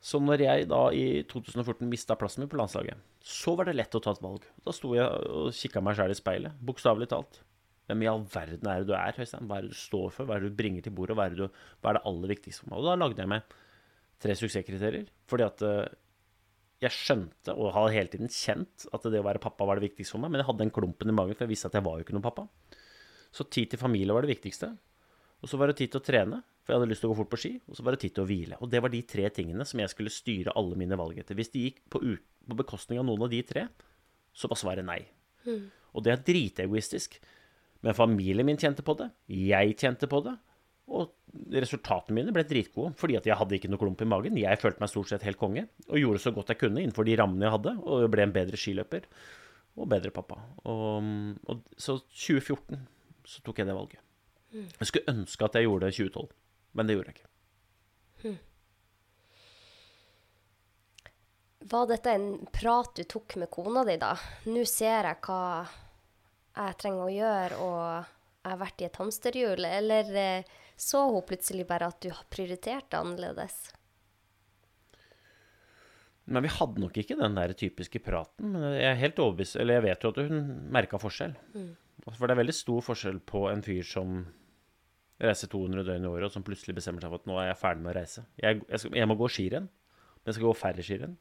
Så 0.00 0.16
når 0.22 0.46
jeg 0.46 0.68
da 0.70 0.80
i 0.96 1.22
2014 1.28 1.84
mista 1.88 2.16
plassen 2.16 2.40
min 2.40 2.50
på 2.50 2.56
landslaget, 2.56 3.00
så 3.20 3.52
var 3.58 3.68
det 3.68 3.76
lett 3.76 3.96
å 3.96 4.00
ta 4.00 4.14
et 4.16 4.22
valg. 4.24 4.46
Da 4.64 4.72
sto 4.72 4.94
jeg 4.96 5.04
og 5.04 5.50
kikka 5.56 5.82
meg 5.84 5.98
sjæl 5.98 6.14
i 6.14 6.16
speilet, 6.16 6.60
bokstavelig 6.64 7.10
talt. 7.12 7.42
Hvem 7.90 8.04
i 8.06 8.08
all 8.08 8.22
verden 8.32 8.68
er 8.70 8.80
det 8.80 8.88
du 8.88 8.94
er, 8.96 9.16
Høystein? 9.18 9.48
Hva 9.50 9.58
er 9.58 9.66
det 9.66 9.74
du 9.74 9.80
står 9.80 10.12
for? 10.14 10.28
Hva 10.28 10.38
er 10.38 10.44
det 10.44 10.52
du 10.52 10.56
bringer 10.56 10.86
til 10.86 10.94
bordet? 10.96 11.16
Hva 11.18 11.26
er 11.26 11.34
det, 11.34 11.42
du, 11.42 11.64
hva 11.82 11.90
er 11.90 11.98
det 11.98 12.06
aller 12.08 12.32
viktigste 12.32 12.62
for 12.62 12.72
meg? 12.72 12.80
Og 12.80 12.86
da 12.86 12.94
lagde 13.00 13.20
jeg 13.24 13.32
meg 13.32 13.56
tre 14.22 14.36
suksesskriterier. 14.38 15.10
Fordi 15.28 15.46
at 15.46 15.64
eh, 15.66 15.96
jeg 16.86 16.96
skjønte, 16.96 17.56
og 17.56 17.74
har 17.76 17.92
hele 17.92 18.12
tiden 18.12 18.30
kjent, 18.32 18.86
at 18.88 19.08
det 19.10 19.20
å 19.20 19.26
være 19.26 19.42
pappa 19.42 19.66
var 19.68 19.80
det 19.80 19.90
viktigste 19.90 20.16
for 20.16 20.22
meg. 20.22 20.32
Men 20.32 20.44
jeg 20.44 20.48
hadde 20.48 20.64
den 20.64 20.72
klumpen 20.76 21.12
i 21.12 21.16
magen, 21.16 21.36
for 21.36 21.44
jeg 21.44 21.52
visste 21.52 21.68
at 21.68 21.76
jeg 21.76 21.84
var 21.84 21.98
jo 21.98 22.06
ikke 22.06 22.16
noen 22.16 22.24
pappa. 22.24 22.46
Så 23.36 23.44
tid 23.52 23.74
til 23.74 23.82
familie 23.82 24.16
var 24.16 24.24
det 24.24 24.32
viktigste. 24.32 24.70
Og 25.40 25.50
så 25.50 25.60
var 25.60 25.70
det 25.70 25.80
tid 25.80 25.92
til 25.92 26.00
å 26.00 26.06
trene, 26.06 26.40
for 26.64 26.74
jeg 26.74 26.80
hadde 26.80 26.90
lyst 26.90 27.04
til 27.04 27.10
å 27.10 27.14
gå 27.14 27.18
fort 27.22 27.32
på 27.32 27.40
ski. 27.40 27.52
Og 27.70 27.78
så 27.78 27.84
var 27.86 27.96
det 27.96 28.02
tid 28.04 28.16
til 28.16 28.24
å 28.24 28.28
hvile. 28.28 28.58
Og 28.60 28.70
det 28.72 28.82
var 28.84 28.92
de 28.92 29.00
tre 29.08 29.26
tingene 29.34 29.64
som 29.68 29.80
jeg 29.82 29.92
skulle 29.92 30.12
styre 30.12 30.54
alle 30.58 30.78
mine 30.78 30.98
valg 31.00 31.18
etter. 31.22 31.38
Hvis 31.38 31.52
de 31.54 31.64
gikk 31.66 31.80
på, 31.92 32.02
på 32.02 32.58
bekostning 32.58 33.00
av 33.00 33.08
noen 33.08 33.26
av 33.26 33.32
de 33.32 33.40
tre, 33.46 33.66
så 34.36 34.50
var 34.50 34.60
svaret 34.60 34.86
nei. 34.86 35.00
Og 35.96 36.04
det 36.04 36.14
er 36.14 36.24
dritegoistisk. 36.26 37.16
Men 37.80 37.96
familien 37.96 38.46
min 38.46 38.60
kjente 38.60 38.84
på 38.84 38.94
det, 38.98 39.08
jeg 39.32 39.76
kjente 39.80 40.08
på 40.10 40.20
det, 40.26 40.36
og 40.90 41.14
resultatene 41.54 42.16
mine 42.16 42.32
ble 42.34 42.42
dritgode 42.48 42.96
fordi 42.98 43.14
at 43.18 43.26
jeg 43.28 43.38
hadde 43.38 43.54
ikke 43.56 43.70
noe 43.70 43.80
klump 43.80 44.00
i 44.02 44.08
magen. 44.10 44.38
Jeg 44.40 44.58
følte 44.60 44.82
meg 44.82 44.90
stort 44.90 45.10
sett 45.12 45.24
helt 45.26 45.38
konge 45.40 45.68
og 45.86 46.00
gjorde 46.00 46.22
så 46.24 46.32
godt 46.34 46.50
jeg 46.52 46.60
kunne 46.64 46.82
innenfor 46.82 47.06
de 47.06 47.14
rammene 47.20 47.46
jeg 47.46 47.54
hadde, 47.54 47.76
og 47.78 48.08
ble 48.12 48.26
en 48.26 48.34
bedre 48.34 48.58
skiløper 48.58 49.06
og 49.78 49.90
bedre 49.90 50.12
pappa. 50.14 50.40
Og, 50.68 51.10
og 51.46 51.62
så 51.78 52.00
2014 52.02 52.80
så 53.30 53.44
tok 53.46 53.62
jeg 53.62 53.70
det 53.70 53.76
valget. 53.76 54.02
Jeg 54.50 54.88
skulle 54.88 55.14
ønske 55.14 55.46
at 55.46 55.56
jeg 55.56 55.68
gjorde 55.68 55.86
det 55.86 55.94
i 55.94 55.98
2012, 56.10 56.30
men 56.72 56.86
det 56.86 56.96
gjorde 56.96 57.12
jeg 57.12 57.18
ikke. 57.20 57.30
Var 61.70 61.90
dette 61.90 62.12
en 62.16 62.46
prat 62.52 62.94
du 62.96 63.04
tok 63.04 63.36
med 63.40 63.50
kona 63.52 63.84
di, 63.84 63.98
da? 64.00 64.14
Nå 64.48 64.64
ser 64.68 65.10
jeg 65.10 65.20
hva 65.26 65.42
jeg 66.56 66.78
trenger 66.80 67.04
å 67.04 67.12
gjøre, 67.12 67.58
og 67.60 67.82
jeg 68.40 68.48
har 68.48 68.62
vært 68.62 68.80
i 68.80 68.86
et 68.88 68.96
hamsterhjul. 69.00 69.66
Eller 69.68 70.14
eh, 70.16 70.48
så 70.80 71.04
hun 71.12 71.26
plutselig 71.28 71.66
bare 71.68 71.90
at 71.92 72.00
du 72.02 72.08
har 72.14 72.24
prioritert 72.32 72.88
det 72.90 72.98
annerledes? 72.98 73.58
Men 76.30 76.46
vi 76.46 76.52
hadde 76.54 76.82
nok 76.82 76.98
ikke 77.00 77.18
den 77.18 77.36
der 77.36 77.52
typiske 77.58 78.00
praten. 78.04 78.52
Men 78.54 78.66
jeg 78.78 78.88
er 78.92 79.00
helt 79.00 79.20
overbevist 79.22 79.58
Eller 79.58 79.80
jeg 79.80 79.86
vet 79.88 80.04
jo 80.04 80.12
at 80.12 80.20
hun 80.30 80.42
merka 80.72 81.00
forskjell. 81.02 81.34
For 82.06 82.24
det 82.24 82.34
er 82.34 82.42
veldig 82.42 82.56
stor 82.56 82.84
forskjell 82.86 83.18
på 83.28 83.44
en 83.50 83.64
fyr 83.66 83.82
som 83.86 84.20
reiser 85.20 85.50
200 85.52 85.84
døgn 85.86 86.06
i 86.06 86.10
året, 86.10 86.28
og 86.28 86.34
som 86.34 86.44
plutselig 86.46 86.76
bestemmer 86.78 87.04
seg 87.04 87.12
for 87.12 87.22
at 87.22 87.28
nå 87.28 87.36
er 87.40 87.50
jeg 87.50 87.60
ferdig 87.60 87.84
med 87.84 87.92
å 87.92 87.98
reise. 87.98 88.24
Jeg, 88.40 88.62
jeg, 88.64 88.82
skal, 88.82 88.96
jeg 89.00 89.10
må 89.10 89.16
gå 89.20 89.28
skirenn, 89.32 89.68
men 89.70 90.30
jeg 90.30 90.38
skal 90.38 90.48
gå 90.48 90.54
færre 90.58 90.86
skirenn. 90.86 91.18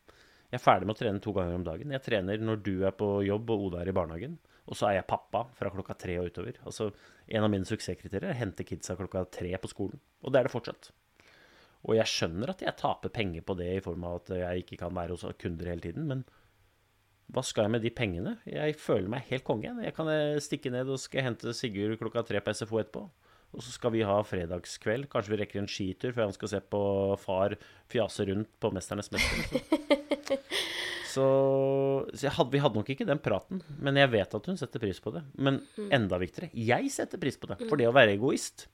Jeg 0.49 0.57
er 0.57 0.63
ferdig 0.63 0.87
med 0.89 0.95
å 0.95 0.99
trene 0.99 1.21
to 1.21 1.33
ganger 1.35 1.59
om 1.59 1.65
dagen. 1.67 1.91
Jeg 1.93 2.05
trener 2.05 2.41
når 2.41 2.63
du 2.65 2.73
er 2.87 2.95
på 2.97 3.09
jobb 3.27 3.51
og 3.53 3.67
Oda 3.67 3.83
er 3.83 3.91
i 3.91 3.95
barnehagen. 3.95 4.39
Og 4.69 4.77
så 4.77 4.89
er 4.89 4.99
jeg 4.99 5.09
pappa 5.09 5.43
fra 5.57 5.69
klokka 5.73 5.95
tre 5.97 6.15
og 6.21 6.29
utover. 6.29 6.57
Altså, 6.65 6.89
En 7.29 7.45
av 7.45 7.51
mine 7.53 7.67
suksesskriterier 7.69 8.31
er 8.31 8.33
å 8.33 8.39
hente 8.39 8.65
kidsa 8.65 8.95
klokka 8.97 9.27
tre 9.29 9.51
på 9.61 9.69
skolen. 9.69 10.01
Og 10.25 10.33
det 10.33 10.39
er 10.39 10.49
det 10.49 10.53
fortsatt. 10.53 10.89
Og 11.85 11.95
jeg 11.95 12.11
skjønner 12.11 12.51
at 12.51 12.63
jeg 12.65 12.77
taper 12.79 13.13
penger 13.13 13.45
på 13.45 13.55
det 13.59 13.69
i 13.77 13.83
form 13.83 14.03
av 14.09 14.19
at 14.19 14.33
jeg 14.35 14.63
ikke 14.63 14.79
kan 14.81 14.95
være 14.95 15.15
hos 15.15 15.37
kunder 15.39 15.69
hele 15.69 15.85
tiden, 15.85 16.09
men 16.09 16.25
hva 17.29 17.43
skal 17.45 17.67
jeg 17.67 17.75
med 17.75 17.83
de 17.85 17.91
pengene? 17.93 18.33
Jeg 18.49 18.75
føler 18.81 19.09
meg 19.13 19.27
helt 19.29 19.45
konge. 19.45 19.75
Jeg 19.85 19.93
kan 19.93 20.09
eh, 20.09 20.41
stikke 20.41 20.71
ned 20.73 20.89
og 20.89 20.97
skal 21.01 21.27
hente 21.27 21.53
Sigurd 21.53 21.99
klokka 22.01 22.23
tre 22.25 22.41
på 22.41 22.55
SFO 22.57 22.81
etterpå. 22.81 23.03
Og 23.55 23.63
så 23.65 23.73
skal 23.73 23.93
vi 23.95 24.05
ha 24.05 24.19
fredagskveld. 24.25 25.07
Kanskje 25.09 25.33
vi 25.33 25.39
rekker 25.41 25.61
en 25.61 25.69
skitur 25.69 26.13
før 26.13 26.27
han 26.27 26.35
skal 26.35 26.51
se 26.51 26.59
på 26.61 26.81
far 27.21 27.55
fjase 27.89 28.27
rundt 28.29 28.51
på 28.61 28.71
'Mesternes 28.73 29.09
mester'. 29.13 29.63
Så, 31.09 31.25
så 32.13 32.29
hadde, 32.29 32.53
vi 32.53 32.59
hadde 32.61 32.77
nok 32.77 32.89
ikke 32.93 33.07
den 33.07 33.17
praten, 33.17 33.63
men 33.81 33.97
jeg 33.97 34.11
vet 34.13 34.35
at 34.37 34.45
hun 34.45 34.59
setter 34.59 34.81
pris 34.81 34.99
på 35.01 35.09
det. 35.15 35.23
Men 35.41 35.57
enda 35.89 36.19
viktigere, 36.21 36.51
jeg 36.53 36.91
setter 36.93 37.17
pris 37.17 37.39
på 37.39 37.49
det. 37.49 37.57
For 37.65 37.81
det 37.81 37.87
å 37.89 37.95
være 37.95 38.13
egoist 38.13 38.67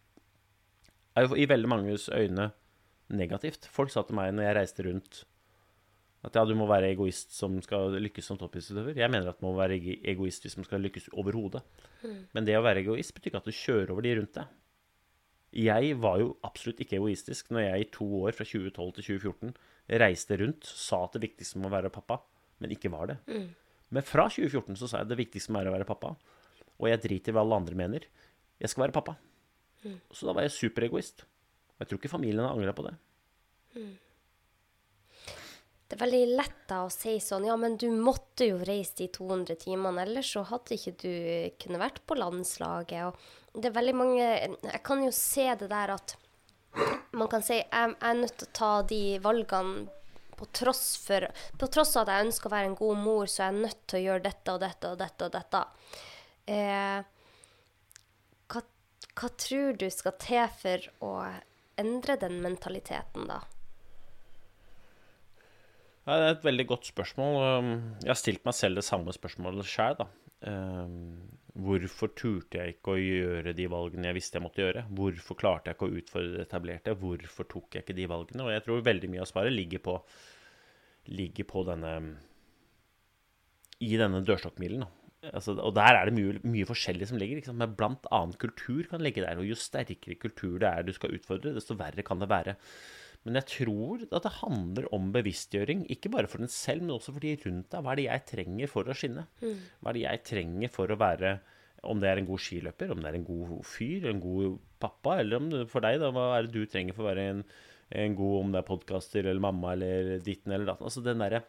er 1.15 1.29
jo 1.29 1.37
i 1.39 1.47
veldig 1.47 1.69
manges 1.71 2.09
øyne 2.11 2.49
negativt. 3.15 3.69
Folk 3.71 3.93
sa 3.93 4.03
til 4.03 4.19
meg 4.19 4.33
når 4.35 4.49
jeg 4.49 4.57
reiste 4.59 4.85
rundt 4.89 5.21
at 6.25 6.35
ja, 6.35 6.43
du 6.43 6.55
må 6.57 6.65
være 6.67 6.89
egoist 6.89 7.35
som 7.37 7.55
skal 7.61 7.95
lykkes 8.01 8.27
som 8.31 8.37
toppidrettsutøver. 8.41 8.97
Jeg 8.97 9.11
mener 9.13 9.29
at 9.29 9.41
man 9.43 9.53
må 9.53 9.59
være 9.59 9.77
egoist 10.09 10.45
hvis 10.45 10.57
man 10.57 10.65
skal 10.67 10.81
lykkes 10.81 11.11
overhodet. 11.13 11.61
Men 12.33 12.47
det 12.47 12.57
å 12.57 12.63
være 12.65 12.81
egoist 12.81 13.13
betyr 13.13 13.31
ikke 13.31 13.43
at 13.43 13.49
du 13.49 13.55
kjører 13.55 13.93
over 13.93 14.05
de 14.05 14.15
rundt 14.17 14.39
deg. 14.39 14.55
Jeg 15.55 15.95
var 16.03 16.19
jo 16.19 16.33
absolutt 16.43 16.81
ikke 16.83 16.97
egoistisk 16.97 17.51
når 17.55 17.63
jeg 17.69 17.83
i 17.85 17.91
to 17.95 18.05
år, 18.25 18.35
fra 18.35 18.43
2012 18.43 18.95
til 18.97 19.05
2014, 19.19 19.53
reiste 20.01 20.37
rundt, 20.41 20.65
sa 20.67 21.03
at 21.05 21.15
det 21.15 21.21
viktigste 21.29 21.61
må 21.63 21.69
være 21.71 21.91
pappa, 21.93 22.17
men 22.59 22.73
ikke 22.75 22.91
var 22.91 23.07
det. 23.13 23.17
Men 23.95 24.03
fra 24.03 24.25
2014 24.27 24.75
så 24.81 24.89
sa 24.89 24.99
jeg 24.99 25.07
at 25.07 25.13
det 25.13 25.19
viktigste 25.21 25.53
må 25.53 25.61
være 25.61 25.71
å 25.71 25.75
være 25.77 25.87
pappa, 25.87 26.15
og 26.75 26.89
jeg 26.89 27.01
driter 27.05 27.31
i 27.31 27.35
hva 27.37 27.45
alle 27.45 27.59
andre 27.61 27.77
mener. 27.79 28.07
Jeg 28.59 28.71
skal 28.71 28.87
være 28.87 28.97
pappa. 28.97 29.15
Så 30.11 30.27
da 30.27 30.33
var 30.35 30.43
jeg 30.47 30.55
superegoist. 30.57 31.23
Jeg 31.79 31.87
tror 31.87 31.99
ikke 32.01 32.11
familien 32.11 32.43
har 32.43 32.55
angra 32.55 32.73
på 32.75 32.87
det. 32.87 32.95
Det 35.85 35.97
er 35.99 36.01
veldig 36.01 36.37
lett 36.39 36.61
da 36.69 36.79
å 36.85 36.91
si 36.93 37.19
sånn 37.21 37.45
Ja, 37.45 37.55
men 37.61 37.75
du 37.77 37.91
måtte 37.93 38.47
jo 38.47 38.57
reise 38.65 39.03
de 39.03 39.09
200 39.13 39.59
timene, 39.61 40.01
ellers 40.01 40.31
så 40.33 40.41
hadde 40.49 40.77
ikke 40.79 40.95
du 41.03 41.11
kunne 41.61 41.81
vært 41.81 42.01
på 42.09 42.17
landslaget. 42.17 43.13
Og 43.53 43.59
det 43.61 43.69
er 43.69 43.75
veldig 43.75 43.97
mange 43.97 44.23
Jeg 44.25 44.81
kan 44.85 45.03
jo 45.05 45.11
se 45.13 45.45
det 45.61 45.69
der 45.69 45.93
at 45.93 46.15
man 47.15 47.29
kan 47.31 47.43
si 47.45 47.55
jeg, 47.55 47.67
jeg 47.69 47.95
er 48.01 48.17
nødt 48.17 48.35
til 48.41 48.49
å 48.49 48.55
ta 48.57 48.71
de 48.89 49.03
valgene 49.23 49.85
på 50.35 50.47
tross 50.51 50.97
for 50.99 51.29
På 51.59 51.69
tross 51.71 51.95
av 51.95 52.05
at 52.05 52.15
jeg 52.15 52.27
ønsker 52.27 52.49
å 52.49 52.55
være 52.55 52.71
en 52.71 52.79
god 52.81 53.01
mor, 53.05 53.29
så 53.31 53.45
er 53.45 53.53
jeg 53.53 53.65
nødt 53.69 53.83
til 53.87 53.99
å 53.99 54.05
gjøre 54.09 54.25
dette 54.25 54.55
og 54.55 54.63
dette 54.65 54.91
og 54.91 54.99
dette 54.99 55.27
og 55.29 55.35
dette. 55.37 55.61
Eh, 56.51 56.99
hva, 58.51 58.63
hva 59.15 59.29
tror 59.45 59.77
du 59.79 59.87
skal 59.93 60.17
til 60.21 60.57
for 60.59 60.89
å 61.07 61.13
endre 61.79 62.17
den 62.19 62.41
mentaliteten, 62.43 63.29
da? 63.29 63.39
Ja, 66.05 66.19
det 66.21 66.25
er 66.25 66.35
et 66.35 66.45
veldig 66.45 66.67
godt 66.69 66.85
spørsmål. 66.91 67.39
Um, 67.41 67.71
Jeg 68.03 68.11
har 68.13 68.19
stilt 68.19 68.45
meg 68.45 68.53
selv 68.53 68.77
det 68.77 68.85
samme 68.85 69.13
spørsmålet 69.15 69.65
sjøl, 69.69 69.97
da. 70.03 70.07
Um, 70.45 70.99
Hvorfor 71.55 72.11
turte 72.11 72.59
jeg 72.59 72.73
ikke 72.75 72.93
å 72.93 72.99
gjøre 72.99 73.53
de 73.55 73.65
valgene 73.71 74.09
jeg 74.09 74.17
visste 74.17 74.35
jeg 74.35 74.43
måtte 74.43 74.59
gjøre? 74.59 74.81
Hvorfor 74.91 75.37
klarte 75.39 75.71
jeg 75.71 75.77
ikke 75.77 75.87
å 75.87 75.99
utfordre 76.01 76.33
det 76.33 76.43
etablerte? 76.43 76.95
Hvorfor 76.99 77.47
tok 77.47 77.77
jeg 77.77 77.85
ikke 77.85 77.95
de 77.95 78.07
valgene? 78.11 78.43
Og 78.43 78.51
jeg 78.51 78.65
tror 78.65 78.83
veldig 78.83 79.09
mye 79.13 79.21
av 79.23 79.29
svaret 79.29 79.55
ligger 79.55 79.81
på, 79.85 79.95
ligger 81.15 81.47
på 81.47 81.63
denne 81.69 81.93
I 83.87 83.93
denne 84.01 84.19
dørstokkmilen. 84.27 84.83
Altså, 85.31 85.55
og 85.55 85.71
der 85.79 85.95
er 85.95 86.09
det 86.09 86.17
mye, 86.17 86.35
mye 86.43 86.67
forskjellig 86.67 87.07
som 87.07 87.23
ligger. 87.23 87.39
Men 87.55 87.73
blant 87.79 88.03
annet 88.13 88.37
kultur 88.43 88.83
kan 88.91 89.01
ligge 89.01 89.23
der. 89.23 89.39
Og 89.39 89.47
jo 89.47 89.57
sterkere 89.57 90.19
kultur 90.19 90.59
det 90.59 90.69
er 90.69 90.83
du 90.83 90.91
skal 90.93 91.15
utfordre, 91.15 91.55
desto 91.55 91.79
verre 91.79 92.03
kan 92.05 92.19
det 92.19 92.29
være. 92.29 92.59
Men 93.25 93.39
jeg 93.39 93.47
tror 93.49 94.03
at 94.05 94.25
det 94.27 94.31
handler 94.37 94.87
om 94.93 95.09
bevisstgjøring, 95.13 95.85
ikke 95.89 96.11
bare 96.13 96.29
for 96.29 96.43
den 96.43 96.51
selv, 96.51 96.83
men 96.85 96.93
også 96.93 97.15
for 97.15 97.25
de 97.25 97.33
rundt 97.41 97.71
deg. 97.73 97.81
Hva 97.81 97.93
er 97.93 97.99
det 97.99 98.05
jeg 98.05 98.25
trenger 98.31 98.69
for 98.69 98.85
å 98.85 98.97
skinne? 98.97 99.23
Hva 99.81 99.91
er 99.91 99.97
det 99.97 100.03
jeg 100.05 100.25
trenger 100.29 100.73
for 100.73 100.93
å 100.93 100.99
være 101.01 101.37
Om 101.85 101.99
det 102.01 102.09
er 102.09 102.17
en 102.17 102.25
god 102.25 102.41
skiløper, 102.41 102.91
om 102.93 103.01
det 103.01 103.09
er 103.11 103.15
en 103.19 103.25
god 103.27 103.49
fyr, 103.69 104.07
en 104.09 104.21
god 104.21 104.59
pappa, 104.81 105.19
eller 105.21 105.37
om 105.37 105.49
det, 105.51 105.63
for 105.69 105.85
deg, 105.85 105.99
da, 106.01 106.09
hva 106.13 106.27
er 106.37 106.47
det 106.47 106.53
du 106.53 106.69
trenger 106.69 106.97
for 106.97 107.05
å 107.05 107.09
være 107.11 107.25
en, 107.33 107.41
en 108.01 108.15
god 108.17 108.37
Om 108.39 108.53
det 108.53 108.61
er 108.61 108.69
podkaster 108.69 109.25
eller 109.25 109.43
mamma 109.45 109.73
eller 109.73 110.15
ditten 110.25 110.53
eller 110.53 110.69
datten. 110.71 110.85
Altså 110.89 111.03
den 111.05 111.21
derre 111.21 111.43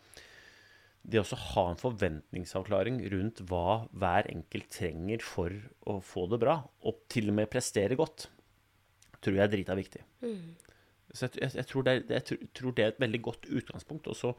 det 1.07 1.20
å 1.22 1.39
ha 1.55 1.68
en 1.70 1.79
forventningsavklaring 1.79 2.99
rundt 3.12 3.45
hva 3.47 3.87
hver 3.95 4.27
enkelt 4.33 4.66
trenger 4.74 5.22
for 5.22 5.55
å 5.87 6.01
få 6.03 6.27
det 6.33 6.41
bra, 6.43 6.57
og 6.83 7.05
til 7.12 7.31
og 7.31 7.37
med 7.39 7.51
prestere 7.53 7.95
godt, 7.99 8.27
tror 9.22 9.39
jeg 9.39 9.45
er 9.45 9.53
drita 9.53 9.77
viktig. 9.79 10.03
Så 11.17 11.29
jeg, 11.29 11.51
jeg, 11.57 11.67
tror 11.71 11.87
det, 11.87 11.97
jeg 12.12 12.25
tror- 12.29 12.77
det 12.77 12.85
er 12.85 12.93
et 12.93 13.03
veldig 13.03 13.23
godt 13.25 13.49
utgangspunkt. 13.49 14.11
Og 14.12 14.19
så 14.19 14.35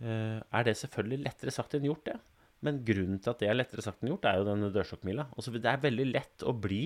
eh, 0.00 0.38
er 0.40 0.66
det 0.66 0.76
selvfølgelig 0.78 1.24
lettere 1.26 1.54
sagt 1.54 1.76
enn 1.76 1.88
gjort, 1.88 2.06
det. 2.08 2.16
Men 2.64 2.80
grunnen 2.86 3.18
til 3.20 3.34
at 3.34 3.42
det 3.42 3.50
er 3.50 3.58
lettere 3.58 3.84
sagt 3.84 4.02
enn 4.02 4.14
gjort, 4.14 4.28
er 4.30 4.40
jo 4.40 4.46
denne 4.48 4.70
dørstokkmila. 4.74 5.28
Altså, 5.36 5.52
det 5.56 5.68
er 5.70 5.82
veldig 5.82 6.06
lett 6.12 6.46
å 6.46 6.54
bli 6.56 6.84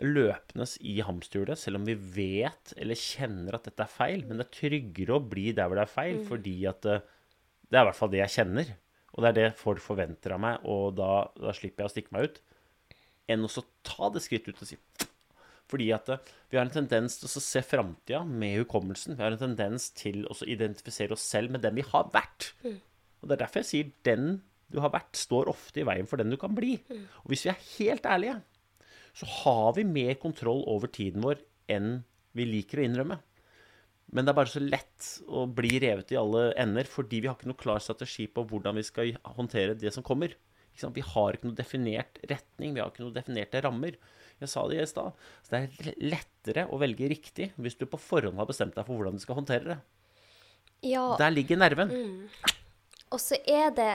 løpende 0.00 0.64
i 0.86 0.98
hamsterhjulet, 1.04 1.58
selv 1.60 1.80
om 1.80 1.86
vi 1.88 1.94
vet 1.94 2.72
eller 2.80 2.96
kjenner 2.96 3.56
at 3.56 3.66
dette 3.68 3.84
er 3.84 3.92
feil. 3.92 4.22
Men 4.26 4.40
det 4.40 4.46
er 4.46 4.54
tryggere 4.58 5.16
å 5.16 5.24
bli 5.32 5.50
der 5.56 5.68
hvor 5.68 5.80
det 5.80 5.86
er 5.86 5.94
feil, 5.96 6.22
fordi 6.28 6.54
at 6.70 6.80
det, 6.86 7.00
det 7.68 7.80
er 7.80 7.84
i 7.84 7.90
hvert 7.90 7.98
fall 7.98 8.12
det 8.12 8.22
jeg 8.22 8.36
kjenner. 8.38 8.72
Og 9.10 9.24
det 9.24 9.30
er 9.30 9.38
det 9.40 9.58
folk 9.58 9.82
forventer 9.82 10.36
av 10.36 10.42
meg, 10.42 10.66
og 10.70 10.94
da, 11.00 11.12
da 11.34 11.52
slipper 11.56 11.84
jeg 11.84 11.90
å 11.90 11.94
stikke 11.96 12.14
meg 12.14 12.28
ut. 12.28 12.42
Enn 13.30 13.46
å 13.46 13.50
ta 13.86 14.10
det 14.14 14.22
skrittet 14.24 14.54
ut 14.54 14.62
og 14.64 14.70
si 14.70 14.78
fordi 15.70 15.88
at 15.94 16.10
eh, 16.12 16.30
vi 16.50 16.58
har 16.58 16.66
en 16.66 16.74
tendens 16.74 17.20
til 17.20 17.30
å 17.30 17.42
se 17.44 17.62
framtida 17.64 18.20
med 18.26 18.58
hukommelsen. 18.62 19.16
Vi 19.16 19.24
har 19.24 19.34
en 19.34 19.44
tendens 19.44 19.90
til 19.96 20.24
å 20.26 20.36
identifisere 20.44 21.14
oss 21.16 21.26
selv 21.30 21.54
med 21.54 21.64
den 21.64 21.78
vi 21.78 21.86
har 21.86 22.10
vært. 22.14 22.52
Og 23.20 23.28
det 23.28 23.36
er 23.36 23.44
derfor 23.44 23.62
jeg 23.62 23.70
sier 23.70 23.92
den 24.08 24.40
du 24.70 24.78
har 24.82 24.92
vært, 24.94 25.18
står 25.18 25.50
ofte 25.50 25.82
i 25.82 25.86
veien 25.86 26.06
for 26.06 26.20
den 26.20 26.30
du 26.30 26.38
kan 26.38 26.54
bli. 26.54 26.76
Og 27.24 27.32
hvis 27.32 27.42
vi 27.46 27.50
er 27.50 27.64
helt 27.78 28.06
ærlige, 28.06 28.36
så 29.18 29.26
har 29.40 29.72
vi 29.74 29.86
mer 29.86 30.14
kontroll 30.22 30.62
over 30.70 30.90
tiden 30.92 31.24
vår 31.24 31.40
enn 31.70 32.00
vi 32.38 32.46
liker 32.46 32.80
å 32.80 32.86
innrømme. 32.86 33.18
Men 34.10 34.26
det 34.26 34.32
er 34.32 34.38
bare 34.40 34.50
så 34.50 34.62
lett 34.62 35.08
å 35.30 35.44
bli 35.54 35.78
revet 35.82 36.10
i 36.14 36.18
alle 36.18 36.50
ender, 36.58 36.88
fordi 36.90 37.22
vi 37.22 37.30
har 37.30 37.36
ikke 37.38 37.50
noe 37.50 37.58
klar 37.58 37.82
strategi 37.82 38.26
på 38.30 38.42
hvordan 38.50 38.78
vi 38.78 38.86
skal 38.86 39.12
håndtere 39.36 39.76
det 39.78 39.92
som 39.94 40.06
kommer. 40.06 40.34
Ikke 40.70 40.82
sant? 40.82 40.96
Vi 40.98 41.04
har 41.06 41.36
ikke 41.36 41.50
noe 41.50 41.58
definert 41.58 42.18
retning, 42.30 42.74
vi 42.74 42.82
har 42.82 42.90
ikke 42.90 43.04
noe 43.04 43.14
definerte 43.14 43.62
rammer. 43.66 43.98
Jeg 44.40 44.48
sa 44.48 44.64
det 44.70 44.80
i 44.80 44.88
stad. 44.88 45.16
Så 45.44 45.52
det 45.52 45.60
er 45.60 45.94
lettere 46.00 46.66
å 46.72 46.78
velge 46.80 47.10
riktig 47.12 47.50
hvis 47.60 47.76
du 47.80 47.86
på 47.90 48.00
forhånd 48.00 48.40
har 48.40 48.48
bestemt 48.48 48.76
deg 48.78 48.86
for 48.86 48.96
hvordan 48.96 49.18
du 49.18 49.22
skal 49.22 49.38
håndtere 49.40 49.74
det. 49.74 49.78
Ja, 50.88 51.16
Der 51.20 51.32
ligger 51.34 51.60
nerven. 51.60 51.92
Og 53.12 53.20
så 53.20 53.36
er 53.44 53.72
det 53.76 53.92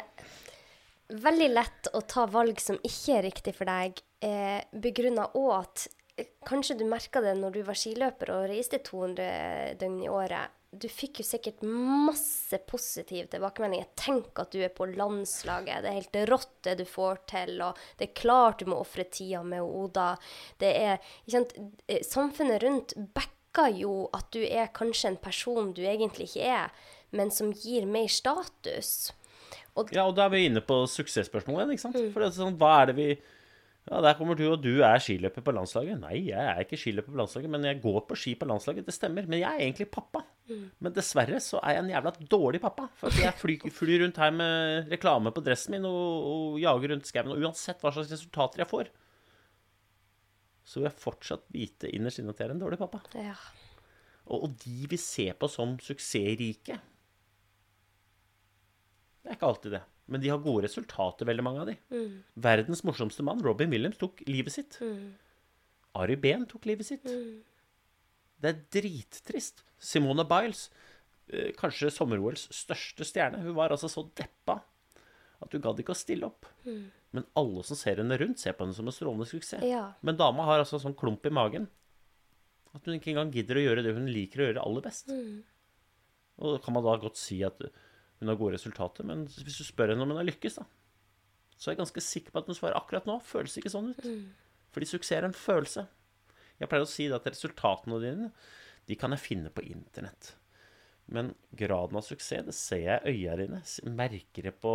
veldig 1.10 1.48
lett 1.54 1.90
å 1.98 2.02
ta 2.06 2.26
valg 2.30 2.60
som 2.62 2.78
ikke 2.82 3.18
er 3.20 3.26
riktig 3.28 3.54
for 3.58 3.70
deg, 3.70 4.02
eh, 4.26 4.62
begrunna 4.74 5.30
òg 5.38 5.52
at 5.60 5.88
eh, 6.18 6.32
Kanskje 6.46 6.78
du 6.80 6.86
merka 6.90 7.22
det 7.22 7.34
når 7.40 7.58
du 7.58 7.62
var 7.66 7.78
skiløper 7.78 8.32
og 8.36 8.46
reiste 8.52 8.80
200 8.86 9.76
døgn 9.82 9.98
i 10.06 10.12
året. 10.14 10.54
Du 10.82 10.88
fikk 10.92 11.22
jo 11.22 11.26
sikkert 11.28 11.62
masse 11.66 12.58
positive 12.68 13.28
tilbakemeldinger. 13.32 13.88
Tenk 14.00 14.40
at 14.42 14.52
du 14.52 14.60
er 14.66 14.74
på 14.76 14.88
landslaget. 14.92 15.84
Det 15.86 15.92
er 15.92 16.00
helt 16.02 16.20
rått 16.32 16.52
det 16.68 16.78
du 16.82 16.86
får 16.90 17.22
til. 17.32 17.56
Og 17.66 17.80
det 18.00 18.10
er 18.10 18.18
klart 18.20 18.60
du 18.64 18.70
må 18.72 18.80
ofre 18.84 19.06
tida 19.08 19.44
med 19.48 19.64
Oda. 19.64 20.14
Det 20.62 20.72
er, 20.82 21.00
ikke 21.26 21.38
sant? 21.38 21.56
eh, 21.88 22.02
Samfunnet 22.06 22.64
rundt 22.66 22.96
backer 23.16 23.72
jo 23.80 24.10
at 24.14 24.28
du 24.36 24.42
er 24.44 24.72
kanskje 24.76 25.14
en 25.14 25.22
person 25.24 25.72
du 25.78 25.84
egentlig 25.88 26.28
ikke 26.32 26.50
er, 26.58 26.74
men 27.16 27.32
som 27.32 27.54
gir 27.56 27.86
mer 27.88 28.10
status. 28.12 29.14
Og 29.76 29.92
Ja, 29.96 30.06
og 30.08 30.16
da 30.18 30.26
er 30.28 30.34
vi 30.36 30.46
inne 30.50 30.62
på 30.64 30.82
suksessspørsmålet 30.92 31.66
igjen, 31.66 31.74
ikke 31.76 31.86
sant? 31.88 32.02
For 32.14 32.24
det 32.24 32.30
er 32.30 32.36
sånn, 32.36 32.58
hva 32.60 32.74
er 32.82 32.92
det 32.92 32.96
vi 33.00 33.08
Ja, 33.86 34.00
der 34.02 34.16
kommer 34.18 34.34
du, 34.34 34.48
og 34.50 34.64
du 34.64 34.80
er 34.82 34.98
skiløper 34.98 35.44
på 35.46 35.54
landslaget. 35.54 36.00
Nei, 36.02 36.16
jeg 36.32 36.42
er 36.42 36.64
ikke 36.64 36.80
skiløper 36.82 37.14
på 37.14 37.20
landslaget, 37.20 37.52
men 37.54 37.68
jeg 37.68 37.78
går 37.84 38.00
på 38.10 38.16
ski 38.18 38.34
på 38.40 38.48
landslaget. 38.50 38.88
Det 38.88 38.96
stemmer. 38.96 39.28
Men 39.30 39.38
jeg 39.44 39.46
er 39.46 39.62
egentlig 39.62 39.86
pappa. 39.94 40.24
Men 40.82 40.94
dessverre 40.96 41.38
så 41.42 41.62
er 41.62 41.76
jeg 41.76 41.84
en 41.84 41.92
jævla 41.94 42.14
dårlig 42.34 42.62
pappa. 42.64 42.88
For 42.98 43.14
jeg 43.22 43.38
flyr, 43.44 43.68
fly 43.70 44.00
rundt 44.02 44.18
her 44.22 44.34
med 44.34 44.90
reklame 44.90 45.34
på 45.36 45.44
dressen 45.46 45.78
min 45.78 45.86
og, 45.86 46.30
og 46.32 46.58
jager 46.64 46.96
rundt 46.96 47.12
skauen. 47.12 47.36
Og 47.36 47.46
uansett 47.46 47.86
hva 47.86 47.94
slags 47.94 48.10
resultater 48.16 48.64
jeg 48.64 48.72
får, 48.74 48.90
så 50.66 50.82
vil 50.82 50.90
jeg 50.90 51.02
fortsatt 51.06 51.46
vite 51.54 51.94
innerst 51.94 52.24
inne 52.24 52.34
at 52.34 52.42
jeg 52.42 52.50
er 52.50 52.56
en 52.58 52.66
dårlig 52.66 52.82
pappa. 52.82 53.04
ja. 53.22 53.38
Og, 54.26 54.48
og 54.48 54.54
de 54.64 54.88
vi 54.90 54.98
ser 54.98 55.36
på 55.38 55.46
som 55.54 55.76
suksessrike 55.78 56.80
Det 59.22 59.30
er 59.30 59.38
ikke 59.38 59.50
alltid 59.52 59.76
det. 59.78 59.82
Men 60.08 60.22
de 60.22 60.30
har 60.30 60.38
gode 60.44 60.68
resultater, 60.68 61.26
veldig 61.26 61.44
mange 61.46 61.64
av 61.64 61.70
de. 61.72 61.76
Verdens 62.46 62.84
morsomste 62.86 63.24
mann, 63.26 63.42
Robin 63.42 63.72
Williams, 63.74 63.98
tok 63.98 64.22
livet 64.30 64.54
sitt. 64.54 64.78
Ari 65.98 66.16
Behn 66.22 66.46
tok 66.52 66.66
livet 66.70 66.86
sitt. 66.86 67.06
Det 68.42 68.52
er 68.52 68.60
drittrist. 68.76 69.64
Simone 69.82 70.26
Biles, 70.30 70.68
eh, 71.32 71.52
kanskje 71.58 71.90
sommer-OLs 71.94 72.48
største 72.54 73.06
stjerne, 73.08 73.42
hun 73.42 73.56
var 73.58 73.74
altså 73.74 73.90
så 73.90 74.04
deppa 74.16 74.60
at 75.42 75.52
hun 75.52 75.62
gadd 75.62 75.80
ikke 75.82 75.96
å 75.96 75.98
stille 75.98 76.28
opp. 76.30 76.46
Men 77.16 77.26
alle 77.40 77.64
som 77.64 77.78
ser 77.80 77.98
henne 78.02 78.18
rundt, 78.20 78.40
ser 78.40 78.54
på 78.54 78.66
henne 78.66 78.76
som 78.76 78.86
en 78.88 78.94
strålende 78.94 79.28
suksess. 79.30 79.64
Ja. 79.64 79.94
Men 80.02 80.18
dama 80.20 80.46
har 80.46 80.60
altså 80.60 80.80
sånn 80.82 80.96
klump 80.98 81.26
i 81.26 81.34
magen 81.34 81.68
at 82.76 82.84
hun 82.86 82.98
ikke 82.98 83.14
engang 83.14 83.32
gidder 83.32 83.56
å 83.56 83.64
gjøre 83.64 83.84
det 83.86 83.94
hun 83.96 84.10
liker 84.12 84.42
å 84.42 84.48
gjøre 84.50 84.64
aller 84.68 84.84
best. 84.84 85.10
Og 86.36 86.58
da 86.58 86.64
kan 86.64 86.76
man 86.76 86.84
da 86.84 86.98
godt 87.00 87.16
si 87.18 87.38
at 87.48 87.62
hun 88.26 88.34
har 88.34 88.40
gode 88.42 88.58
resultater, 88.58 89.06
men 89.08 89.26
hvis 89.30 89.62
du 89.62 89.66
spør 89.68 89.94
henne 89.94 90.04
om 90.04 90.12
hun 90.12 90.20
har 90.20 90.28
lykkes, 90.28 90.58
da, 90.60 90.66
så 91.56 91.70
er 91.70 91.76
jeg 91.76 91.84
ganske 91.86 92.04
sikker 92.04 92.34
på 92.34 92.42
at 92.42 92.50
hun 92.52 92.58
svarer 92.58 92.78
akkurat 92.80 93.06
nå 93.08 93.20
føles 93.24 93.56
ikke 93.62 93.72
sånn 93.72 93.94
ut. 93.94 94.02
Fordi 94.76 94.90
suksess 94.90 95.16
er 95.16 95.28
en 95.30 95.38
følelse. 95.38 95.86
Jeg 96.60 96.72
pleier 96.72 96.84
å 96.84 96.90
si 96.90 97.06
at 97.14 97.28
resultatene 97.30 98.00
dine 98.04 98.32
de 98.90 98.98
kan 99.00 99.16
jeg 99.16 99.24
finne 99.24 99.52
på 99.56 99.64
internett. 99.66 100.34
Men 101.08 101.32
graden 101.58 101.98
av 102.00 102.06
suksess, 102.06 102.44
det 102.48 102.56
ser 102.58 102.84
jeg 102.84 103.02
i 103.06 103.14
øya 103.24 103.38
dine. 103.40 103.62
Merker 103.96 104.50
det 104.50 104.56
på 104.62 104.74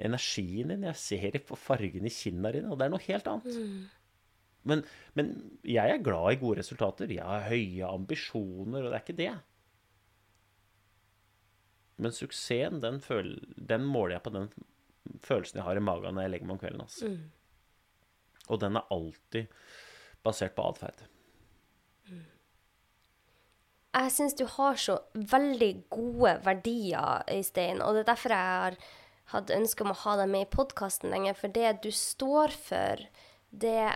energien 0.00 0.72
din. 0.72 0.86
Jeg 0.88 1.00
ser 1.00 1.26
det 1.34 1.42
på 1.48 1.58
fargen 1.58 2.06
i 2.06 2.12
kinna 2.12 2.52
dine, 2.54 2.70
og 2.70 2.78
det 2.80 2.86
er 2.86 2.94
noe 2.94 3.06
helt 3.06 3.28
annet. 3.28 3.58
Men, 4.68 4.82
men 5.16 5.30
jeg 5.64 5.94
er 5.94 6.02
glad 6.04 6.34
i 6.34 6.40
gode 6.40 6.60
resultater. 6.60 7.10
Jeg 7.12 7.24
har 7.24 7.48
høye 7.48 7.88
ambisjoner, 7.88 8.84
og 8.84 8.90
det 8.92 8.98
er 8.98 9.04
ikke 9.04 9.20
det. 9.20 9.30
Men 12.00 12.14
suksessen, 12.16 12.80
den, 12.82 13.00
føl, 13.04 13.34
den 13.56 13.84
måler 13.86 14.16
jeg 14.16 14.24
på 14.26 14.34
den 14.34 14.50
følelsen 15.24 15.60
jeg 15.60 15.66
har 15.66 15.78
i 15.78 15.84
magen 15.84 16.16
når 16.16 16.26
jeg 16.26 16.34
legger 16.34 16.48
meg 16.48 16.56
om 16.56 16.62
kvelden. 16.62 16.84
Altså. 16.86 17.12
Og 18.50 18.60
den 18.62 18.78
er 18.78 18.92
alltid 18.94 19.56
basert 20.24 20.56
på 20.56 20.66
atferd. 20.70 21.04
Jeg 23.90 24.12
syns 24.14 24.36
du 24.38 24.44
har 24.46 24.78
så 24.78 25.00
veldig 25.14 25.70
gode 25.90 26.36
verdier, 26.44 27.24
Øystein, 27.26 27.80
og 27.82 27.96
det 27.96 28.04
er 28.04 28.10
derfor 28.12 28.34
jeg 28.36 28.52
har 28.60 28.76
hatt 29.32 29.50
ønske 29.54 29.82
om 29.82 29.90
å 29.90 29.98
ha 30.04 30.14
deg 30.20 30.30
med 30.30 30.46
i 30.46 30.50
podkasten 30.50 31.10
lenger. 31.10 31.34
For 31.38 31.54
det 31.54 31.72
du 31.82 31.90
står 31.94 32.54
for, 32.54 33.02
det 33.50 33.90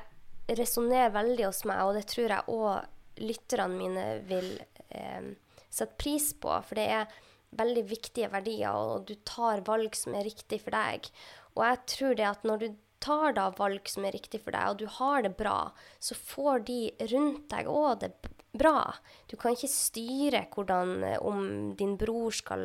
resonnerer 0.50 1.14
veldig 1.14 1.46
hos 1.46 1.62
meg, 1.68 1.84
og 1.86 1.94
det 1.98 2.08
tror 2.10 2.34
jeg 2.34 2.54
òg 2.56 3.22
lytterne 3.22 3.78
mine 3.78 4.06
vil 4.26 4.50
eh, 4.90 5.30
sette 5.70 5.94
pris 6.00 6.32
på. 6.42 6.50
For 6.66 6.78
det 6.78 6.88
er 6.98 7.14
veldig 7.58 7.84
viktige 7.90 8.30
verdier, 8.32 8.74
og 8.74 9.06
du 9.08 9.14
tar 9.26 9.64
valg 9.66 9.96
som 9.98 10.16
er 10.18 10.26
riktig 10.28 10.60
for 10.64 10.74
deg. 10.74 11.10
Og 11.54 11.66
jeg 11.68 11.82
tror 11.94 12.18
det 12.18 12.28
at 12.30 12.46
når 12.48 12.62
du 12.62 12.68
tar 13.04 13.34
da 13.36 13.50
valg 13.58 13.88
som 13.90 14.06
er 14.06 14.16
riktig 14.16 14.40
for 14.44 14.56
deg, 14.56 14.70
og 14.70 14.80
du 14.80 14.86
har 14.98 15.24
det 15.24 15.34
bra, 15.38 15.58
så 16.00 16.16
får 16.16 16.64
de 16.70 16.78
rundt 17.12 17.44
deg 17.52 17.68
òg 17.68 18.00
det 18.04 18.12
bra. 18.54 18.94
Du 19.28 19.36
kan 19.40 19.54
ikke 19.54 19.70
styre 19.70 20.46
hvordan, 20.54 21.02
eh, 21.04 21.18
om 21.20 21.74
din 21.76 21.96
bror 22.00 22.32
skal 22.32 22.64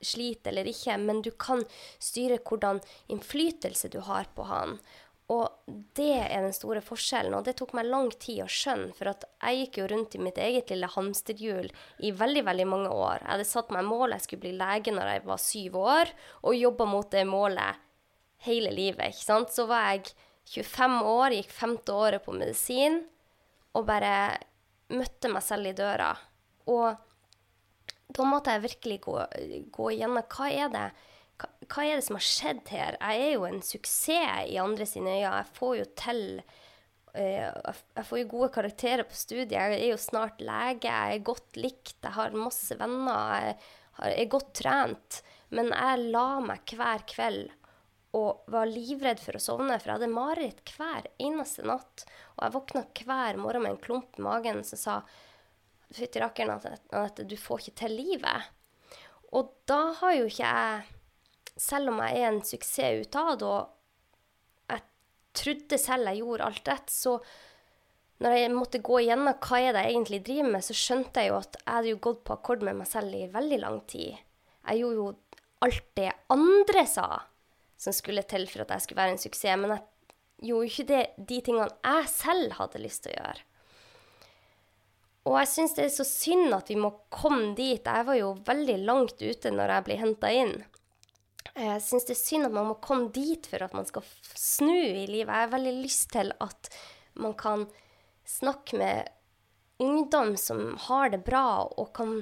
slite 0.00 0.48
eller 0.50 0.68
ikke, 0.68 0.96
men 0.98 1.22
du 1.22 1.30
kan 1.30 1.62
styre 2.00 2.40
hvordan 2.40 2.80
innflytelse 3.12 3.90
du 3.92 4.00
har 4.00 4.30
på 4.34 4.48
han. 4.48 4.78
Og 5.30 5.74
det 5.94 6.14
er 6.24 6.42
den 6.42 6.54
store 6.54 6.80
forskjellen, 6.82 7.36
og 7.38 7.44
det 7.46 7.54
tok 7.60 7.76
meg 7.78 7.86
lang 7.86 8.08
tid 8.18 8.42
å 8.42 8.48
skjønne. 8.50 8.94
For 8.98 9.12
jeg 9.12 9.58
gikk 9.60 9.78
jo 9.78 9.90
rundt 9.92 10.16
i 10.16 10.22
mitt 10.22 10.40
eget 10.42 10.72
lille 10.72 10.88
hamsterhjul 10.90 11.68
i 12.02 12.10
veldig 12.18 12.42
veldig 12.48 12.66
mange 12.66 12.90
år. 12.90 13.20
Jeg 13.22 13.30
hadde 13.36 13.46
satt 13.46 13.70
meg 13.74 13.86
mål, 13.86 14.16
jeg 14.16 14.24
skulle 14.26 14.44
bli 14.48 14.56
lege 14.58 14.94
når 14.96 15.12
jeg 15.12 15.22
var 15.28 15.44
syv 15.44 15.78
år, 15.84 16.10
og 16.42 16.58
jobba 16.58 16.88
mot 16.90 17.12
det 17.14 17.22
målet 17.30 17.86
hele 18.46 18.72
livet. 18.74 19.12
ikke 19.12 19.28
sant? 19.28 19.54
Så 19.54 19.68
var 19.70 19.92
jeg 19.92 20.10
25 20.50 20.98
år, 21.12 21.36
gikk 21.38 21.54
femte 21.54 21.94
året 21.94 22.24
på 22.24 22.34
medisin, 22.34 23.04
og 23.76 23.86
bare 23.86 24.40
møtte 24.90 25.30
meg 25.30 25.46
selv 25.46 25.70
i 25.70 25.76
døra. 25.78 26.10
Og 26.74 27.06
da 28.10 28.26
måtte 28.26 28.56
jeg 28.56 28.66
virkelig 28.66 28.98
gå, 29.06 29.14
gå 29.70 29.92
igjennom 29.94 30.26
hva 30.26 30.50
er 30.50 30.74
det 30.74 30.88
hva 31.70 31.84
er 31.86 31.98
det 31.98 32.06
som 32.06 32.18
har 32.18 32.26
skjedd 32.26 32.72
her? 32.72 32.96
Jeg 32.98 33.26
er 33.26 33.30
jo 33.36 33.46
en 33.46 33.62
suksess 33.64 34.48
i 34.50 34.58
andre 34.60 34.86
sine 34.88 35.12
øyne. 35.12 35.28
Jeg 35.28 35.52
får 35.56 35.76
jo 35.78 35.86
til 35.98 36.22
uh, 36.40 37.76
Jeg 37.76 38.06
får 38.08 38.22
jo 38.22 38.30
gode 38.32 38.50
karakterer 38.56 39.06
på 39.06 39.18
studiet. 39.18 39.54
Jeg 39.54 39.78
er 39.78 39.92
jo 39.92 40.00
snart 40.00 40.42
lege. 40.42 40.90
Jeg 40.90 41.20
er 41.20 41.28
godt 41.30 41.60
likt. 41.60 41.96
Jeg 42.02 42.16
har 42.16 42.36
masse 42.36 42.76
venner. 42.80 43.52
Jeg, 44.00 44.16
er 44.16 44.34
godt 44.34 44.52
trent. 44.62 45.22
Men 45.54 45.72
jeg 45.74 46.10
la 46.10 46.28
meg 46.44 46.76
hver 46.76 47.06
kveld 47.10 47.56
og 48.18 48.46
var 48.50 48.66
livredd 48.66 49.20
for 49.22 49.38
å 49.38 49.42
sovne, 49.42 49.76
for 49.78 49.86
jeg 49.86 50.00
hadde 50.00 50.10
mareritt 50.10 50.72
hver 50.74 51.04
eneste 51.22 51.62
natt. 51.62 52.02
Og 52.34 52.42
jeg 52.42 52.54
våkna 52.56 52.86
hver 53.06 53.38
morgen 53.38 53.62
med 53.62 53.76
en 53.76 53.84
klump 53.84 54.18
i 54.18 54.24
magen 54.26 54.64
som 54.66 54.80
sa 54.80 55.02
Fytti 55.90 56.20
rakkeren, 56.22 56.60
at 56.94 57.18
du 57.26 57.34
får 57.34 57.64
ikke 57.64 57.78
til 57.80 57.96
livet. 57.98 58.50
Og 59.34 59.48
da 59.66 59.88
har 59.98 60.12
jo 60.14 60.28
ikke 60.30 60.46
jeg 60.46 60.99
selv 61.60 61.92
om 61.92 62.00
jeg 62.04 62.18
er 62.18 62.30
en 62.30 62.42
suksess 62.46 63.06
utad, 63.06 63.44
og 63.44 64.72
jeg 64.72 64.84
trodde 65.42 65.78
selv 65.80 66.10
jeg 66.10 66.22
gjorde 66.22 66.48
alt 66.48 66.70
rett, 66.72 66.92
så 66.92 67.18
når 68.20 68.36
jeg 68.36 68.52
måtte 68.52 68.82
gå 68.84 69.00
igjennom 69.00 69.36
hva 69.40 69.60
jeg 69.62 69.76
egentlig 69.80 70.20
driver 70.26 70.54
med, 70.56 70.64
så 70.64 70.76
skjønte 70.76 71.22
jeg 71.22 71.32
jo 71.32 71.38
at 71.40 71.58
jeg 71.60 71.72
hadde 71.72 71.92
jo 71.94 72.00
gått 72.08 72.24
på 72.28 72.36
akkord 72.36 72.64
med 72.66 72.80
meg 72.80 72.88
selv 72.90 73.16
i 73.16 73.28
veldig 73.32 73.60
lang 73.62 73.78
tid. 73.88 74.18
Jeg 74.68 74.82
gjorde 74.82 74.98
jo 74.98 75.06
alt 75.64 75.86
det 75.96 76.10
andre 76.32 76.84
sa 76.88 77.06
som 77.80 77.96
skulle 77.96 78.26
til 78.28 78.44
for 78.48 78.64
at 78.64 78.74
jeg 78.74 78.84
skulle 78.84 79.00
være 79.00 79.14
en 79.16 79.22
suksess, 79.22 79.60
men 79.60 79.72
jeg 79.72 80.50
gjorde 80.50 80.68
ikke 80.68 80.88
det, 80.90 81.04
de 81.30 81.38
tingene 81.46 81.70
jeg 81.70 82.10
selv 82.12 82.58
hadde 82.58 82.82
lyst 82.82 83.06
til 83.06 83.14
å 83.14 83.22
gjøre. 83.22 83.46
Og 85.30 85.36
jeg 85.36 85.50
syns 85.52 85.76
det 85.76 85.86
er 85.86 85.94
så 85.94 86.06
synd 86.08 86.54
at 86.56 86.70
vi 86.72 86.76
må 86.80 86.90
komme 87.12 87.54
dit. 87.56 87.84
Jeg 87.84 88.06
var 88.08 88.16
jo 88.16 88.34
veldig 88.46 88.76
langt 88.88 89.20
ute 89.20 89.52
når 89.52 89.74
jeg 89.74 89.86
ble 89.88 89.98
henta 90.00 90.30
inn. 90.32 90.54
Jeg 91.56 91.82
syns 91.82 92.06
det 92.08 92.14
er 92.14 92.20
synd 92.20 92.48
at 92.48 92.54
man 92.54 92.68
må 92.70 92.76
komme 92.82 93.10
dit 93.14 93.46
for 93.50 93.64
at 93.64 93.74
man 93.76 93.86
skal 93.88 94.06
snu 94.38 94.74
i 94.74 95.06
livet. 95.10 95.30
Jeg 95.30 95.46
har 95.46 95.54
veldig 95.54 95.76
lyst 95.82 96.10
til 96.14 96.34
at 96.38 96.70
man 97.20 97.34
kan 97.38 97.66
snakke 98.28 98.78
med 98.78 99.08
ungdom 99.80 100.36
som 100.36 100.76
har 100.86 101.10
det 101.10 101.22
bra, 101.24 101.64
og 101.64 101.92
kan 101.96 102.18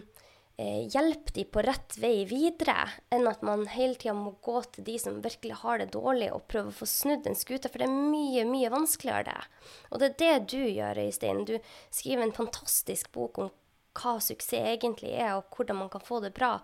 eh, 0.57 0.87
hjelpe 0.89 1.35
dem 1.35 1.51
på 1.53 1.63
rett 1.67 1.99
vei 2.01 2.23
videre, 2.31 2.87
enn 3.15 3.27
at 3.29 3.43
man 3.47 3.67
hele 3.73 3.99
tida 3.99 4.15
må 4.17 4.37
gå 4.45 4.61
til 4.73 4.87
de 4.87 4.97
som 5.03 5.21
virkelig 5.25 5.59
har 5.65 5.83
det 5.83 5.91
dårlig, 5.97 6.31
og 6.33 6.47
prøve 6.51 6.73
å 6.73 6.79
få 6.79 6.89
snudd 6.89 7.27
en 7.27 7.39
skute, 7.39 7.69
for 7.69 7.83
det 7.83 7.89
er 7.91 8.11
mye, 8.15 8.47
mye 8.49 8.73
vanskeligere, 8.73 9.35
det. 9.35 9.71
Og 9.91 10.01
det 10.01 10.11
er 10.11 10.19
det 10.23 10.35
du 10.55 10.61
gjør, 10.63 11.03
Øystein. 11.05 11.45
Du 11.49 11.57
skriver 11.91 12.25
en 12.25 12.37
fantastisk 12.37 13.13
bok 13.17 13.43
om 13.43 13.53
hva 13.99 14.19
suksess 14.23 14.77
egentlig 14.77 15.17
er, 15.19 15.35
og 15.37 15.51
hvordan 15.51 15.83
man 15.83 15.91
kan 15.93 16.05
få 16.05 16.23
det 16.23 16.31
bra. 16.37 16.57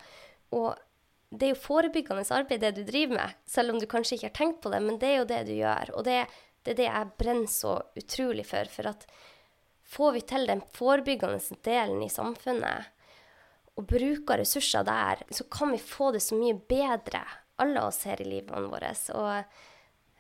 Og 0.55 0.79
det 1.31 1.47
er 1.47 1.55
jo 1.55 1.61
forebyggende 1.61 2.25
arbeid 2.37 2.63
det 2.63 2.73
du 2.77 2.83
driver 2.87 3.19
med, 3.19 3.37
selv 3.49 3.75
om 3.75 3.79
du 3.81 3.87
kanskje 3.91 4.19
ikke 4.19 4.29
har 4.29 4.39
tenkt 4.39 4.61
på 4.63 4.73
det, 4.73 4.81
men 4.85 4.99
det 5.03 5.11
er 5.11 5.17
jo 5.21 5.29
det 5.31 5.43
du 5.49 5.55
gjør. 5.57 5.95
Og 5.99 6.07
det, 6.07 6.19
det 6.63 6.75
er 6.75 6.81
det 6.81 6.89
jeg 6.89 7.15
brenner 7.21 7.51
så 7.51 7.77
utrolig 7.99 8.47
for. 8.49 8.71
For 8.71 8.91
at 8.93 9.07
får 9.95 10.13
vi 10.17 10.25
til 10.31 10.47
den 10.51 10.63
forebyggende 10.75 11.61
delen 11.67 12.03
i 12.05 12.13
samfunnet, 12.13 12.91
og 13.75 13.89
bruker 13.91 14.39
ressurser 14.39 14.87
der, 14.87 15.25
så 15.35 15.47
kan 15.51 15.73
vi 15.75 15.81
få 15.83 16.13
det 16.15 16.23
så 16.23 16.39
mye 16.39 16.55
bedre, 16.55 17.25
alle 17.59 17.83
oss 17.83 18.05
her 18.07 18.21
i 18.23 18.29
livet 18.29 18.69
vårt. 18.71 19.09
Og 19.15 19.31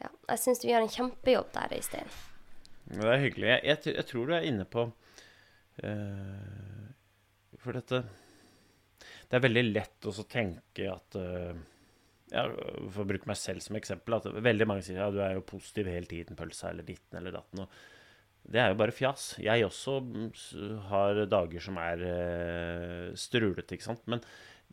ja, 0.02 0.10
jeg 0.32 0.42
syns 0.42 0.62
du 0.62 0.68
gjør 0.68 0.82
en 0.86 0.90
kjempejobb 0.90 1.52
der, 1.54 1.76
Øystein. 1.78 2.10
Det 2.90 3.06
er 3.06 3.22
hyggelig. 3.22 3.48
Jeg, 3.48 3.60
jeg, 3.64 3.94
jeg 4.00 4.06
tror 4.10 4.26
du 4.26 4.34
er 4.36 4.48
inne 4.48 4.66
på 4.68 4.84
uh, 5.84 6.90
For 7.62 7.78
dette 7.78 8.02
det 9.28 9.38
er 9.38 9.44
veldig 9.46 9.64
lett 9.70 10.08
å 10.08 10.14
tenke 10.30 10.88
at 10.92 11.18
uh, 11.18 11.54
ja, 12.32 12.44
For 12.92 13.04
å 13.04 13.08
bruke 13.08 13.28
meg 13.30 13.38
selv 13.40 13.64
som 13.64 13.76
eksempel, 13.78 14.16
at 14.18 14.28
veldig 14.28 14.68
mange 14.68 14.84
sier 14.86 15.00
ja, 15.00 15.10
du 15.12 15.20
er 15.22 15.36
jo 15.36 15.46
positiv 15.48 15.90
hele 15.90 16.08
tiden, 16.10 16.38
pølsa 16.38 16.70
eller 16.70 16.86
ditten 16.86 17.20
eller 17.20 17.36
datten. 17.36 17.64
Og 17.64 18.48
det 18.54 18.60
er 18.60 18.72
jo 18.72 18.80
bare 18.80 18.94
fjas. 18.94 19.28
Jeg 19.40 19.64
også 19.64 19.98
har 20.90 21.22
dager 21.30 21.64
som 21.64 21.78
er 21.80 22.02
uh, 22.04 23.14
strulete, 23.18 23.76
ikke 23.76 23.88
sant. 23.90 24.04
Men 24.10 24.24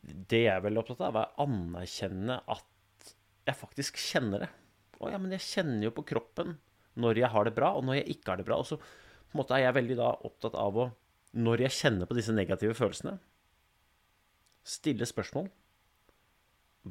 det 0.02 0.44
jeg 0.46 0.54
er 0.54 0.64
veldig 0.64 0.82
opptatt 0.82 1.06
av, 1.06 1.20
er 1.20 1.30
å 1.30 1.46
anerkjenne 1.46 2.40
at 2.50 3.14
jeg 3.46 3.58
faktisk 3.58 4.00
kjenner 4.00 4.44
det. 4.46 4.50
Å 5.02 5.10
ja, 5.10 5.18
men 5.18 5.34
jeg 5.34 5.46
kjenner 5.46 5.88
jo 5.88 5.94
på 5.96 6.06
kroppen 6.12 6.56
når 7.02 7.22
jeg 7.22 7.32
har 7.32 7.48
det 7.48 7.54
bra, 7.56 7.72
og 7.78 7.86
når 7.86 8.00
jeg 8.00 8.16
ikke 8.16 8.32
har 8.32 8.42
det 8.42 8.46
bra. 8.46 8.58
Og 8.60 8.68
så 8.68 8.78
på 8.78 9.36
en 9.36 9.40
måte 9.40 9.56
er 9.56 9.66
jeg 9.66 9.78
veldig 9.78 9.98
da 9.98 10.10
opptatt 10.28 10.58
av 10.58 10.76
å 10.76 10.90
Når 11.32 11.62
jeg 11.64 11.72
kjenner 11.72 12.04
på 12.04 12.12
disse 12.12 12.32
negative 12.36 12.74
følelsene, 12.76 13.14
stille 14.66 15.06
spørsmål. 15.08 15.50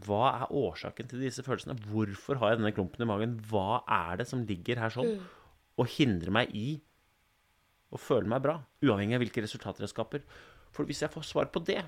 Hva 0.06 0.22
er 0.30 0.54
årsaken 0.56 1.10
til 1.12 1.24
disse 1.26 1.44
følelsene? 1.44 1.76
Hvorfor 1.92 2.40
har 2.40 2.54
jeg 2.54 2.62
denne 2.62 2.74
klumpen 2.76 3.04
i 3.04 3.10
magen? 3.10 3.36
Hva 3.52 3.82
er 3.92 4.22
det 4.22 4.28
som 4.30 4.46
ligger 4.48 4.80
her 4.80 4.94
sånn 4.94 5.18
mm. 5.18 5.26
og 5.84 5.92
hindrer 5.98 6.32
meg 6.38 6.54
i 6.56 6.68
å 7.92 8.00
føle 8.00 8.32
meg 8.32 8.44
bra? 8.46 8.62
Uavhengig 8.86 9.18
av 9.18 9.26
hvilke 9.26 9.44
resultater 9.44 9.84
jeg 9.84 9.92
skaper. 9.92 10.24
For 10.72 10.88
hvis 10.88 11.04
jeg 11.04 11.12
får 11.12 11.28
svar 11.28 11.52
på 11.52 11.64
det, 11.68 11.82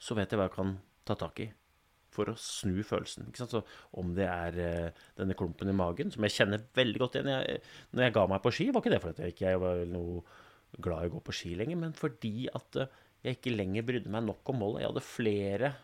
så 0.00 0.16
vet 0.16 0.32
jeg 0.32 0.40
hva 0.40 0.48
jeg 0.48 0.56
kan 0.56 0.72
ta 1.04 1.18
tak 1.20 1.44
i 1.44 1.50
for 2.14 2.30
å 2.30 2.36
snu 2.38 2.78
følelsen. 2.86 3.28
Så 3.34 3.60
om 3.98 4.14
det 4.16 4.26
er 4.30 4.58
uh, 4.62 5.04
denne 5.18 5.36
klumpen 5.38 5.70
i 5.70 5.76
magen, 5.76 6.12
som 6.14 6.24
jeg 6.26 6.36
kjenner 6.36 6.62
veldig 6.78 7.02
godt 7.02 7.18
igjen 7.18 7.32
jeg, 7.32 7.62
Når 7.92 8.06
jeg 8.06 8.14
ga 8.16 8.26
meg 8.30 8.44
på 8.44 8.52
ski, 8.54 8.68
var 8.70 8.84
ikke 8.84 8.94
det 8.94 9.00
fordi 9.02 9.26
jeg 9.26 9.34
ikke 9.34 9.54
var 9.62 9.82
noe 9.90 10.22
glad 10.84 11.06
i 11.06 11.10
å 11.10 11.14
gå 11.16 11.22
på 11.26 11.34
ski 11.34 11.52
lenger, 11.58 11.78
men 11.78 11.96
fordi 11.98 12.48
at 12.54 12.80
uh, 12.80 13.02
jeg 13.24 13.38
ikke 13.38 13.54
lenger 13.54 13.86
brydde 13.88 14.12
meg 14.12 14.26
nok 14.26 14.52
om 14.52 14.60
målet. 14.60 14.82
Jeg 14.82 14.92
hadde 14.92 15.08
flere 15.08 15.74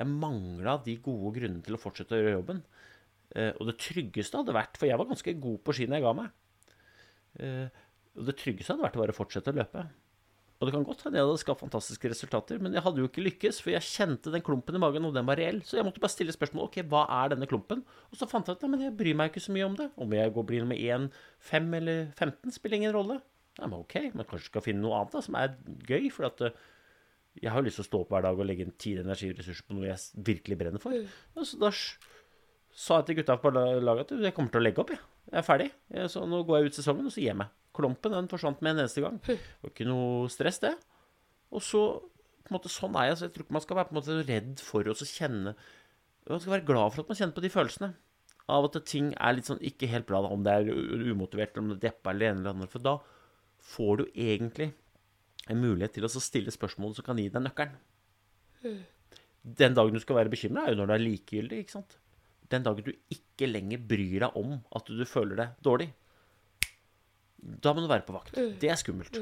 Jeg 0.00 0.08
mangla 0.08 0.78
de 0.80 0.94
gode 1.04 1.34
grunnene 1.36 1.64
til 1.66 1.76
å 1.76 1.80
fortsette 1.80 2.16
å 2.16 2.20
gjøre 2.20 2.36
jobben. 2.38 2.62
Eh, 3.36 3.52
og 3.60 3.68
det 3.68 3.76
tryggeste 3.78 4.40
hadde 4.40 4.54
vært 4.56 4.78
For 4.80 4.88
jeg 4.88 4.98
var 4.98 5.06
ganske 5.06 5.34
god 5.38 5.58
på 5.62 5.74
ski 5.76 5.86
når 5.86 6.00
jeg 6.00 6.06
ga 6.06 6.14
meg. 6.22 6.30
Eh, 7.38 7.82
og 8.18 8.26
det 8.26 8.38
tryggeste 8.40 8.72
hadde 8.72 8.86
vært 8.86 8.96
å 8.96 9.02
bare 9.04 9.16
fortsette 9.16 9.52
å 9.52 9.58
løpe. 9.60 9.84
Og 10.60 10.68
det 10.68 10.74
kan 10.74 10.84
godt 10.84 11.06
hende 11.06 11.16
jeg 11.16 11.24
hadde 11.24 11.40
skapt 11.40 11.62
fantastiske 11.62 12.08
resultater, 12.12 12.58
men 12.60 12.74
jeg 12.76 12.84
hadde 12.84 13.00
jo 13.00 13.08
ikke 13.08 13.22
lykkes, 13.24 13.62
for 13.64 13.72
jeg 13.72 13.86
kjente 13.86 14.32
den 14.32 14.42
klumpen 14.44 14.76
i 14.76 14.80
magen, 14.82 15.06
og 15.08 15.14
den 15.16 15.24
var 15.24 15.40
reell. 15.40 15.62
Så 15.64 15.78
jeg 15.78 15.86
måtte 15.86 16.02
bare 16.02 16.12
stille 16.12 16.34
spørsmål 16.36 16.66
ok, 16.66 16.82
hva 16.90 17.06
er 17.16 17.32
denne 17.32 17.48
klumpen? 17.48 17.80
Og 18.12 18.20
så 18.20 18.28
fant 18.28 18.44
jeg 18.44 18.58
ut 18.58 18.66
at 18.68 18.82
jeg 18.84 18.92
bryr 18.98 19.16
meg 19.16 19.32
ikke 19.32 19.40
så 19.40 19.54
mye 19.56 19.68
om 19.70 19.78
det. 19.78 19.86
Om 19.96 20.12
jeg 20.18 20.34
går 20.36 20.46
blir 20.50 20.66
nummer 20.66 20.76
1, 20.76 21.06
5 21.48 21.78
eller 21.80 22.02
15, 22.12 22.52
spiller 22.58 22.76
ingen 22.82 22.92
rolle. 22.92 23.16
Ja, 23.58 23.66
men 23.66 23.80
ok, 23.80 23.96
man 24.14 24.28
kanskje 24.28 24.52
skal 24.52 24.64
finne 24.64 24.84
noe 24.84 24.98
annet 24.98 25.16
da, 25.16 25.22
som 25.24 25.36
er 25.40 25.56
gøy. 25.88 26.10
For 26.14 26.28
at 26.28 26.44
uh, 26.46 26.54
jeg 27.40 27.52
har 27.52 27.60
jo 27.60 27.68
lyst 27.68 27.80
til 27.80 27.86
å 27.86 27.88
stå 27.90 28.02
opp 28.04 28.14
hver 28.14 28.26
dag 28.26 28.40
og 28.40 28.48
legge 28.48 28.66
inn 28.66 28.76
tid, 28.80 29.02
energi 29.02 29.30
og 29.32 29.40
ressurser 29.40 29.66
på 29.66 29.76
noe 29.76 29.88
jeg 29.88 30.24
virkelig 30.30 30.58
brenner 30.60 30.82
for. 30.82 30.96
Og 31.36 31.48
så 31.48 31.60
da 31.60 31.72
sa 31.74 33.00
jeg 33.00 33.10
til 33.10 33.20
gutta 33.20 33.38
på 33.42 33.52
laget 33.54 34.14
at 34.14 34.28
jeg 34.28 34.36
kommer 34.36 34.54
til 34.54 34.62
å 34.62 34.64
legge 34.64 34.82
opp, 34.82 34.94
jeg. 34.94 35.02
Jeg 35.30 35.38
er 35.38 35.46
ferdig. 35.46 35.68
Jeg, 35.94 36.10
så 36.10 36.22
nå 36.26 36.42
går 36.46 36.58
jeg 36.58 36.70
ut 36.70 36.78
sesongen, 36.80 37.06
og 37.06 37.14
så 37.14 37.22
gir 37.22 37.30
jeg 37.32 37.40
meg. 37.42 37.52
Klumpen 37.76 38.14
den 38.16 38.30
forsvant 38.30 38.62
med 38.64 38.74
en 38.74 38.84
eneste 38.84 39.02
gang. 39.04 39.20
Det 39.26 39.38
var 39.62 39.72
ikke 39.72 39.86
noe 39.86 40.30
stress, 40.32 40.58
det. 40.62 40.72
Og 41.54 41.62
så 41.62 41.84
på 42.00 42.50
en 42.50 42.56
måte, 42.56 42.72
Sånn 42.72 42.96
er 42.98 43.10
jeg. 43.10 43.18
Så 43.18 43.26
jeg 43.28 43.34
tror 43.34 43.46
ikke 43.46 43.56
man 43.58 43.64
skal 43.64 43.78
være 43.78 43.90
på 43.90 43.94
en 43.94 44.00
måte 44.00 44.18
redd 44.26 44.62
for 44.64 44.90
å 44.90 44.96
kjenne 44.98 45.54
Man 46.30 46.42
skal 46.42 46.54
være 46.56 46.66
glad 46.68 46.92
for 46.94 47.02
at 47.02 47.10
man 47.10 47.18
kjenner 47.18 47.36
på 47.36 47.44
de 47.44 47.50
følelsene. 47.52 47.92
Av 48.50 48.66
at 48.66 48.76
ting 48.90 49.12
er 49.14 49.36
litt 49.36 49.48
sånn 49.48 49.62
ikke 49.64 49.88
helt 49.90 50.08
bra, 50.08 50.20
da, 50.24 50.32
om 50.34 50.42
det 50.44 50.52
er 50.52 50.68
umotivert, 51.10 51.54
eller 51.54 51.62
om 51.62 51.70
det 51.70 51.78
er 51.78 51.84
deppa 51.88 52.12
eller 52.12 52.32
en 52.32 52.42
eller 52.42 52.56
annen. 52.56 52.70
For 52.70 52.82
da 52.82 52.96
får 53.64 54.00
du 54.00 54.04
egentlig 54.14 54.70
en 55.50 55.60
mulighet 55.60 55.96
til 55.96 56.06
å 56.06 56.12
stille 56.12 56.52
spørsmål 56.54 56.94
som 56.96 57.06
kan 57.06 57.18
gi 57.20 57.28
deg 57.32 57.44
nøkkelen. 57.44 57.76
Mm. 58.64 58.80
Den 59.60 59.76
dagen 59.76 59.96
du 59.96 60.02
skal 60.02 60.20
være 60.20 60.32
bekymra, 60.32 60.66
er 60.66 60.74
jo 60.74 60.82
når 60.82 60.90
du 60.90 60.94
er 60.96 61.04
likegyldig. 61.04 61.62
ikke 61.64 61.78
sant? 61.78 61.96
Den 62.52 62.66
dagen 62.66 62.86
du 62.86 62.92
ikke 63.14 63.48
lenger 63.48 63.82
bryr 63.92 64.26
deg 64.26 64.36
om 64.38 64.58
at 64.76 64.90
du 64.90 65.04
føler 65.08 65.38
deg 65.38 65.62
dårlig. 65.64 65.88
Da 67.40 67.72
må 67.72 67.84
du 67.84 67.88
være 67.88 68.04
på 68.06 68.16
vakt. 68.16 68.36
Det 68.60 68.68
er 68.68 68.80
skummelt. 68.80 69.16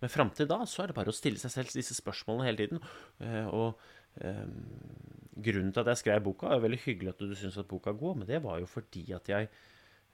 Men 0.00 0.12
fram 0.12 0.32
til 0.34 0.48
da 0.50 0.58
så 0.68 0.82
er 0.82 0.90
det 0.90 0.96
bare 0.98 1.12
å 1.12 1.16
stille 1.16 1.40
seg 1.40 1.52
selv 1.52 1.76
disse 1.76 1.94
spørsmålene 1.96 2.48
hele 2.48 2.64
tiden. 2.64 2.82
Eh, 3.22 3.46
og 3.46 3.78
eh, 4.20 4.42
grunnen 5.46 5.70
til 5.72 5.84
at 5.84 5.92
jeg 5.92 6.02
skrev 6.02 6.24
boka, 6.26 6.50
er 6.50 6.64
veldig 6.64 6.80
hyggelig 6.82 7.14
at 7.14 7.22
du 7.22 7.36
syns 7.38 7.60
at 7.62 7.70
boka 7.70 7.92
er 7.92 8.00
god, 8.00 8.18
men 8.20 8.28
det 8.28 8.42
var 8.44 8.58
jo 8.60 8.68
fordi 8.68 9.06
at 9.16 9.30
jeg 9.30 9.48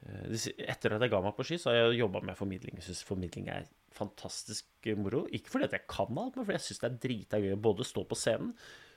Etter 0.01 0.95
at 0.97 1.03
jeg 1.05 1.13
ga 1.13 1.21
meg 1.21 1.35
på 1.37 1.45
ski, 1.45 1.59
så 1.61 1.71
har 1.71 1.77
jeg 1.77 2.01
jobba 2.01 2.23
med 2.25 2.39
formidling. 2.39 2.79
Jeg 2.79 2.89
syns 2.89 3.03
formidling 3.05 3.51
er 3.53 3.67
fantastisk 3.95 4.89
moro. 4.97 5.27
Ikke 5.37 5.53
fordi 5.53 5.69
at 5.69 5.77
jeg 5.77 5.89
kan 5.91 6.17
alt, 6.17 6.39
men 6.39 6.47
fordi 6.47 6.57
jeg 6.57 6.67
syns 6.69 6.81
det 6.81 6.89
er 6.89 7.03
drita 7.05 7.41
gøy 7.43 7.59
både 7.61 7.85
å 7.85 7.91
stå 7.91 8.07
på 8.09 8.19
scenen, 8.19 8.55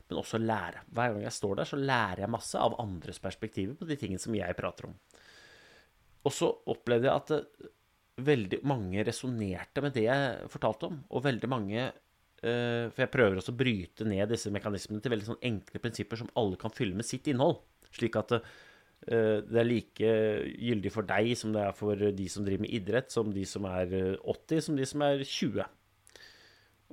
men 0.07 0.19
også 0.19 0.39
lære. 0.39 0.85
Hver 0.95 1.15
gang 1.15 1.25
jeg 1.25 1.35
står 1.35 1.59
der, 1.59 1.69
så 1.69 1.79
lærer 1.79 2.23
jeg 2.23 2.31
masse 2.31 2.59
av 2.59 2.77
andres 2.81 3.19
perspektiver 3.23 3.75
på 3.79 3.87
de 3.89 3.99
tingene 3.99 4.23
som 4.23 4.35
jeg 4.37 4.57
prater 4.57 4.89
om. 4.89 4.97
Og 6.23 6.31
så 6.31 6.49
opplevde 6.71 7.09
jeg 7.09 7.19
at 7.19 7.71
veldig 8.23 8.61
mange 8.69 9.03
resonnerte 9.03 9.83
med 9.83 9.95
det 9.97 10.05
jeg 10.07 10.49
fortalte 10.53 10.89
om. 10.91 10.99
Og 11.11 11.25
veldig 11.25 11.49
mange 11.51 11.87
uh, 11.89 12.85
For 12.93 13.03
jeg 13.03 13.13
prøver 13.15 13.39
også 13.39 13.55
å 13.55 13.59
bryte 13.59 14.07
ned 14.07 14.31
disse 14.31 14.51
mekanismene 14.53 15.03
til 15.03 15.15
veldig 15.15 15.31
sånn 15.31 15.47
enkle 15.51 15.81
prinsipper 15.83 16.21
som 16.21 16.31
alle 16.39 16.59
kan 16.61 16.73
fylle 16.73 16.95
med 16.99 17.07
sitt 17.07 17.27
innhold. 17.31 17.59
Slik 17.93 18.15
at 18.19 18.37
det 19.03 19.59
er 19.59 19.67
like 19.67 20.11
gyldig 20.55 20.91
for 20.93 21.07
deg 21.07 21.33
som 21.35 21.51
det 21.55 21.63
er 21.65 21.73
for 21.75 21.99
de 22.15 22.27
som 22.31 22.45
driver 22.45 22.63
med 22.63 22.75
idrett, 22.77 23.11
som 23.11 23.33
de 23.35 23.43
som 23.47 23.65
er 23.67 23.91
80, 24.21 24.61
som 24.63 24.77
de 24.79 24.85
som 24.87 25.03
er 25.03 25.23
20. 25.27 25.65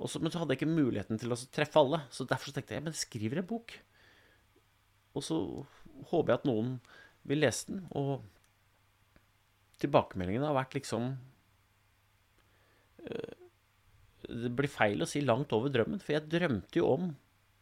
Så, 0.09 0.19
men 0.19 0.33
så 0.33 0.41
hadde 0.41 0.55
jeg 0.55 0.63
ikke 0.63 0.73
muligheten 0.73 1.19
til 1.21 1.33
å 1.33 1.39
treffe 1.53 1.81
alle, 1.81 2.01
så 2.13 2.25
derfor 2.27 2.49
så 2.49 2.57
tenkte 2.57 2.75
jeg 2.75 2.83
men 2.83 2.95
jeg 2.95 3.03
skriver 3.03 3.41
en 3.41 3.47
bok. 3.47 3.75
Og 5.17 5.25
så 5.25 5.37
håper 6.09 6.33
jeg 6.33 6.39
at 6.39 6.47
noen 6.49 6.75
vil 7.27 7.43
lese 7.43 7.69
den. 7.69 7.83
Og 7.97 8.23
tilbakemeldingene 9.81 10.47
har 10.49 10.57
vært 10.57 10.77
liksom 10.77 11.11
øh, 13.05 13.33
Det 14.31 14.51
blir 14.57 14.71
feil 14.71 15.03
å 15.03 15.09
si 15.09 15.23
langt 15.25 15.53
over 15.57 15.73
drømmen, 15.73 16.01
for 16.01 16.15
jeg 16.15 16.29
drømte 16.31 16.81
jo 16.81 16.89
om 16.95 17.11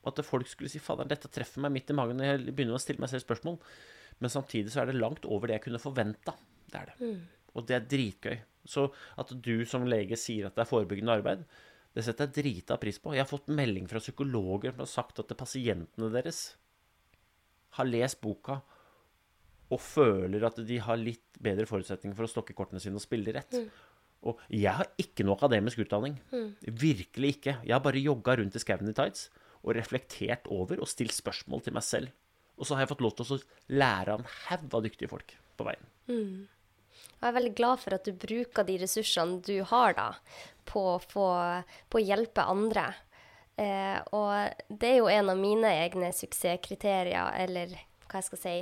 at 0.07 0.19
folk 0.23 0.47
skulle 0.47 0.71
si 0.71 0.79
'Faderen, 0.79 1.09
dette 1.11 1.31
treffer 1.31 1.59
meg 1.63 1.73
midt 1.75 1.91
i 1.91 1.95
magen', 1.95 2.21
og 2.21 2.27
jeg 2.27 2.53
begynner 2.53 2.77
å 2.77 2.81
stille 2.81 3.03
meg 3.03 3.11
selv 3.11 3.25
spørsmål. 3.25 3.57
Men 4.19 4.33
samtidig 4.33 4.73
så 4.73 4.83
er 4.83 4.89
det 4.89 4.99
langt 4.99 5.25
over 5.25 5.47
det 5.47 5.59
jeg 5.59 5.67
kunne 5.67 5.81
forventa. 5.81 6.35
Det 6.69 6.79
er 6.79 6.91
det. 6.91 6.97
Mm. 7.01 7.19
Og 7.55 7.67
det 7.67 7.77
er 7.77 7.89
dritgøy. 7.91 8.37
Så 8.69 8.89
at 9.19 9.31
du 9.41 9.65
som 9.65 9.87
lege 9.89 10.17
sier 10.19 10.49
at 10.49 10.57
det 10.57 10.65
er 10.65 10.69
forebyggende 10.69 11.15
arbeid, 11.19 11.45
det 11.95 12.05
setter 12.05 12.27
jeg 12.27 12.35
drita 12.37 12.77
pris 12.81 12.99
på. 13.01 13.15
Jeg 13.15 13.23
har 13.23 13.29
fått 13.29 13.49
melding 13.51 13.87
fra 13.89 14.01
psykologer 14.03 14.75
som 14.75 14.83
har 14.83 14.91
sagt 14.91 15.21
at 15.23 15.37
pasientene 15.39 16.11
deres 16.13 16.43
har 17.77 17.87
lest 17.89 18.19
boka 18.21 18.59
og 19.69 19.81
føler 19.81 20.43
at 20.47 20.57
de 20.65 20.79
har 20.81 20.97
litt 20.97 21.37
bedre 21.41 21.67
forutsetninger 21.69 22.17
for 22.17 22.25
å 22.25 22.31
stokke 22.31 22.55
kortene 22.57 22.81
sine 22.81 22.97
og 22.97 23.03
spille 23.05 23.33
rett. 23.35 23.53
Mm. 23.53 23.67
Og 24.29 24.39
jeg 24.51 24.73
har 24.75 24.89
ikke 24.99 25.23
noe 25.25 25.37
akademisk 25.37 25.83
utdanning. 25.85 26.17
Mm. 26.33 26.49
Virkelig 26.81 27.35
ikke. 27.37 27.59
Jeg 27.63 27.75
har 27.75 27.83
bare 27.85 28.01
jogga 28.01 28.35
rundt 28.39 28.57
i 28.57 28.61
skauen 28.61 28.89
i 28.89 28.95
tights 28.97 29.29
og 29.61 29.75
reflektert 29.77 30.49
over 30.53 30.81
og 30.81 30.89
stilt 30.89 31.15
spørsmål 31.15 31.63
til 31.65 31.75
meg 31.77 31.85
selv. 31.85 32.11
Og 32.59 32.67
så 32.67 32.75
har 32.75 32.83
jeg 32.83 32.91
fått 32.93 33.03
lov 33.03 33.15
til 33.17 33.35
å 33.35 33.41
lære 33.79 34.15
av 34.15 34.23
en 34.23 34.31
haug 34.45 34.73
av 34.75 34.85
dyktige 34.85 35.11
folk 35.11 35.35
på 35.59 35.67
veien. 35.67 35.91
Mm. 36.11 36.47
Jeg 37.19 37.27
er 37.27 37.35
veldig 37.35 37.55
glad 37.55 37.81
for 37.81 37.95
at 37.95 38.07
du 38.07 38.15
bruker 38.15 38.67
de 38.67 38.77
ressursene 38.81 39.39
du 39.43 39.61
har 39.71 39.95
da, 39.95 40.09
på, 40.67 40.83
få, 41.11 41.27
på 41.91 41.99
å 41.99 42.03
hjelpe 42.03 42.45
andre. 42.51 42.89
Eh, 43.59 43.97
og 44.15 44.67
det 44.71 44.93
er 44.93 44.99
jo 45.01 45.09
en 45.11 45.31
av 45.33 45.39
mine 45.39 45.71
egne 45.83 46.11
suksesskriterier, 46.15 47.33
eller 47.43 47.75
hva 48.07 48.21
jeg 48.21 48.29
skal 48.29 48.43
si, 48.43 48.55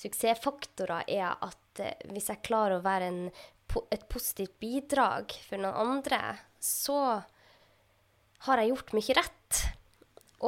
suksessfaktorer 0.00 1.08
er 1.12 1.34
at 1.34 1.82
eh, 1.84 2.06
hvis 2.12 2.30
jeg 2.32 2.44
klarer 2.46 2.78
å 2.78 2.84
være 2.84 3.10
en, 3.10 3.20
et 3.92 4.06
positivt 4.12 4.56
bidrag 4.62 5.36
for 5.44 5.60
noen 5.60 5.96
andre, 5.96 6.22
så 6.60 7.20
har 8.46 8.62
jeg 8.62 8.72
gjort 8.72 8.96
mye 8.96 9.18
rett. 9.20 9.60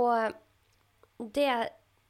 Og 0.01 1.29
det, 1.37 1.49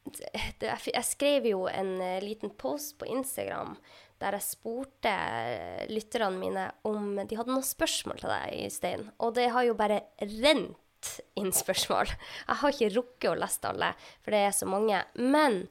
det 0.03 0.73
Jeg 0.91 1.07
skrev 1.07 1.47
jo 1.47 1.67
en 1.71 2.01
eh, 2.03 2.23
liten 2.23 2.51
post 2.59 2.97
på 2.99 3.07
Instagram 3.07 3.77
der 4.23 4.37
jeg 4.39 4.47
spurte 4.47 5.11
eh, 5.11 5.83
lytterne 5.91 6.39
mine 6.39 6.69
om 6.87 7.17
de 7.19 7.39
hadde 7.39 7.51
noen 7.51 7.67
spørsmål 7.67 8.23
til 8.23 8.31
deg, 8.31 8.71
Stein. 8.71 9.09
Og 9.19 9.35
det 9.39 9.49
har 9.55 9.67
jo 9.67 9.79
bare 9.79 10.05
rent 10.21 11.11
inn 11.39 11.51
spørsmål. 11.55 12.13
Jeg 12.47 12.61
har 12.61 12.75
ikke 12.75 12.93
rukket 12.97 13.31
å 13.33 13.39
lese 13.39 13.71
alle, 13.71 13.91
for 14.23 14.35
det 14.35 14.45
er 14.47 14.55
så 14.55 14.69
mange. 14.71 15.03
Men 15.19 15.65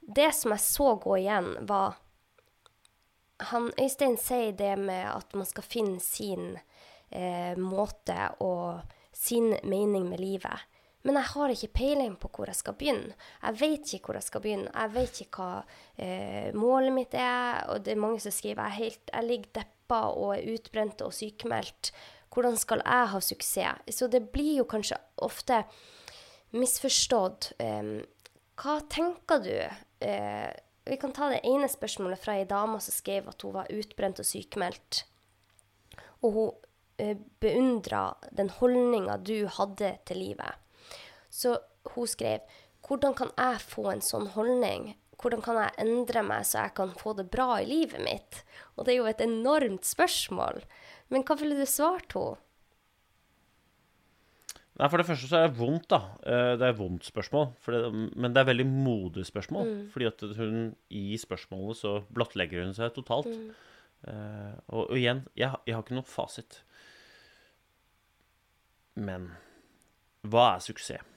det 0.00 0.30
som 0.38 0.54
jeg 0.54 0.62
så 0.62 0.94
gå 1.02 1.18
igjen, 1.18 1.50
var 1.66 1.98
han, 3.50 3.72
Øystein 3.80 4.16
sier 4.20 4.54
det 4.54 4.76
med 4.78 5.08
at 5.10 5.34
man 5.34 5.48
skal 5.48 5.66
finne 5.66 5.98
sin 6.02 6.54
eh, 7.10 7.58
måte 7.58 8.30
og 8.44 8.84
sin 9.14 9.56
mening 9.66 10.06
med 10.12 10.22
livet. 10.22 10.62
Men 11.04 11.18
jeg 11.20 11.30
har 11.34 11.52
ikke 11.52 11.74
peiling 11.76 12.14
på 12.16 12.30
hvor 12.32 12.48
jeg 12.48 12.56
skal 12.56 12.76
begynne. 12.80 13.12
Jeg 13.42 13.60
vet 13.60 13.90
ikke 13.92 14.08
hvor 14.08 14.18
jeg 14.18 14.24
skal 14.24 14.42
begynne. 14.44 14.70
Jeg 14.72 14.92
vet 14.94 15.20
ikke 15.20 15.44
hva 15.44 15.64
eh, 16.00 16.48
målet 16.56 16.94
mitt 16.96 17.16
er. 17.18 17.66
Og 17.74 17.84
det 17.84 17.92
er 17.92 18.00
mange 18.00 18.22
som 18.24 18.32
skriver 18.32 18.64
jeg, 18.70 18.78
helt, 18.78 19.12
jeg 19.12 19.28
ligger 19.28 19.52
deppa 19.60 20.00
og 20.16 20.32
er 20.38 20.48
utbrent 20.54 21.04
og 21.04 21.12
sykemeldt. 21.12 21.92
Hvordan 22.32 22.56
skal 22.58 22.80
jeg 22.80 23.12
ha 23.12 23.20
suksess? 23.20 23.94
Så 23.98 24.08
det 24.10 24.24
blir 24.32 24.62
jo 24.62 24.66
kanskje 24.70 24.96
ofte 25.28 25.60
misforstått. 26.56 27.52
Eh, 27.60 27.92
hva 28.64 28.80
tenker 28.88 29.44
du? 29.44 29.54
Eh, 30.08 30.50
vi 30.84 30.96
kan 31.00 31.12
ta 31.12 31.28
det 31.28 31.44
ene 31.44 31.68
spørsmålet 31.68 32.20
fra 32.20 32.38
ei 32.40 32.48
dame 32.48 32.80
som 32.80 32.96
skrev 32.96 33.28
at 33.28 33.44
hun 33.44 33.54
var 33.56 33.70
utbrent 33.72 34.24
og 34.24 34.28
sykemeldt. 34.28 35.04
Og 36.24 36.32
hun 36.32 36.50
eh, 36.96 37.16
beundra 37.44 38.06
den 38.32 38.48
holdninga 38.56 39.20
du 39.20 39.44
hadde 39.60 39.98
til 40.08 40.24
livet. 40.24 40.63
Så 41.34 41.56
hun 41.94 42.10
skrev 42.10 42.44
hvordan 42.84 43.16
kan 43.16 43.30
jeg 43.32 43.62
få 43.64 43.88
en 43.94 44.04
sånn 44.04 44.28
holdning? 44.34 44.92
Hvordan 45.20 45.40
kan 45.44 45.56
jeg 45.56 45.76
endre 45.86 46.22
meg 46.26 46.44
så 46.44 46.66
jeg 46.66 46.74
kan 46.76 46.90
få 47.00 47.14
det 47.16 47.30
bra 47.32 47.56
i 47.62 47.68
livet 47.68 48.02
mitt? 48.04 48.42
Og 48.76 48.84
det 48.84 48.94
er 48.94 48.98
jo 48.98 49.06
et 49.08 49.22
enormt 49.24 49.86
spørsmål. 49.88 50.60
Men 51.12 51.24
hva 51.24 51.36
ville 51.40 51.56
du 51.56 51.64
svart 51.68 52.12
henne? 52.16 52.40
Nei, 54.74 54.88
For 54.90 54.98
det 54.98 55.06
første 55.06 55.28
så 55.30 55.38
er 55.38 55.46
det 55.46 55.58
vondt, 55.60 55.86
da. 55.92 56.00
Eh, 56.26 56.52
det 56.58 56.66
er 56.66 56.72
et 56.72 56.80
vondt 56.80 57.06
spørsmål. 57.06 57.52
Det, 57.62 57.80
men 58.18 58.34
det 58.34 58.42
er 58.42 58.48
veldig 58.48 58.66
modig 58.66 59.22
spørsmål. 59.28 59.70
Mm. 59.70 59.84
Fordi 59.94 60.08
at 60.10 60.24
hun 60.34 60.56
i 60.90 61.04
spørsmålet 61.20 61.78
så 61.78 61.94
blottlegger 62.10 62.66
hun 62.66 62.74
seg 62.74 62.90
totalt. 62.96 63.30
Mm. 63.30 63.54
Uh, 64.04 64.52
og, 64.68 64.82
og, 64.90 64.96
igjen, 64.98 65.22
jeg, 65.32 65.54
jeg, 65.64 65.76
har 65.76 65.86
ikke 65.86 65.94
noen 65.96 66.10
fasit. 66.10 66.58
Men 68.98 69.30
hva 70.26 70.50
er 70.56 70.66
suksess? 70.66 71.13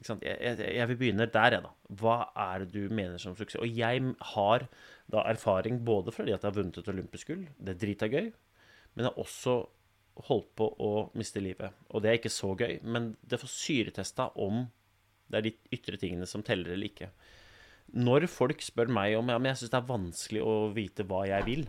Jeg, 0.00 0.20
jeg, 0.22 0.56
jeg, 0.76 0.88
vil 0.88 0.98
begynne 1.00 1.26
der, 1.28 1.56
jeg, 1.56 1.64
da. 1.64 1.72
Hva 2.00 2.16
er 2.38 2.62
det 2.62 2.70
du 2.72 2.94
mener 2.94 3.20
som 3.20 3.34
suksess? 3.36 3.60
Og 3.60 3.68
jeg 3.76 4.14
har 4.34 4.64
da 5.10 5.24
erfaring 5.28 5.82
både 5.84 6.14
fordi 6.14 6.32
at 6.32 6.44
jeg 6.44 6.48
har 6.52 6.56
vunnet 6.56 6.78
et 6.80 6.88
olympisk 6.92 7.32
gull, 7.32 7.44
det 7.58 7.74
er 7.74 7.80
drita 7.82 8.08
gøy, 8.08 8.30
men 8.94 9.04
jeg 9.04 9.10
har 9.10 9.20
også 9.20 9.56
holdt 10.28 10.50
på 10.58 10.68
å 10.82 10.92
miste 11.18 11.42
livet. 11.42 11.76
Og 11.90 12.02
det 12.02 12.10
er 12.10 12.20
ikke 12.20 12.32
så 12.32 12.52
gøy, 12.58 12.78
men 12.82 13.14
det 13.22 13.40
får 13.42 13.52
syretesta 13.52 14.30
om 14.40 14.64
det 15.30 15.38
er 15.38 15.46
de 15.46 15.54
ytre 15.76 15.98
tingene 16.00 16.26
som 16.26 16.42
teller 16.46 16.74
eller 16.74 16.90
ikke. 16.90 17.10
Når 17.90 18.26
folk 18.30 18.62
spør 18.62 18.90
meg 18.92 19.16
om 19.18 19.30
ja, 19.30 19.38
men 19.38 19.50
jeg 19.50 19.62
syns 19.62 19.72
det 19.72 19.80
er 19.80 19.90
vanskelig 19.90 20.42
å 20.46 20.54
vite 20.74 21.06
hva 21.10 21.24
jeg 21.30 21.46
vil, 21.46 21.66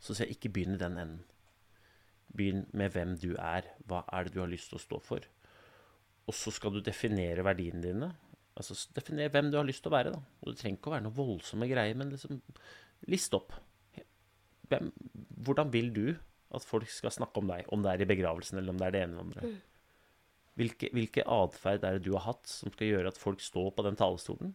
så 0.00 0.14
sier 0.14 0.28
jeg 0.28 0.38
ikke 0.38 0.52
begynn 0.54 0.76
i 0.76 0.80
den 0.80 0.98
enden. 0.98 1.20
Begynn 2.36 2.64
med 2.78 2.94
hvem 2.94 3.16
du 3.18 3.32
er. 3.34 3.66
Hva 3.90 4.04
er 4.14 4.26
det 4.26 4.36
du 4.36 4.42
har 4.42 4.50
lyst 4.50 4.70
til 4.70 4.78
å 4.78 4.82
stå 4.82 5.00
for? 5.02 5.26
Og 6.30 6.36
så 6.36 6.52
skal 6.54 6.76
du 6.76 6.80
definere 6.84 7.44
verdiene 7.46 7.82
dine. 7.82 8.10
Altså 8.54 8.76
Definere 8.94 9.32
hvem 9.34 9.50
du 9.50 9.58
har 9.58 9.66
lyst 9.66 9.82
til 9.82 9.90
å 9.90 9.96
være. 9.96 10.14
da. 10.14 10.22
Og 10.40 10.52
Det 10.52 10.60
trenger 10.60 10.78
ikke 10.78 10.92
å 10.92 10.94
være 10.94 11.06
noe 11.08 11.16
voldsomme 11.16 11.68
greier, 11.70 11.98
men 11.98 12.12
liksom 12.14 12.38
list 13.10 13.34
opp. 13.34 13.56
Hvem, 14.70 14.92
hvordan 15.42 15.72
vil 15.74 15.90
du 15.96 16.04
at 16.56 16.66
folk 16.66 16.88
skal 16.90 17.14
snakke 17.14 17.42
om 17.42 17.50
deg, 17.50 17.68
om 17.74 17.82
det 17.84 17.92
er 17.92 18.04
i 18.04 18.08
begravelsen 18.10 18.58
eller 18.58 18.74
om 18.74 18.80
det 18.80 18.88
er 18.88 18.94
det 18.94 19.02
ene 19.04 19.14
eller 19.14 19.26
andre. 19.28 19.50
Mm. 19.50 19.58
Hvilke, 20.60 20.90
hvilke 20.96 21.26
atferd 21.30 21.84
er 21.86 21.96
det 21.96 22.04
du 22.08 22.14
har 22.16 22.26
hatt 22.26 22.50
som 22.50 22.72
skal 22.74 22.90
gjøre 22.90 23.12
at 23.12 23.20
folk 23.20 23.42
står 23.44 23.70
på 23.76 23.84
den 23.86 23.98
talerstolen 23.98 24.50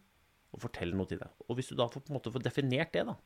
og 0.54 0.62
forteller 0.62 0.98
noe 0.98 1.08
til 1.10 1.22
deg? 1.22 1.40
Og 1.48 1.58
hvis 1.58 1.72
du 1.72 1.78
da 1.78 1.88
får, 1.90 2.04
på 2.04 2.12
en 2.12 2.18
måte 2.18 2.32
får 2.34 2.44
definert 2.44 2.92
det, 2.94 3.06
da, 3.08 3.16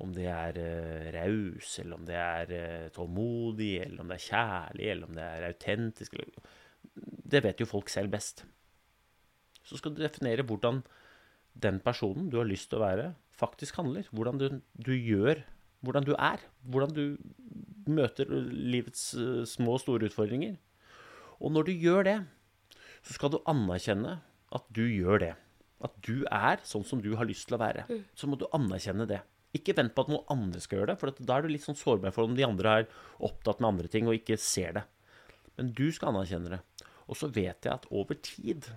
om 0.00 0.12
det 0.14 0.28
er 0.30 0.60
uh, 0.60 1.08
raus, 1.16 1.72
eller 1.82 1.96
om 1.96 2.04
det 2.08 2.18
er 2.20 2.52
uh, 2.52 2.90
tålmodig, 2.94 3.72
eller 3.86 4.04
om 4.04 4.12
det 4.12 4.20
er 4.20 4.26
kjærlig, 4.28 4.90
eller 4.92 5.08
om 5.08 5.16
det 5.16 5.24
er 5.26 5.48
autentisk 5.48 6.14
eller, 6.20 6.52
Det 7.30 7.42
vet 7.44 7.62
jo 7.62 7.68
folk 7.68 7.90
selv 7.92 8.12
best. 8.12 8.44
Så 9.66 9.78
skal 9.78 9.94
du 9.94 10.02
definere 10.02 10.46
hvordan 10.46 10.82
den 11.60 11.78
personen 11.84 12.28
du 12.30 12.38
har 12.40 12.48
lyst 12.48 12.70
til 12.70 12.80
å 12.80 12.86
være, 12.86 13.06
faktisk 13.34 13.78
handler. 13.80 14.08
Hvordan 14.14 14.40
du, 14.40 14.46
du 14.74 14.94
gjør 14.94 15.42
hvordan 15.84 16.06
du 16.06 16.14
er. 16.16 16.42
Hvordan 16.68 16.92
du 16.94 17.04
møter 17.90 18.28
livets 18.28 19.12
eh, 19.16 19.44
små 19.48 19.76
og 19.78 19.84
store 19.84 20.10
utfordringer. 20.10 20.58
Og 21.40 21.52
når 21.54 21.70
du 21.70 21.72
gjør 21.86 22.06
det, 22.06 22.18
så 23.00 23.16
skal 23.16 23.32
du 23.32 23.40
anerkjenne 23.48 24.18
at 24.54 24.66
du 24.76 24.84
gjør 24.84 25.24
det. 25.24 25.34
At 25.80 25.94
du 26.04 26.26
er 26.28 26.60
sånn 26.68 26.84
som 26.84 27.00
du 27.00 27.14
har 27.16 27.28
lyst 27.28 27.48
til 27.48 27.56
å 27.56 27.62
være. 27.62 27.86
Mm. 27.88 28.02
Så 28.12 28.28
må 28.28 28.36
du 28.36 28.48
anerkjenne 28.56 29.08
det. 29.08 29.22
Ikke 29.56 29.74
vent 29.78 29.94
på 29.96 30.04
at 30.04 30.12
noen 30.12 30.28
andre 30.30 30.60
skal 30.62 30.80
gjøre 30.80 30.92
det, 30.92 31.00
for 31.00 31.22
da 31.26 31.36
er 31.36 31.42
du 31.42 31.50
litt 31.50 31.64
sånn 31.64 31.78
sårbar 31.78 32.12
for 32.14 32.28
om 32.28 32.36
de 32.36 32.44
andre 32.46 32.74
er 32.82 32.90
opptatt 33.26 33.58
med 33.58 33.72
andre 33.72 33.90
ting 33.90 34.06
og 34.06 34.14
ikke 34.20 34.36
ser 34.38 34.76
det. 34.76 34.84
Men 35.58 35.72
du 35.76 35.86
skal 35.92 36.12
anerkjenne 36.12 36.54
det. 36.54 36.60
Og 37.10 37.18
så 37.18 37.30
vet 37.32 37.66
jeg 37.66 37.72
at 37.72 37.88
over 37.90 38.18
tid, 38.22 38.68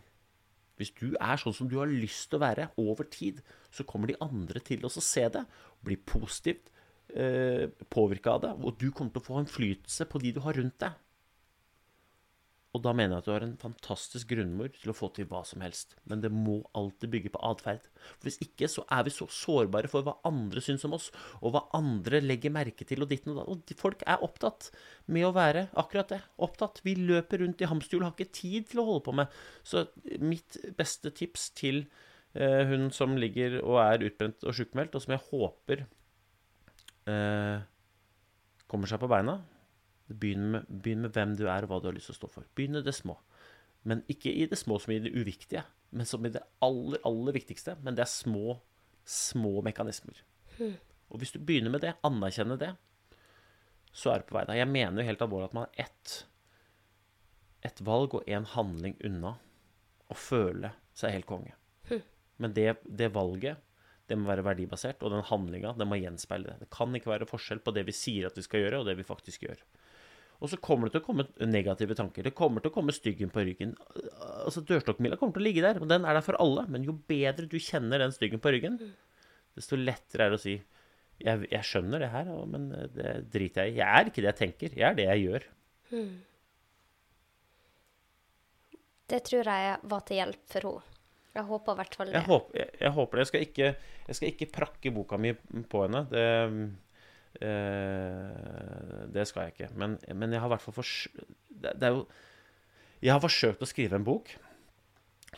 hvis 0.79 0.93
du 0.97 1.13
er 1.21 1.37
sånn 1.39 1.55
som 1.55 1.69
du 1.69 1.77
har 1.79 1.91
lyst 1.91 2.31
til 2.31 2.39
å 2.39 2.43
være 2.43 2.69
over 2.81 3.07
tid, 3.13 3.43
så 3.73 3.85
kommer 3.87 4.09
de 4.09 4.17
andre 4.23 4.61
til 4.65 4.85
å 4.85 4.91
se 4.93 5.27
det, 5.33 5.43
bli 5.85 5.99
positivt 6.01 6.71
eh, 7.13 7.69
påvirka 7.93 8.37
av 8.37 8.43
det, 8.45 8.53
og 8.57 8.79
du 8.81 8.89
kommer 8.91 9.13
til 9.13 9.21
å 9.21 9.27
få 9.27 9.41
innflytelse 9.43 10.07
på 10.09 10.21
de 10.23 10.33
du 10.35 10.41
har 10.45 10.57
rundt 10.57 10.79
deg. 10.81 10.97
Og 12.73 12.81
da 12.81 12.89
mener 12.97 13.13
jeg 13.13 13.21
at 13.21 13.27
du 13.27 13.31
har 13.35 13.43
en 13.45 13.57
fantastisk 13.61 14.31
grunnmur 14.31 14.71
til 14.73 14.89
å 14.89 14.95
få 14.97 15.11
til 15.13 15.27
hva 15.29 15.43
som 15.45 15.61
helst. 15.61 15.91
Men 16.09 16.23
det 16.23 16.31
må 16.33 16.55
alltid 16.73 17.11
bygge 17.13 17.31
på 17.35 17.41
atferd. 17.45 17.85
Hvis 18.25 18.39
ikke 18.41 18.65
så 18.71 18.81
er 18.89 19.03
vi 19.05 19.13
så 19.13 19.27
sårbare 19.29 19.91
for 19.91 20.05
hva 20.05 20.15
andre 20.25 20.63
syns 20.63 20.85
om 20.87 20.95
oss, 20.97 21.11
og 21.43 21.53
hva 21.53 21.67
andre 21.77 22.23
legger 22.23 22.53
merke 22.55 22.87
til, 22.89 23.05
og 23.05 23.11
ditten 23.11 23.35
og 23.35 23.43
datt. 23.43 23.51
Og 23.53 23.83
folk 23.83 24.01
er 24.09 24.25
opptatt 24.25 24.71
med 25.05 25.27
å 25.27 25.35
være 25.37 25.67
akkurat 25.77 26.15
det. 26.15 26.21
Opptatt. 26.41 26.81
Vi 26.81 26.97
løper 26.97 27.43
rundt 27.45 27.61
i 27.61 27.69
hamsterhjul, 27.69 28.07
har 28.07 28.17
ikke 28.17 28.39
tid 28.41 28.71
til 28.71 28.81
å 28.81 28.87
holde 28.89 29.05
på 29.05 29.15
med. 29.21 29.39
Så 29.61 29.85
mitt 30.17 30.57
beste 30.79 31.13
tips 31.13 31.51
til 31.53 31.83
eh, 32.33 32.65
hun 32.73 32.89
som 32.95 33.13
ligger 33.21 33.61
og 33.61 33.83
er 33.85 34.09
utbrent 34.09 34.49
og 34.49 34.57
sjukmeldt, 34.57 34.97
og 34.97 35.05
som 35.05 35.13
jeg 35.13 35.27
håper 35.29 35.85
eh, 37.05 37.57
kommer 38.65 38.89
seg 38.89 38.97
på 38.97 39.13
beina 39.13 39.43
Begynn 40.11 40.49
med, 40.55 40.67
begynn 40.67 41.05
med, 41.05 41.13
hvem 41.15 41.35
du 41.39 41.45
er, 41.47 41.63
og 41.63 41.71
hva 41.71 41.79
du 41.81 41.89
har 41.89 41.95
lyst 41.95 42.11
til 42.11 42.17
å 42.17 42.21
stå 42.21 42.31
for. 42.31 42.47
Begynn 42.57 42.79
i 42.79 42.83
det 42.85 42.95
små. 42.95 43.17
Men 43.87 44.03
ikke 44.11 44.31
i 44.31 44.47
det 44.49 44.59
små 44.59 44.79
som 44.79 44.93
i 44.95 45.01
det 45.03 45.11
uviktige, 45.15 45.63
men 45.91 46.07
som 46.07 46.25
i 46.25 46.31
det 46.33 46.43
aller, 46.63 46.99
aller 47.07 47.35
viktigste. 47.35 47.77
Men 47.83 47.97
det 47.97 48.05
er 48.05 48.11
små, 48.11 48.57
små 49.07 49.61
mekanismer. 49.65 50.19
Mm. 50.59 50.75
Og 51.13 51.21
hvis 51.21 51.33
du 51.35 51.39
begynner 51.39 51.73
med 51.73 51.83
det, 51.85 51.95
anerkjenner 52.07 52.59
det, 52.59 52.73
så 53.93 54.13
er 54.13 54.21
du 54.21 54.29
på 54.29 54.37
vei 54.37 54.45
der. 54.49 54.61
Jeg 54.61 54.71
mener 54.71 55.01
jo 55.01 55.07
helt 55.07 55.25
alvorlig 55.25 55.51
at 55.51 55.57
man 55.57 55.67
har 55.67 55.85
ett, 55.85 56.15
et 57.69 57.83
valg 57.85 58.15
og 58.17 58.25
én 58.27 58.47
handling 58.55 58.97
unna 59.05 59.35
å 60.09 60.17
føle 60.17 60.73
seg 60.97 61.13
helt 61.17 61.29
konge. 61.29 61.53
Mm. 61.91 62.01
Men 62.41 62.55
det, 62.57 62.69
det 62.89 63.13
valget 63.13 63.61
det 64.09 64.17
må 64.19 64.27
være 64.27 64.43
verdibasert, 64.45 65.03
og 65.05 65.13
den 65.13 65.23
handlinga 65.29 65.73
må 65.87 65.97
gjenspeile 65.99 66.49
det. 66.49 66.65
Det 66.65 66.73
kan 66.75 66.91
ikke 66.95 67.13
være 67.13 67.27
forskjell 67.29 67.61
på 67.63 67.71
det 67.75 67.85
vi 67.87 67.95
sier 67.95 68.27
at 68.27 68.37
vi 68.37 68.43
skal 68.45 68.65
gjøre, 68.65 68.81
og 68.81 68.89
det 68.89 68.97
vi 68.99 69.07
faktisk 69.07 69.45
gjør. 69.45 69.61
Og 70.41 70.51
så 70.51 70.59
kommer 70.59 70.89
det 70.89 70.97
til 70.97 71.03
å 71.03 71.05
komme 71.05 71.25
negative 71.47 71.95
tanker. 71.95 72.25
Det 72.27 72.35
kommer 72.35 72.63
til 72.63 72.71
å 72.71 72.75
komme 72.75 72.95
styggen 72.95 73.31
på 73.31 73.45
ryggen. 73.47 73.75
Altså 74.43 74.63
Dørstokkmila 74.67 75.19
kommer 75.19 75.37
til 75.37 75.43
å 75.43 75.47
ligge 75.47 75.63
der, 75.63 75.79
og 75.79 75.87
den 75.91 76.07
er 76.07 76.17
der 76.17 76.25
for 76.25 76.39
alle. 76.41 76.65
Men 76.71 76.87
jo 76.87 76.97
bedre 77.09 77.47
du 77.49 77.55
kjenner 77.61 78.03
den 78.03 78.15
styggen 78.15 78.43
på 78.43 78.51
ryggen, 78.55 78.79
desto 79.55 79.79
lettere 79.79 80.27
er 80.27 80.33
det 80.33 80.41
å 80.41 80.43
si 80.43 80.57
jeg, 81.23 81.45
jeg 81.47 81.67
skjønner 81.69 82.03
det 82.03 82.11
her, 82.11 82.29
men 82.49 82.69
det 82.95 83.11
driter 83.31 83.67
jeg 83.67 83.75
i. 83.75 83.79
Jeg 83.79 83.87
er 83.87 84.09
ikke 84.09 84.23
det 84.23 84.31
jeg 84.31 84.39
tenker, 84.41 84.77
jeg 84.79 84.87
er 84.89 84.97
det 84.97 85.07
jeg 85.07 85.25
gjør. 85.27 85.45
Hmm. 85.93 86.13
Det 89.13 89.19
tror 89.29 89.51
jeg 89.53 89.77
var 89.93 90.03
til 90.07 90.19
hjelp 90.19 90.43
for 90.49 90.69
henne. 90.69 90.89
Jeg 91.33 91.49
håper 91.49 91.73
i 91.73 91.77
hvert 91.79 91.95
fall 91.97 92.09
det. 92.09 92.13
Jeg 92.13 92.27
håper, 92.27 92.57
jeg, 92.59 92.71
jeg 92.77 92.93
håper 92.93 93.19
det. 93.19 93.23
Skal, 93.25 93.43
ikke, 93.47 93.69
jeg 94.05 94.17
skal, 94.17 94.27
ikke, 94.29 94.47
prakke 94.53 94.91
boka 94.93 95.17
mi 95.17 95.31
på 95.69 95.79
henne. 95.81 96.03
Det, 96.11 96.25
Eh, 96.43 96.57
det 97.39 99.23
skal 99.25 99.47
jeg 99.47 99.55
ikke. 99.55 99.69
Men, 99.79 99.97
men 100.13 100.35
jeg 100.35 100.41
har 100.41 100.47
i 100.47 100.53
hvert 100.53 100.63
fall 100.63 100.75
forsøkt 100.77 101.85
Jeg 103.01 103.09
har 103.09 103.23
forsøkt 103.23 103.63
å 103.65 103.67
skrive 103.67 103.97
en 103.97 104.05
bok 104.07 104.29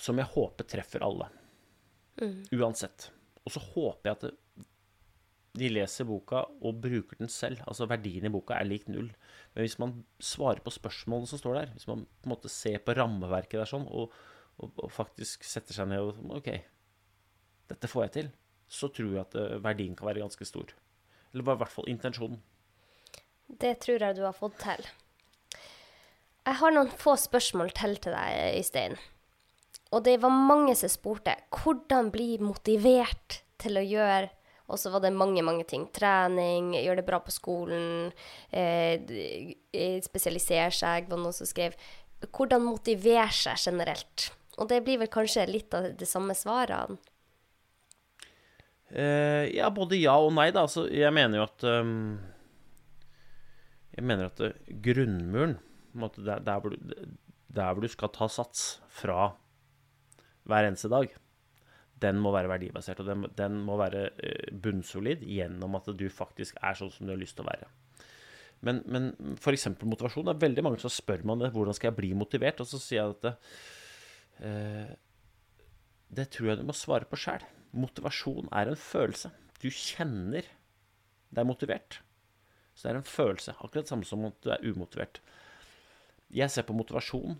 som 0.02 0.20
jeg 0.20 0.28
håper 0.34 0.68
treffer 0.68 1.06
alle. 1.06 1.30
Mm. 2.20 2.42
Uansett. 2.60 3.10
Og 3.46 3.54
så 3.56 3.62
håper 3.64 4.10
jeg 4.10 4.18
at 4.18 4.26
det, 4.28 4.34
de 5.56 5.72
leser 5.72 6.08
boka 6.08 6.44
og 6.68 6.80
bruker 6.84 7.20
den 7.20 7.32
selv. 7.32 7.62
Altså 7.70 7.88
verdien 7.88 8.28
i 8.28 8.32
boka 8.32 8.58
er 8.58 8.68
lik 8.68 8.90
null. 8.92 9.08
Men 9.54 9.64
hvis 9.64 9.78
man 9.80 9.98
svarer 10.20 10.60
på 10.64 10.74
spørsmålene 10.74 11.30
som 11.32 11.40
står 11.40 11.60
der, 11.62 11.76
hvis 11.76 11.88
man 11.88 12.04
på 12.04 12.28
en 12.28 12.34
måte 12.34 12.52
ser 12.52 12.82
på 12.84 12.96
rammeverket 12.98 13.62
der 13.62 13.70
sånn, 13.70 13.86
og, 13.88 14.14
og, 14.60 14.74
og 14.76 14.92
faktisk 14.92 15.48
setter 15.48 15.78
seg 15.78 15.92
ned 15.92 16.04
og 16.04 16.40
OK, 16.42 16.52
dette 17.72 17.90
får 17.90 18.08
jeg 18.08 18.16
til, 18.18 18.34
så 18.68 18.90
tror 18.92 19.14
jeg 19.14 19.22
at 19.24 19.38
eh, 19.40 19.62
verdien 19.64 19.96
kan 19.98 20.10
være 20.10 20.26
ganske 20.26 20.48
stor. 20.48 20.74
Eller 21.36 21.44
var 21.44 21.58
i 21.58 21.66
hvert 21.66 21.74
fall 21.74 21.90
intensjonen. 21.92 22.40
Det 23.46 23.74
tror 23.84 24.00
jeg 24.00 24.16
du 24.16 24.24
har 24.24 24.36
fått 24.38 24.56
til. 24.62 24.86
Jeg 26.46 26.60
har 26.62 26.72
noen 26.72 26.94
få 26.96 27.18
spørsmål 27.20 27.74
til 27.76 27.98
til 28.00 28.16
deg, 28.16 28.56
Øystein. 28.62 28.96
Og 29.92 30.06
det 30.08 30.16
var 30.24 30.32
mange 30.32 30.72
som 30.80 30.90
spurte 30.90 31.36
hvordan 31.52 32.08
bli 32.14 32.38
motivert 32.40 33.42
til 33.62 33.80
å 33.80 33.86
gjøre 33.86 34.32
Og 34.66 34.80
så 34.82 34.90
var 34.90 35.04
det 35.04 35.12
mange, 35.14 35.44
mange 35.46 35.62
ting. 35.70 35.84
Trening, 35.94 36.72
gjøre 36.74 36.98
det 36.98 37.06
bra 37.06 37.20
på 37.22 37.30
skolen, 37.30 38.10
eh, 38.50 38.98
spesialisere 40.02 40.72
seg, 40.74 41.06
var 41.06 41.20
noen 41.22 41.36
som 41.38 41.46
skrev. 41.46 41.76
Hvordan 42.26 42.66
motivere 42.66 43.30
seg 43.30 43.62
generelt. 43.62 44.32
Og 44.58 44.72
det 44.72 44.82
blir 44.82 44.98
vel 45.04 45.12
kanskje 45.14 45.46
litt 45.46 45.74
av 45.78 45.92
de 45.94 46.08
samme 46.10 46.34
svarene? 46.34 46.98
Uh, 48.96 49.44
ja, 49.52 49.68
både 49.76 49.98
ja 50.00 50.14
og 50.24 50.32
nei, 50.38 50.48
da. 50.56 50.64
Altså, 50.64 50.86
jeg 50.88 51.12
mener 51.12 51.42
jo 51.42 51.46
at 51.50 51.64
um, 51.68 52.16
Jeg 53.92 54.06
mener 54.08 54.30
at 54.30 54.40
uh, 54.40 54.54
grunnmuren, 54.86 55.58
måte, 56.00 56.24
der, 56.24 56.40
der, 56.46 56.62
hvor 56.64 56.72
du, 56.72 56.94
der, 57.52 57.74
hvor 57.74 57.84
du, 57.84 57.92
skal 57.92 58.14
ta 58.16 58.30
sats 58.32 58.78
fra 58.88 59.34
hver 60.48 60.68
eneste 60.70 60.88
dag, 60.94 61.12
den 62.00 62.22
må 62.24 62.32
være 62.32 62.54
verdibasert. 62.54 63.02
Og 63.04 63.10
den, 63.10 63.26
den 63.36 63.58
må 63.68 63.76
være 63.82 64.06
uh, 64.16 64.54
bunnsolid 64.64 65.26
gjennom 65.28 65.76
at 65.82 65.92
du 65.92 66.08
faktisk 66.08 66.62
er 66.64 66.80
sånn 66.80 66.94
som 66.96 67.10
du 67.10 67.12
har 67.12 67.20
lyst 67.20 67.36
til 67.36 67.44
å 67.44 67.52
være. 67.52 67.68
Men, 68.64 68.80
men 68.88 69.12
f.eks. 69.36 69.74
motivasjon. 69.84 70.30
Det 70.30 70.38
er 70.38 70.46
veldig 70.46 70.64
mange 70.70 70.80
som 70.80 70.94
spør 70.94 71.26
meg 71.28 71.50
hvordan 71.52 71.76
skal 71.76 71.92
jeg 71.92 72.00
bli 72.00 72.14
motivert. 72.16 72.64
Og 72.64 72.72
så 72.72 72.80
sier 72.80 73.02
jeg 73.02 73.18
at 73.18 73.28
det, 73.28 74.96
det 76.16 76.30
tror 76.32 76.54
jeg 76.54 76.62
du 76.62 76.66
må 76.72 76.76
svare 76.78 77.08
på 77.12 77.20
sjæl. 77.20 77.44
Motivasjon 77.76 78.48
er 78.56 78.72
en 78.72 78.80
følelse. 78.80 79.32
Du 79.60 79.68
kjenner 79.70 80.48
deg 81.36 81.48
motivert. 81.48 82.00
Så 82.76 82.88
det 82.88 82.94
er 82.94 83.00
en 83.00 83.08
følelse. 83.08 83.56
Akkurat 83.60 83.86
det 83.86 83.92
samme 83.92 84.08
som 84.08 84.26
at 84.28 84.38
du 84.44 84.52
er 84.54 84.64
umotivert. 84.66 85.22
Jeg 86.36 86.52
ser 86.52 86.66
på 86.68 86.76
motivasjon, 86.76 87.38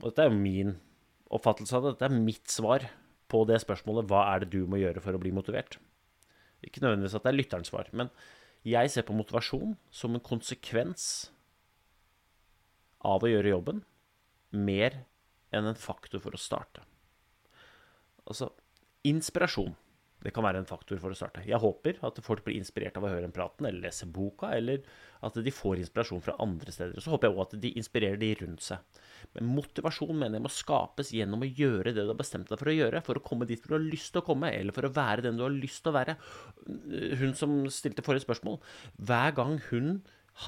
og 0.00 0.04
dette 0.04 0.24
er 0.24 0.30
jo 0.30 0.36
min 0.40 0.74
oppfattelse 1.34 1.76
av 1.76 1.84
det, 1.84 1.94
dette 1.94 2.10
er 2.10 2.24
mitt 2.26 2.50
svar 2.52 2.86
på 3.32 3.42
det 3.48 3.60
spørsmålet 3.62 4.08
hva 4.10 4.24
er 4.32 4.44
det 4.44 4.50
du 4.52 4.68
må 4.68 4.80
gjøre 4.80 5.02
for 5.02 5.16
å 5.16 5.20
bli 5.22 5.32
motivert? 5.34 5.78
Ikke 6.64 6.82
nødvendigvis 6.82 7.16
at 7.16 7.24
det 7.24 7.32
er 7.32 7.38
lytterens 7.38 7.70
svar, 7.72 7.88
men 7.96 8.10
jeg 8.64 8.90
ser 8.92 9.06
på 9.06 9.16
motivasjon 9.16 9.76
som 9.92 10.16
en 10.16 10.24
konsekvens 10.24 11.30
av 13.04 13.24
å 13.24 13.30
gjøre 13.30 13.52
jobben 13.52 13.82
mer 14.54 15.02
enn 15.54 15.68
en 15.68 15.78
faktor 15.78 16.22
for 16.24 16.36
å 16.36 16.40
starte. 16.40 16.84
Altså, 18.24 18.50
Inspirasjon. 19.04 19.74
Det 20.24 20.32
kan 20.32 20.46
være 20.46 20.62
en 20.62 20.68
faktor 20.68 20.96
for 21.02 21.12
å 21.12 21.16
starte. 21.18 21.42
Jeg 21.44 21.60
håper 21.60 21.98
at 22.06 22.18
folk 22.24 22.46
blir 22.46 22.56
inspirert 22.56 22.96
av 22.96 23.04
å 23.04 23.10
høre 23.12 23.26
den 23.26 23.34
praten 23.34 23.66
eller 23.68 23.90
lese 23.90 24.06
boka, 24.08 24.54
eller 24.56 24.80
at 25.24 25.36
de 25.36 25.52
får 25.52 25.82
inspirasjon 25.82 26.22
fra 26.24 26.36
andre 26.40 26.72
steder. 26.72 26.96
Så 27.04 27.12
håper 27.12 27.28
jeg 27.28 27.36
òg 27.36 27.42
at 27.42 27.56
de 27.60 27.72
inspirerer 27.76 28.16
de 28.22 28.30
rundt 28.40 28.64
seg. 28.64 29.02
Men 29.36 29.50
motivasjon 29.58 30.16
mener 30.16 30.38
jeg 30.38 30.46
må 30.46 30.54
skapes 30.54 31.12
gjennom 31.12 31.44
å 31.44 31.50
gjøre 31.50 31.92
det 31.92 32.00
du 32.00 32.08
har 32.14 32.16
bestemt 32.16 32.48
deg 32.48 32.60
for 32.60 32.72
å 32.72 32.76
gjøre, 32.78 33.04
for 33.04 33.20
å 33.20 33.24
komme 33.28 33.48
dit 33.50 33.60
hvor 33.60 33.74
du 33.74 33.78
har 33.82 33.84
lyst 33.92 34.14
til 34.14 34.24
å 34.24 34.26
komme, 34.30 34.48
eller 34.48 34.76
for 34.76 34.88
å 34.88 34.94
være 34.96 35.26
den 35.28 35.36
du 35.36 35.44
har 35.44 35.52
lyst 35.52 35.84
til 35.84 35.92
å 35.92 35.98
være. 36.00 36.16
Hun 37.20 37.36
som 37.36 37.60
stilte 37.68 38.04
forrige 38.06 38.24
spørsmål, 38.24 38.62
hver 39.04 39.36
gang 39.36 39.58
hun 39.68 39.98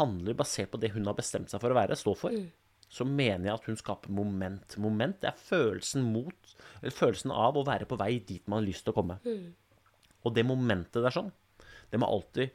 handler 0.01 0.41
basert 0.41 0.73
på 0.73 0.81
det 0.81 0.97
hun 0.97 1.05
har 1.05 1.21
bestemt 1.21 1.53
seg 1.53 1.61
for 1.61 1.75
å 1.75 1.77
være, 1.77 2.01
stå 2.01 2.17
for, 2.17 2.33
mm 2.33 2.66
så 2.89 3.07
mener 3.09 3.49
jeg 3.49 3.59
at 3.59 3.67
hun 3.71 3.79
skaper 3.79 4.13
moment. 4.15 4.77
Moment 4.83 5.19
det 5.23 5.33
er 5.33 5.41
følelsen, 5.41 6.07
mot, 6.15 6.53
følelsen 6.85 7.33
av 7.35 7.59
å 7.59 7.65
være 7.67 7.89
på 7.89 7.99
vei 8.01 8.17
dit 8.23 8.45
man 8.47 8.61
har 8.61 8.69
lyst 8.69 8.87
til 8.87 8.95
å 8.95 8.99
komme. 9.01 9.19
Mm. 9.27 9.51
Og 10.27 10.35
det 10.37 10.47
momentet 10.47 11.03
der 11.03 11.15
sånn, 11.15 11.33
det 11.91 12.01
må 12.03 12.09
alltid 12.11 12.55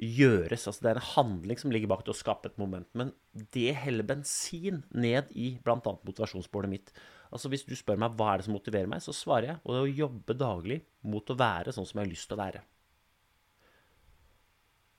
gjøres. 0.00 0.66
Altså 0.66 0.84
det 0.84 0.92
er 0.92 1.00
en 1.00 1.08
handling 1.12 1.60
som 1.60 1.72
ligger 1.74 1.90
bak 1.90 2.04
til 2.06 2.14
å 2.14 2.18
skape 2.18 2.50
et 2.50 2.60
moment. 2.60 2.88
Men 2.96 3.12
det 3.54 3.74
heller 3.82 4.06
bensin 4.06 4.82
ned 4.90 5.30
i 5.36 5.52
bl.a. 5.62 5.78
motivasjonsbålet 5.78 6.72
mitt. 6.72 6.92
Altså 7.30 7.50
Hvis 7.52 7.66
du 7.68 7.76
spør 7.78 8.00
meg 8.00 8.16
hva 8.18 8.32
er 8.32 8.40
det 8.40 8.48
som 8.48 8.56
motiverer 8.56 8.90
meg, 8.90 9.02
så 9.04 9.14
svarer 9.14 9.52
jeg 9.52 9.60
og 9.62 9.74
det 9.74 9.80
er 9.80 9.88
å 9.88 9.98
jobbe 10.04 10.38
daglig 10.38 10.80
mot 11.06 11.30
å 11.30 11.38
være 11.38 11.74
sånn 11.74 11.86
som 11.86 12.00
jeg 12.00 12.06
har 12.06 12.14
lyst 12.14 12.30
til 12.30 12.38
å 12.38 12.42
være. 12.42 12.62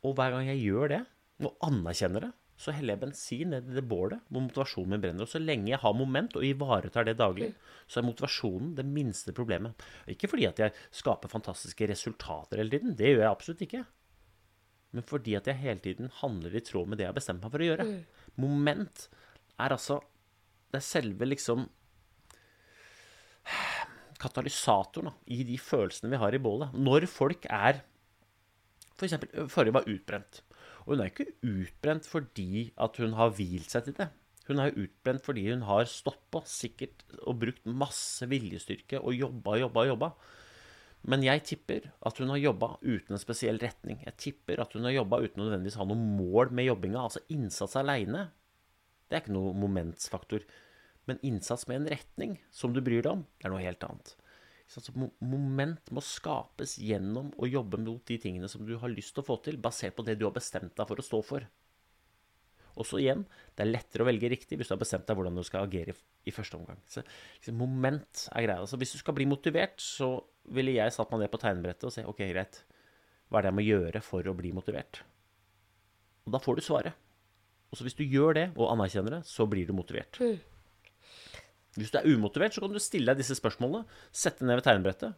Og 0.07 0.15
hver 0.17 0.33
gang 0.33 0.47
jeg 0.49 0.63
gjør 0.63 0.93
det, 0.95 1.01
og 1.45 1.65
anerkjenner 1.65 2.27
det, 2.27 2.31
så 2.61 2.73
heller 2.75 2.93
jeg 2.93 3.01
bensin 3.01 3.53
ned 3.53 3.69
i 3.71 3.77
det 3.79 3.83
bålet 3.89 4.21
hvor 4.29 4.43
motivasjonen 4.45 4.93
min 4.93 5.01
brenner. 5.03 5.25
Og 5.25 5.31
så 5.31 5.41
lenge 5.41 5.71
jeg 5.71 5.81
har 5.81 5.95
moment 5.97 6.35
og 6.37 6.45
ivaretar 6.45 7.07
det 7.07 7.17
daglig, 7.19 7.49
så 7.89 7.99
er 7.99 8.07
motivasjonen 8.07 8.75
det 8.77 8.85
minste 8.85 9.33
problemet. 9.35 9.87
Ikke 10.11 10.29
fordi 10.29 10.45
at 10.49 10.61
jeg 10.61 10.75
skaper 11.01 11.31
fantastiske 11.31 11.89
resultater 11.89 12.61
hele 12.61 12.75
tiden. 12.75 12.95
Det 12.97 13.09
gjør 13.09 13.23
jeg 13.23 13.31
absolutt 13.31 13.65
ikke. 13.65 13.83
Men 14.91 15.07
fordi 15.07 15.35
at 15.39 15.47
jeg 15.47 15.61
hele 15.61 15.83
tiden 15.83 16.11
handler 16.19 16.55
i 16.55 16.63
tråd 16.67 16.89
med 16.91 16.99
det 16.99 17.07
jeg 17.07 17.13
har 17.13 17.17
bestemt 17.17 17.43
meg 17.43 17.53
for 17.53 17.63
å 17.63 17.69
gjøre. 17.69 17.87
Mm. 17.87 18.25
Moment 18.43 19.05
er 19.61 19.75
altså 19.75 20.01
Det 20.71 20.79
er 20.79 20.87
selve 20.87 21.27
liksom 21.27 21.65
katalysatoren 24.21 25.09
da, 25.09 25.15
i 25.33 25.41
de 25.47 25.57
følelsene 25.59 26.11
vi 26.13 26.19
har 26.21 26.35
i 26.35 26.41
bålet. 26.41 26.75
Når 26.77 27.07
folk 27.09 27.47
er 27.49 27.81
For 28.95 29.07
eksempel, 29.07 29.47
forrige 29.49 29.73
var 29.73 29.87
utbrent. 29.89 30.43
Og 30.85 30.95
hun 30.95 31.03
er 31.03 31.11
ikke 31.11 31.31
utbrent 31.45 32.07
fordi 32.09 32.71
at 32.81 32.97
hun 33.01 33.15
har 33.19 33.33
hvilt 33.37 33.73
seg 33.73 33.87
til 33.87 33.97
det. 33.99 34.09
Hun 34.49 34.59
er 34.59 34.75
utbrent 34.75 35.23
fordi 35.23 35.45
hun 35.51 35.65
har 35.67 35.89
på 36.33 36.43
sikkert 36.49 37.03
og 37.21 37.39
brukt 37.43 37.67
masse 37.67 38.25
viljestyrke 38.27 38.99
og 38.99 39.15
jobba, 39.15 39.57
jobba, 39.61 39.85
jobba. 39.91 40.11
Men 41.09 41.23
jeg 41.25 41.43
tipper 41.49 41.87
at 42.05 42.19
hun 42.21 42.29
har 42.33 42.41
jobba 42.41 42.75
uten 42.81 43.15
en 43.15 43.21
spesiell 43.21 43.57
retning. 43.61 44.01
Jeg 44.05 44.17
tipper 44.21 44.61
at 44.61 44.73
hun 44.77 44.85
har 44.85 44.99
jobba 44.99 45.21
uten 45.23 45.41
å 45.41 45.47
nødvendigvis 45.47 45.79
ha 45.81 45.87
noe 45.89 45.97
mål 45.97 46.53
med 46.53 46.67
jobbinga. 46.67 47.05
Altså 47.07 47.23
innsats 47.33 47.77
aleine, 47.79 48.27
det 49.09 49.17
er 49.17 49.23
ikke 49.23 49.37
noe 49.37 49.55
momentsfaktor. 49.57 50.45
Men 51.09 51.21
innsats 51.25 51.65
med 51.69 51.81
en 51.81 51.91
retning 51.95 52.35
som 52.53 52.75
du 52.75 52.83
bryr 52.85 53.01
deg 53.01 53.15
om, 53.15 53.23
det 53.39 53.49
er 53.49 53.53
noe 53.53 53.63
helt 53.63 53.87
annet. 53.87 54.13
Så 54.71 54.93
moment 54.95 55.89
må 55.91 56.03
skapes 56.05 56.77
gjennom 56.79 57.33
å 57.35 57.49
jobbe 57.49 57.79
mot 57.81 58.03
de 58.07 58.15
tingene 58.21 58.47
som 58.51 58.63
du 58.63 58.77
har 58.79 58.91
lyst 58.93 59.11
til 59.15 59.23
å 59.23 59.27
få 59.27 59.35
til, 59.43 59.57
basert 59.59 59.97
på 59.97 60.05
det 60.07 60.15
du 60.19 60.23
har 60.29 60.35
bestemt 60.35 60.77
deg 60.77 60.87
for 60.87 61.01
å 61.01 61.05
stå 61.05 61.19
for. 61.27 61.47
Og 62.79 62.87
så 62.87 63.01
igjen, 63.01 63.25
det 63.57 63.65
er 63.65 63.71
lettere 63.73 64.05
å 64.05 64.07
velge 64.07 64.29
riktig 64.31 64.55
hvis 64.57 64.71
du 64.71 64.75
har 64.77 64.81
bestemt 64.81 65.03
deg 65.09 65.17
hvordan 65.19 65.35
du 65.35 65.43
skal 65.43 65.67
agere 65.67 65.91
i, 66.23 66.31
første 66.31 66.55
omgang. 66.55 66.79
Så 66.87 67.03
liksom, 67.03 67.57
moment 67.59 68.25
er 68.31 68.45
greia. 68.45 68.61
Altså, 68.63 68.79
hvis 68.79 68.95
du 68.95 69.01
skal 69.01 69.17
bli 69.17 69.27
motivert, 69.27 69.81
så 69.83 70.13
ville 70.55 70.77
jeg 70.77 70.95
satt 70.95 71.11
meg 71.11 71.25
ned 71.25 71.33
på 71.33 71.41
tegnebrettet 71.41 71.89
og 71.89 71.95
se 71.97 72.05
ok, 72.07 72.23
greit, 72.31 72.61
hva 73.27 73.39
er 73.39 73.45
det 73.45 73.51
jeg 73.51 73.59
må 73.59 73.67
gjøre 73.67 74.03
for 74.05 74.27
å 74.27 74.37
bli 74.37 74.53
motivert? 74.55 75.01
Og 76.23 76.31
da 76.31 76.39
får 76.39 76.57
du 76.61 76.63
svaret. 76.63 77.07
Og 77.71 77.79
så 77.79 77.87
hvis 77.87 77.99
du 77.99 78.03
gjør 78.03 78.35
det, 78.39 78.47
og 78.55 78.71
anerkjenner 78.71 79.19
det, 79.19 79.21
så 79.27 79.47
blir 79.51 79.67
du 79.67 79.75
motivert. 79.75 80.19
Mm. 80.23 80.39
Hvis 81.77 81.91
du 81.93 81.97
er 81.99 82.07
umotivert, 82.11 82.55
så 82.55 82.63
kan 82.63 82.73
du 82.73 82.79
stille 82.83 83.11
deg 83.11 83.21
disse 83.21 83.37
spørsmålene, 83.37 83.85
sette 84.11 84.43
ned 84.47 84.59
ved 84.59 84.65
tegnebrettet, 84.65 85.13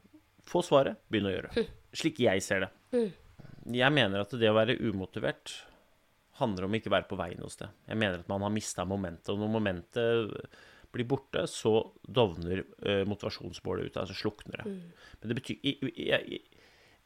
få 0.46 0.62
svaret, 0.66 1.00
begynne 1.10 1.32
å 1.32 1.36
gjøre. 1.38 1.54
Mm. 1.56 1.70
Slik 2.04 2.20
jeg 2.22 2.44
ser 2.46 2.66
det. 2.66 2.72
Mm. 2.94 3.12
Jeg 3.80 3.96
mener 3.96 4.26
at 4.26 4.36
det 4.38 4.50
å 4.52 4.58
være 4.58 4.76
umotivert 4.84 5.56
handler 6.42 6.68
om 6.68 6.74
å 6.74 6.78
ikke 6.80 6.92
være 6.94 7.08
på 7.10 7.18
veien 7.18 7.40
noe 7.42 7.54
sted. 7.54 7.74
Jeg 7.88 8.00
mener 8.02 8.22
at 8.22 8.30
man 8.30 8.44
har 8.44 8.54
mista 8.54 8.86
momentet. 8.90 9.30
Og 9.32 9.42
når 9.42 9.52
momentet 9.54 10.34
blir 10.94 11.08
borte, 11.10 11.46
så 11.50 11.78
dovner 12.04 12.64
motivasjonsbålet 13.10 13.90
ut. 13.90 14.00
Altså 14.02 14.18
slukner 14.18 14.62
det. 14.62 14.74
Mm. 14.74 15.12
Men 15.22 15.32
det 15.32 15.38
betyr 15.40 15.68
ikke 15.72 15.92
i, 15.94 16.42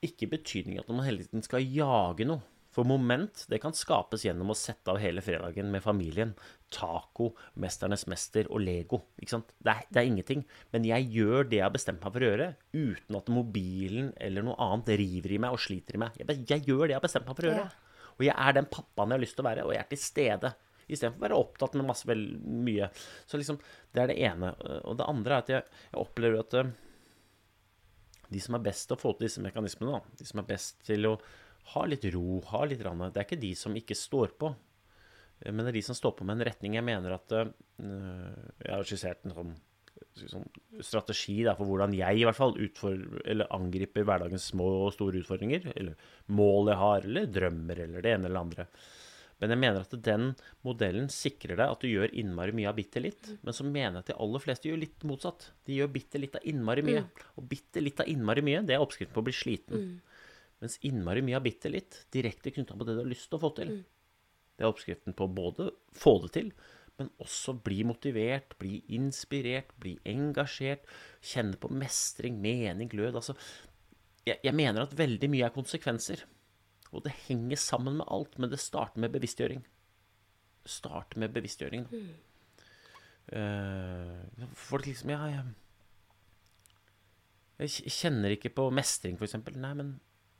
ikke 0.07 0.31
betydning 0.31 0.81
at 0.81 0.89
man 0.91 1.05
hele 1.05 1.23
tiden 1.23 1.45
skal 1.45 1.63
jage 1.63 2.27
noe. 2.27 2.43
For 2.77 2.85
moment 2.85 3.39
det 3.49 3.57
kan 3.63 3.73
skapes 3.73 4.21
gjennom 4.27 4.51
å 4.53 4.55
sette 4.57 4.91
av 4.93 4.99
hele 5.01 5.23
fredagen 5.25 5.71
med 5.73 5.81
familien. 5.81 6.35
Taco, 6.69 7.31
'Mesternes 7.57 8.05
mester' 8.05 8.51
og 8.51 8.61
Lego. 8.61 8.99
Ikke 9.17 9.33
sant? 9.33 9.49
Det 9.57 9.73
er, 9.73 9.87
det 9.89 10.01
er, 10.03 10.09
ingenting. 10.11 10.43
Men 10.75 10.85
jeg 10.85 11.07
gjør 11.15 11.49
det 11.49 11.57
jeg 11.57 11.65
har 11.65 11.73
bestemt 11.73 12.05
meg 12.05 12.13
for 12.13 12.21
å 12.21 12.29
gjøre, 12.29 12.47
uten 12.77 13.17
at 13.17 13.33
mobilen 13.33 14.13
eller 14.21 14.45
noe 14.45 14.59
annet 14.61 14.93
river 15.01 15.33
i 15.33 15.41
meg 15.41 15.57
og 15.57 15.63
sliter 15.63 15.97
i 15.97 16.03
meg. 16.05 16.21
Jeg, 16.21 16.45
jeg 16.45 16.67
gjør 16.69 16.83
det 16.85 16.93
jeg 16.93 16.99
har 16.99 17.07
bestemt 17.07 17.25
meg 17.25 17.39
for 17.39 17.47
å 17.47 17.51
gjøre. 17.51 17.65
Ja. 17.65 18.03
Og 18.17 18.23
jeg 18.27 18.35
er 18.45 18.57
den 18.59 18.69
pappaen 18.69 19.09
jeg 19.09 19.17
har 19.17 19.25
lyst 19.25 19.37
til 19.39 19.45
å 19.45 19.49
være, 19.49 19.65
og 19.65 19.73
jeg 19.73 19.81
er 19.81 19.89
til 19.95 20.03
stede. 20.03 20.53
Istedenfor 20.85 21.17
å 21.17 21.25
være 21.25 21.41
opptatt 21.41 21.79
med 21.79 21.89
masse 21.89 22.07
vel 22.07 22.23
mye. 22.67 22.91
Så 23.25 23.41
liksom, 23.41 23.57
Det 23.89 24.03
er 24.03 24.13
det 24.13 24.21
ene. 24.21 24.53
Og 24.85 25.01
det 25.01 25.09
andre 25.09 25.33
er 25.33 25.41
at 25.47 25.49
jeg, 25.55 25.65
jeg 25.89 26.01
opplever 26.03 26.45
at 26.45 26.59
uh, 26.61 26.71
de 28.29 28.39
som 28.43 28.57
er 28.57 28.65
best 28.69 28.85
til 28.85 28.97
å 28.97 29.01
få 29.01 29.17
til 29.17 29.31
disse 29.31 29.41
mekanismene, 29.41 29.97
da, 29.97 30.17
de 30.19 30.29
som 30.29 30.41
er 30.43 30.49
best 30.53 30.77
til 30.85 31.09
å 31.09 31.17
ha 31.73 31.85
litt 31.89 32.07
ro, 32.13 32.39
ha 32.51 32.63
litt 32.65 32.83
rann, 32.85 33.05
Det 33.11 33.21
er 33.21 33.27
ikke 33.27 33.41
de 33.41 33.53
som 33.59 33.75
ikke 33.75 33.97
står 33.97 34.35
på, 34.39 34.53
eh, 35.41 35.51
men 35.51 35.65
det 35.65 35.73
er 35.73 35.79
de 35.79 35.87
som 35.89 35.97
står 35.97 36.17
på 36.17 36.27
med 36.27 36.37
en 36.37 36.47
retning. 36.49 36.77
Jeg 36.79 36.87
mener 36.87 37.17
at 37.17 37.33
uh, 37.33 37.47
Jeg 37.77 38.73
har 38.73 38.87
skissert 38.87 39.25
en 39.25 39.35
sånn 39.35 39.57
sånn 40.17 40.47
strategi 40.81 41.43
da, 41.45 41.53
for 41.57 41.69
hvordan 41.69 41.93
jeg 41.95 42.19
i 42.19 42.23
hvert 42.25 42.37
fall 42.37 42.55
utfor, 42.61 42.95
angriper 43.53 44.05
hverdagens 44.07 44.49
små 44.53 44.67
og 44.87 44.93
store 44.95 45.21
utfordringer. 45.21 45.71
Eller 45.75 46.09
mål 46.33 46.71
jeg 46.71 46.81
har, 46.81 47.05
eller 47.05 47.27
drømmer, 47.33 47.83
eller 47.85 48.05
det 48.05 48.15
ene 48.15 48.29
eller 48.29 48.41
andre. 48.41 48.67
Men 49.37 49.53
jeg 49.53 49.61
mener 49.61 49.83
at 49.83 49.93
den 50.01 50.31
modellen 50.65 51.09
sikrer 51.13 51.59
deg 51.59 51.69
at 51.69 51.83
du 51.83 51.89
gjør 51.91 52.13
innmari 52.17 52.55
mye 52.57 52.71
av 52.71 52.77
bitte 52.79 53.01
litt. 53.03 53.33
Men 53.45 53.53
så 53.53 53.65
mener 53.67 53.99
jeg 53.99 54.05
at 54.05 54.11
de 54.11 54.19
aller 54.25 54.43
fleste 54.43 54.69
gjør 54.69 54.81
litt 54.81 55.05
motsatt. 55.05 55.51
De 55.69 55.77
gjør 55.77 55.91
bitte 55.93 56.21
litt 56.21 56.37
av 56.39 56.47
innmari 56.49 56.85
mye. 56.85 57.03
Mm. 57.05 57.25
Og 57.37 57.49
bitte 57.51 57.83
litt 57.83 58.01
av 58.01 58.09
innmari 58.09 58.43
mye, 58.45 58.63
det 58.65 58.77
er 58.77 58.85
oppskriften 58.85 59.13
på 59.13 59.21
å 59.21 59.27
bli 59.27 59.35
sliten. 59.37 59.83
Mm. 59.83 60.16
Mens 60.63 60.79
innmari 60.87 61.21
mye 61.21 61.37
av 61.37 61.45
bitte 61.45 61.69
litt, 61.69 62.01
direkte 62.13 62.53
knytta 62.53 62.77
på 62.77 62.87
det 62.87 62.97
du 62.97 63.03
har 63.03 63.09
lyst 63.09 63.29
til 63.29 63.37
å 63.37 63.43
få 63.43 63.53
til. 63.59 63.75
Mm. 63.77 63.85
Det 64.57 64.65
er 64.65 64.71
oppskriften 64.71 65.13
på 65.17 65.27
både 65.29 65.69
få 65.93 66.15
det 66.23 66.31
til, 66.33 66.51
men 66.97 67.11
også 67.21 67.53
bli 67.61 67.83
motivert, 67.85 68.55
bli 68.57 68.79
inspirert, 68.97 69.75
bli 69.77 69.93
engasjert. 70.09 70.87
Kjenne 71.21 71.59
på 71.61 71.69
mestring, 71.69 72.39
mening, 72.41 72.89
glød. 72.89 73.19
Altså, 73.19 73.35
jeg, 74.25 74.39
jeg, 74.41 74.55
mener 74.57 74.87
at 74.87 74.97
veldig 74.97 75.29
mye 75.29 75.45
er 75.45 75.53
konsekvenser. 75.53 76.25
Og 76.89 77.03
det 77.05 77.13
henger 77.27 77.61
sammen 77.61 77.99
med 77.99 78.09
alt, 78.09 78.39
men 78.41 78.49
det 78.49 78.61
starter 78.63 79.03
med 79.03 79.13
bevisstgjøring. 79.13 79.61
Starter 80.65 81.21
med 81.21 81.35
bevisstgjøring. 81.37 81.85
Mm. 81.91 82.09
Uh, 83.27 84.47
folk 84.55 84.87
liksom 84.87 85.11
Ja, 85.11 85.25
jeg, 85.27 85.43
jeg 87.59 87.91
kjenner 87.91 88.33
ikke 88.33 88.53
på 88.55 88.69
mestring, 88.73 89.19
f.eks. 89.19 89.35
Nei, 89.53 89.73
men 89.77 89.97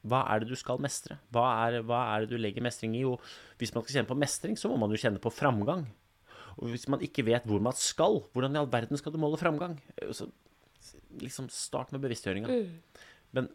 hva 0.09 0.23
er 0.31 0.41
det 0.41 0.49
du 0.51 0.57
skal 0.59 0.81
mestre? 0.83 1.19
Hva 1.33 1.45
er, 1.67 1.79
hva 1.87 2.01
er, 2.13 2.25
det 2.25 2.35
du 2.35 2.41
legger 2.41 2.65
mestring 2.65 2.95
i? 2.97 3.05
Og 3.07 3.21
hvis 3.61 3.73
man 3.75 3.83
skal 3.83 3.99
kjenne 3.99 4.11
på 4.11 4.19
mestring, 4.19 4.57
så 4.59 4.71
må 4.71 4.79
man 4.81 4.93
jo 4.93 4.99
kjenne 5.01 5.21
på 5.23 5.33
framgang. 5.33 5.85
Og 6.57 6.71
hvis 6.73 6.87
man 6.89 7.03
ikke 7.05 7.25
vet 7.27 7.45
hvor 7.47 7.61
man 7.63 7.75
skal, 7.77 8.23
hvordan 8.33 8.55
i 8.55 8.61
all 8.61 8.69
verden 8.71 8.97
skal 8.99 9.13
du 9.13 9.19
måle 9.21 9.39
framgang? 9.39 9.77
Så 10.09 10.29
liksom 11.21 11.49
start 11.53 11.93
med 11.93 12.01
bevisstgjøringa. 12.03 12.49
Mm. 12.49 13.03
Men, 13.37 13.49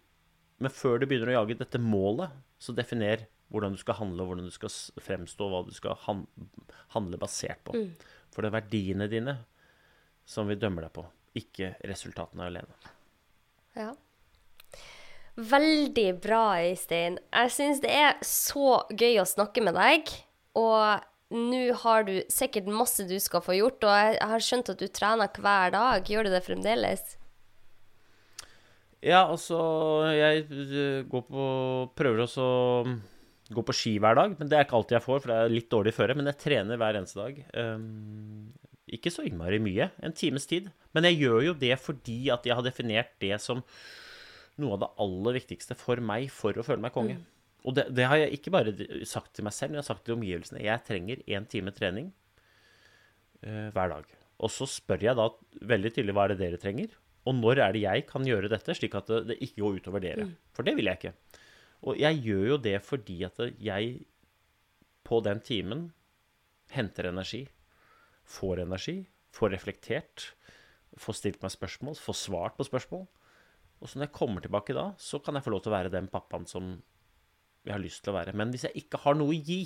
men, 0.62 0.74
før 0.74 1.00
du 1.00 1.08
begynner 1.08 1.32
å 1.32 1.40
jage 1.40 1.58
dette 1.62 1.80
målet, 1.82 2.34
så 2.62 2.74
definer 2.76 3.26
hvordan 3.52 3.74
du 3.74 3.80
skal 3.80 3.98
handle, 3.98 4.24
hvordan 4.28 4.48
du 4.48 4.54
skal 4.54 4.72
fremstå, 5.02 5.48
hva 5.50 5.64
du 5.66 5.72
skal 5.76 5.98
han, 6.06 6.24
handle 6.94 7.20
basert 7.20 7.60
på. 7.66 7.76
Mm. 7.76 7.90
For 8.32 8.42
det 8.42 8.52
er 8.52 8.58
verdiene 8.60 9.10
dine 9.12 9.36
som 10.28 10.48
vi 10.48 10.56
dømmer 10.56 10.86
deg 10.86 10.94
på, 10.96 11.04
ikke 11.36 11.74
resultatene 11.88 12.46
alene. 12.48 12.94
Ja. 13.76 13.90
Veldig 15.36 16.10
bra, 16.20 16.60
Øystein. 16.60 17.16
Jeg 17.32 17.52
syns 17.54 17.80
det 17.80 17.92
er 17.96 18.18
så 18.26 18.82
gøy 18.92 19.16
å 19.22 19.28
snakke 19.28 19.64
med 19.64 19.78
deg. 19.78 20.10
Og 20.60 21.06
nå 21.32 21.62
har 21.80 22.04
du 22.04 22.18
sikkert 22.28 22.68
masse 22.68 23.06
du 23.08 23.16
skal 23.22 23.40
få 23.44 23.56
gjort, 23.56 23.80
og 23.88 23.94
jeg 23.96 24.18
har 24.32 24.44
skjønt 24.44 24.72
at 24.74 24.82
du 24.82 24.90
trener 24.92 25.32
hver 25.32 25.72
dag. 25.72 26.04
Gjør 26.08 26.28
du 26.28 26.34
det 26.34 26.42
fremdeles? 26.44 27.16
Ja, 29.02 29.24
altså 29.24 29.56
Jeg 30.14 30.44
eh, 30.46 31.00
går 31.10 31.22
på 31.26 31.46
Prøver 31.98 32.22
også 32.22 32.44
å 32.44 32.84
gå 33.52 33.64
på 33.66 33.74
ski 33.74 33.96
hver 34.00 34.14
dag, 34.14 34.36
men 34.38 34.48
det 34.48 34.56
er 34.56 34.66
ikke 34.66 34.76
alltid 34.78 34.96
jeg 34.96 35.04
får, 35.04 35.18
for 35.24 35.32
det 35.32 35.38
er 35.40 35.56
litt 35.56 35.72
dårlig 35.72 35.94
føre. 35.96 36.14
Men 36.16 36.28
jeg 36.30 36.40
trener 36.44 36.78
hver 36.80 37.00
eneste 37.00 37.18
dag. 37.24 37.40
Um, 37.56 38.52
ikke 38.92 39.12
så 39.12 39.24
innmari 39.26 39.58
mye. 39.64 39.88
En 40.04 40.14
times 40.16 40.46
tid. 40.48 40.70
Men 40.92 41.08
jeg 41.08 41.24
gjør 41.24 41.40
jo 41.48 41.58
det 41.58 41.74
fordi 41.80 42.20
at 42.32 42.46
jeg 42.46 42.56
har 42.56 42.64
definert 42.64 43.12
det 43.24 43.40
som 43.42 43.64
noe 44.60 44.76
av 44.76 44.82
det 44.82 44.90
aller 45.04 45.38
viktigste 45.38 45.76
for 45.78 46.02
meg 46.04 46.28
for 46.34 46.56
å 46.58 46.64
føle 46.66 46.84
meg 46.84 46.94
konge. 46.94 47.18
Mm. 47.20 47.28
Og 47.62 47.76
det, 47.76 47.86
det, 47.94 48.08
har 48.10 48.18
jeg 48.18 48.38
ikke 48.38 48.52
bare 48.54 48.74
sagt 49.06 49.36
til 49.36 49.46
meg 49.46 49.54
selv, 49.54 49.70
men 49.70 49.78
jeg 49.78 49.84
har 49.84 49.90
sagt 49.92 50.04
til 50.06 50.16
omgivelsene. 50.16 50.64
Jeg 50.64 50.84
trenger 50.86 51.22
én 51.30 51.46
time 51.48 51.72
trening 51.74 52.10
uh, 53.46 53.70
hver 53.74 53.94
dag. 53.94 54.10
Og 54.42 54.50
så 54.50 54.66
spør 54.66 55.06
jeg 55.06 55.18
da 55.18 55.28
veldig 55.70 55.92
tydelig 55.94 56.16
hva 56.16 56.26
er 56.26 56.34
det 56.34 56.42
dere 56.42 56.60
trenger, 56.60 56.96
og 57.22 57.36
når 57.38 57.60
er 57.62 57.76
det 57.76 57.84
jeg 57.84 58.06
kan 58.08 58.26
gjøre 58.26 58.50
dette, 58.50 58.74
slik 58.74 58.96
at 58.98 59.10
det, 59.10 59.20
det 59.30 59.38
ikke 59.46 59.62
går 59.62 59.78
utover 59.78 60.02
dere. 60.02 60.26
Mm. 60.26 60.34
For 60.56 60.66
det 60.66 60.74
vil 60.78 60.90
jeg 60.90 60.98
ikke. 60.98 61.14
Og 61.86 61.98
jeg 61.98 62.18
gjør 62.26 62.44
jo 62.52 62.58
det 62.62 62.76
fordi 62.86 63.18
at 63.26 63.38
jeg 63.62 63.92
på 65.06 65.18
den 65.22 65.42
timen 65.44 65.88
henter 66.74 67.10
energi, 67.10 67.44
får 68.26 68.62
energi, 68.64 68.96
får 69.34 69.54
reflektert, 69.54 70.28
får 70.98 71.18
stilt 71.18 71.42
meg 71.42 71.54
spørsmål, 71.54 71.98
får 71.98 72.18
svart 72.18 72.58
på 72.58 72.66
spørsmål. 72.66 73.06
Og 73.82 73.90
så 73.90 73.98
når 73.98 74.06
jeg 74.06 74.14
kommer 74.14 74.44
tilbake 74.44 74.74
da, 74.76 74.92
så 75.00 75.18
kan 75.18 75.34
jeg 75.34 75.44
få 75.44 75.52
lov 75.54 75.64
til 75.64 75.72
å 75.72 75.76
være 75.76 75.92
den 75.92 76.08
pappaen 76.10 76.46
som 76.46 76.76
jeg 77.66 77.74
har 77.74 77.82
lyst 77.82 78.02
til 78.04 78.12
å 78.12 78.18
være. 78.18 78.34
Men 78.38 78.52
hvis 78.54 78.68
jeg 78.68 78.84
ikke 78.84 79.00
har 79.02 79.18
noe 79.18 79.34
å 79.34 79.38
gi, 79.38 79.64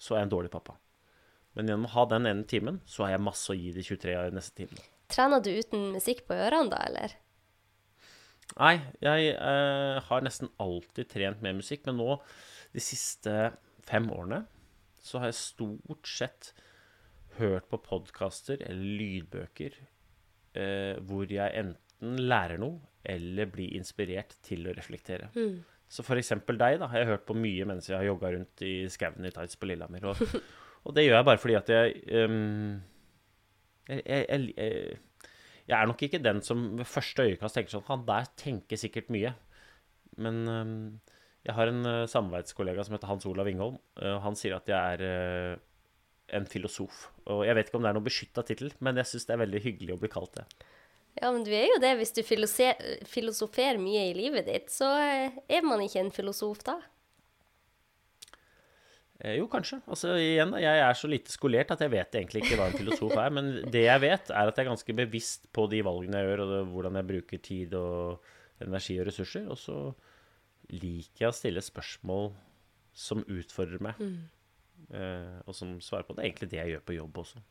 så 0.00 0.14
er 0.14 0.22
jeg 0.22 0.30
en 0.30 0.34
dårlig 0.34 0.52
pappa. 0.52 0.78
Men 1.52 1.68
gjennom 1.68 1.90
å 1.90 1.92
ha 1.94 2.06
den 2.08 2.28
ene 2.30 2.48
timen, 2.48 2.80
så 2.88 3.04
har 3.04 3.14
jeg 3.14 3.24
masse 3.26 3.52
å 3.52 3.56
gi 3.56 3.74
de 3.76 3.84
23 3.84 4.16
av 4.16 4.30
de 4.30 4.38
neste 4.38 4.56
timene. 4.62 4.88
Trener 5.12 5.44
du 5.44 5.50
uten 5.52 5.90
musikk 5.92 6.24
på 6.28 6.36
ørene 6.36 6.72
da, 6.72 6.80
eller? 6.88 7.16
Nei, 8.56 8.74
jeg 9.04 9.34
eh, 9.34 10.00
har 10.08 10.24
nesten 10.24 10.50
alltid 10.60 11.10
trent 11.12 11.44
med 11.44 11.60
musikk. 11.60 11.84
Men 11.88 12.00
nå, 12.00 12.16
de 12.72 12.84
siste 12.84 13.52
fem 13.84 14.08
årene, 14.12 14.42
så 15.04 15.20
har 15.20 15.32
jeg 15.32 15.40
stort 15.40 16.08
sett 16.08 16.52
hørt 17.38 17.68
på 17.72 17.80
podkaster 17.84 18.60
eller 18.60 18.98
lydbøker 19.00 19.76
eh, 19.80 21.00
hvor 21.04 21.28
jeg 21.32 21.56
enten 21.60 21.91
lærer 22.02 22.58
noe 22.60 22.80
eller 23.02 23.50
blir 23.50 23.76
inspirert 23.78 24.36
til 24.46 24.66
å 24.68 24.74
reflektere. 24.76 25.30
Mm. 25.34 25.60
Så 25.92 26.04
for 26.06 26.16
eksempel 26.16 26.56
deg 26.56 26.78
da, 26.80 26.88
Jeg 26.94 27.04
har 27.04 27.16
hørt 27.16 27.26
på 27.28 27.36
mye 27.36 27.66
mens 27.68 27.88
jeg 27.90 27.98
har 27.98 28.06
jogga 28.06 28.32
rundt 28.32 28.62
i 28.64 28.74
skauen 28.92 29.28
i 29.28 29.32
tights 29.34 29.58
på 29.60 29.68
Lillehammer. 29.68 30.06
Og, 30.08 30.20
og, 30.86 30.94
det 30.96 31.06
gjør 31.06 31.18
jeg 31.18 31.28
bare 31.28 31.42
fordi 31.42 31.56
at 31.58 31.72
jeg, 31.74 32.02
um, 32.24 32.78
jeg, 33.90 34.04
jeg, 34.06 35.00
jeg 35.68 35.78
er 35.78 35.90
nok 35.90 36.04
ikke 36.06 36.22
den 36.22 36.40
som 36.46 36.70
ved 36.78 36.88
første 36.88 37.26
øyekast 37.28 37.58
tenker 37.58 37.74
sånn 37.74 37.90
Han 37.90 38.06
der 38.08 38.30
tenker 38.40 38.80
sikkert 38.80 39.12
mye. 39.12 39.34
Men 40.22 40.40
um, 40.48 40.78
Jeg 41.44 41.58
har 41.58 41.68
en 41.68 41.84
uh, 41.84 42.06
samarbeidskollega 42.08 42.86
som 42.86 42.96
heter 42.96 43.10
Hans 43.10 43.28
Olav 43.28 43.50
Ingholm. 43.50 43.76
Uh, 44.00 44.16
han 44.24 44.38
sier 44.38 44.56
at 44.56 44.70
jeg 44.70 44.96
er 44.96 45.04
uh, 45.04 45.60
en 46.38 46.48
filosof. 46.48 47.08
Og 47.28 47.44
jeg 47.46 47.58
vet 47.58 47.68
ikke 47.68 47.80
om 47.80 47.84
det 47.84 47.92
er 47.92 47.98
noen 47.98 48.06
beskytta 48.06 48.44
tittel, 48.46 48.72
men 48.80 48.96
jeg 49.00 49.10
syns 49.10 49.28
det 49.28 49.34
er 49.34 49.42
veldig 49.44 49.62
hyggelig 49.66 49.96
å 49.96 50.00
bli 50.00 50.10
kalt 50.12 50.38
det. 50.38 50.46
Ja, 51.20 51.28
men 51.28 51.44
du 51.44 51.52
er 51.52 51.68
jo 51.68 51.80
det. 51.82 51.92
Hvis 52.00 52.14
du 52.16 52.22
filosoferer 52.24 53.80
mye 53.80 54.08
i 54.08 54.16
livet 54.16 54.48
ditt, 54.48 54.72
så 54.72 54.88
er 54.96 55.66
man 55.66 55.82
ikke 55.84 56.00
en 56.00 56.14
filosof 56.14 56.62
da. 56.66 56.78
Eh, 59.22 59.36
jo, 59.38 59.46
kanskje. 59.50 59.78
Altså, 59.86 60.14
igjen, 60.18 60.54
jeg 60.58 60.82
er 60.82 60.96
så 60.98 61.10
lite 61.10 61.30
skolert 61.30 61.70
at 61.74 61.84
jeg 61.84 61.92
vet 61.92 62.16
egentlig 62.18 62.42
ikke 62.42 62.58
hva 62.58 62.70
en 62.70 62.78
filosof 62.78 63.14
er. 63.14 63.34
Men 63.34 63.52
det 63.70 63.84
jeg 63.84 64.02
vet, 64.02 64.32
er 64.32 64.50
at 64.50 64.56
jeg 64.56 64.64
er 64.64 64.72
ganske 64.72 64.96
bevisst 64.98 65.46
på 65.54 65.68
de 65.70 65.82
valgene 65.86 66.22
jeg 66.22 66.30
gjør, 66.30 66.44
og 66.44 66.54
det, 66.54 66.62
hvordan 66.72 66.98
jeg 66.98 67.10
bruker 67.12 67.44
tid 67.44 67.76
og 67.78 68.32
energi 68.64 68.98
og 68.98 69.06
ressurser. 69.10 69.46
Og 69.52 69.60
så 69.60 69.78
liker 70.72 71.26
jeg 71.26 71.30
å 71.30 71.38
stille 71.38 71.62
spørsmål 71.62 72.32
som 72.96 73.22
utfordrer 73.30 73.80
meg, 73.84 74.00
mm. 74.02 74.18
eh, 74.96 75.38
og 75.46 75.56
som 75.56 75.78
svarer 75.80 76.08
på 76.08 76.16
det. 76.16 76.18
Det 76.18 76.24
er 76.24 76.30
egentlig 76.32 76.52
det 76.52 76.60
jeg 76.60 76.74
gjør 76.74 76.84
på 76.88 76.98
jobb 76.98 77.24
også. 77.24 77.46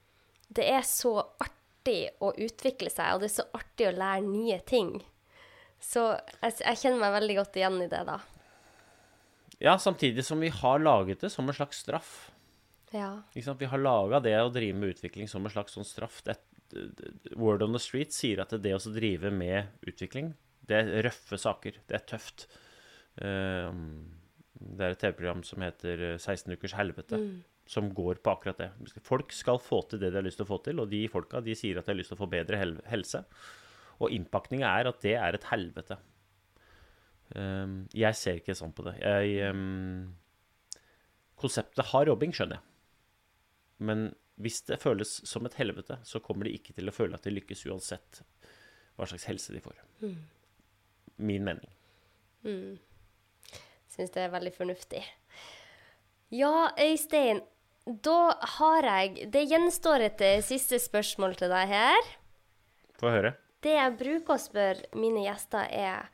Det 0.52 0.68
er 0.68 0.84
så 0.86 1.16
artig 1.40 1.61
å 2.22 2.34
utvikle 2.38 2.92
seg, 2.92 3.16
og 3.16 3.24
det 3.24 3.32
er 3.32 3.38
så 3.40 3.48
artig 3.58 3.88
å 3.90 3.96
lære 3.96 4.28
nye 4.28 4.60
ting. 4.68 4.94
Så 5.82 6.12
jeg, 6.14 6.60
jeg 6.62 6.80
kjenner 6.84 7.02
meg 7.02 7.16
veldig 7.18 7.38
godt 7.40 7.58
igjen 7.58 7.80
i 7.82 7.90
det, 7.92 8.04
da. 8.08 8.20
Ja, 9.62 9.76
samtidig 9.78 10.26
som 10.26 10.42
vi 10.42 10.50
har 10.54 10.82
laget 10.82 11.22
det 11.22 11.30
som 11.34 11.50
en 11.50 11.58
slags 11.58 11.82
straff. 11.84 12.14
Ja. 12.92 13.22
Vi 13.34 13.70
har 13.70 13.82
laga 13.82 14.20
det 14.24 14.34
å 14.42 14.52
drive 14.52 14.78
med 14.78 14.96
utvikling 14.96 15.30
som 15.30 15.46
en 15.46 15.54
slags 15.54 15.78
sånn 15.78 15.88
straff. 15.88 16.22
Det, 16.26 16.38
Word 17.36 17.64
on 17.64 17.76
the 17.76 17.82
Street 17.82 18.14
sier 18.16 18.42
at 18.44 18.54
det 18.64 18.74
å 18.76 18.82
drive 18.94 19.32
med 19.34 19.70
utvikling, 19.88 20.34
det 20.68 20.80
er 20.80 21.06
røffe 21.06 21.40
saker. 21.40 21.78
Det 21.88 21.98
er 21.98 22.06
tøft. 22.10 22.48
Ehm, 23.22 23.86
det 24.54 24.86
er 24.86 24.96
et 24.96 25.02
TV-program 25.02 25.44
som 25.48 25.64
heter 25.66 26.04
16 26.18 26.54
ukers 26.54 26.76
helvete. 26.78 27.18
Mm. 27.18 27.40
Som 27.72 27.88
går 27.96 28.20
på 28.20 28.34
akkurat 28.34 28.60
det. 28.60 28.70
Folk 29.08 29.32
skal 29.32 29.62
få 29.64 29.82
til 29.88 30.02
det 30.02 30.12
de 30.12 30.20
har 30.20 30.26
lyst 30.26 30.42
til 30.42 30.48
å 30.48 30.52
få 30.52 30.58
til, 30.66 30.82
og 30.84 30.90
de 30.92 31.06
folka 31.12 31.40
de 31.44 31.56
sier 31.56 31.80
at 31.80 31.88
de 31.88 31.94
har 31.94 32.00
lyst 32.02 32.12
til 32.12 32.20
å 32.20 32.24
få 32.26 32.28
bedre 32.32 32.60
helse. 32.92 33.24
Og 34.02 34.12
innpakninga 34.12 34.68
er 34.82 34.90
at 34.90 35.00
det 35.06 35.14
er 35.16 35.38
et 35.38 35.48
helvete. 35.52 35.96
Um, 37.32 37.86
jeg 37.96 38.18
ser 38.20 38.42
ikke 38.42 38.58
sånn 38.60 38.74
på 38.76 38.84
det. 38.90 38.98
Jeg, 39.00 39.54
um, 39.54 40.10
konseptet 41.40 41.94
har 41.94 42.12
jobbing 42.12 42.36
skjønner 42.36 42.60
jeg. 42.60 42.68
Men 43.88 44.10
hvis 44.42 44.62
det 44.68 44.82
føles 44.82 45.14
som 45.30 45.48
et 45.48 45.56
helvete, 45.58 46.00
så 46.08 46.22
kommer 46.24 46.48
de 46.48 46.56
ikke 46.58 46.76
til 46.76 46.90
å 46.90 46.96
føle 46.96 47.18
at 47.18 47.26
de 47.26 47.34
lykkes 47.34 47.66
uansett 47.70 48.22
hva 48.98 49.08
slags 49.08 49.30
helse 49.30 49.56
de 49.56 49.62
får. 49.64 49.80
Mm. 50.04 50.18
Min 51.22 51.48
mening. 51.48 51.72
Mm. 52.44 52.78
Syns 53.92 54.14
det 54.16 54.26
er 54.26 54.34
veldig 54.34 54.54
fornuftig. 54.56 55.02
Ja, 56.32 56.72
Øystein, 56.80 57.42
da 57.86 58.34
har 58.58 58.86
jeg 58.86 59.30
Det 59.34 59.46
gjenstår 59.50 60.06
et 60.06 60.22
eh, 60.22 60.44
siste 60.46 60.78
spørsmål 60.80 61.36
til 61.40 61.50
deg 61.52 61.72
her. 61.72 62.10
Få 63.02 63.14
høre. 63.14 63.34
Det 63.62 63.74
jeg 63.74 63.98
bruker 63.98 64.36
å 64.36 64.42
spørre 64.42 64.98
mine 64.98 65.26
gjester, 65.26 65.66
er 65.70 66.10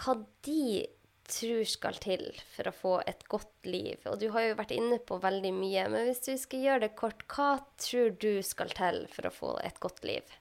hva 0.00 0.16
de 0.46 0.86
tror 1.30 1.62
skal 1.68 1.98
til 2.02 2.24
for 2.54 2.70
å 2.70 2.74
få 2.74 2.94
et 3.10 3.22
godt 3.30 3.66
liv. 3.70 4.02
Og 4.10 4.18
du 4.22 4.28
har 4.34 4.48
jo 4.48 4.58
vært 4.58 4.74
inne 4.74 4.98
på 5.06 5.18
veldig 5.22 5.52
mye, 5.54 5.86
men 5.92 6.08
hvis 6.08 6.24
du 6.26 6.32
skal 6.40 6.64
gjøre 6.66 6.84
det 6.86 6.92
kort, 6.98 7.24
hva 7.30 7.52
tror 7.78 8.14
du 8.22 8.42
skal 8.46 8.72
til 8.74 9.04
for 9.12 9.28
å 9.28 9.34
få 9.34 9.52
et 9.66 9.78
godt 9.82 10.02
liv? 10.06 10.38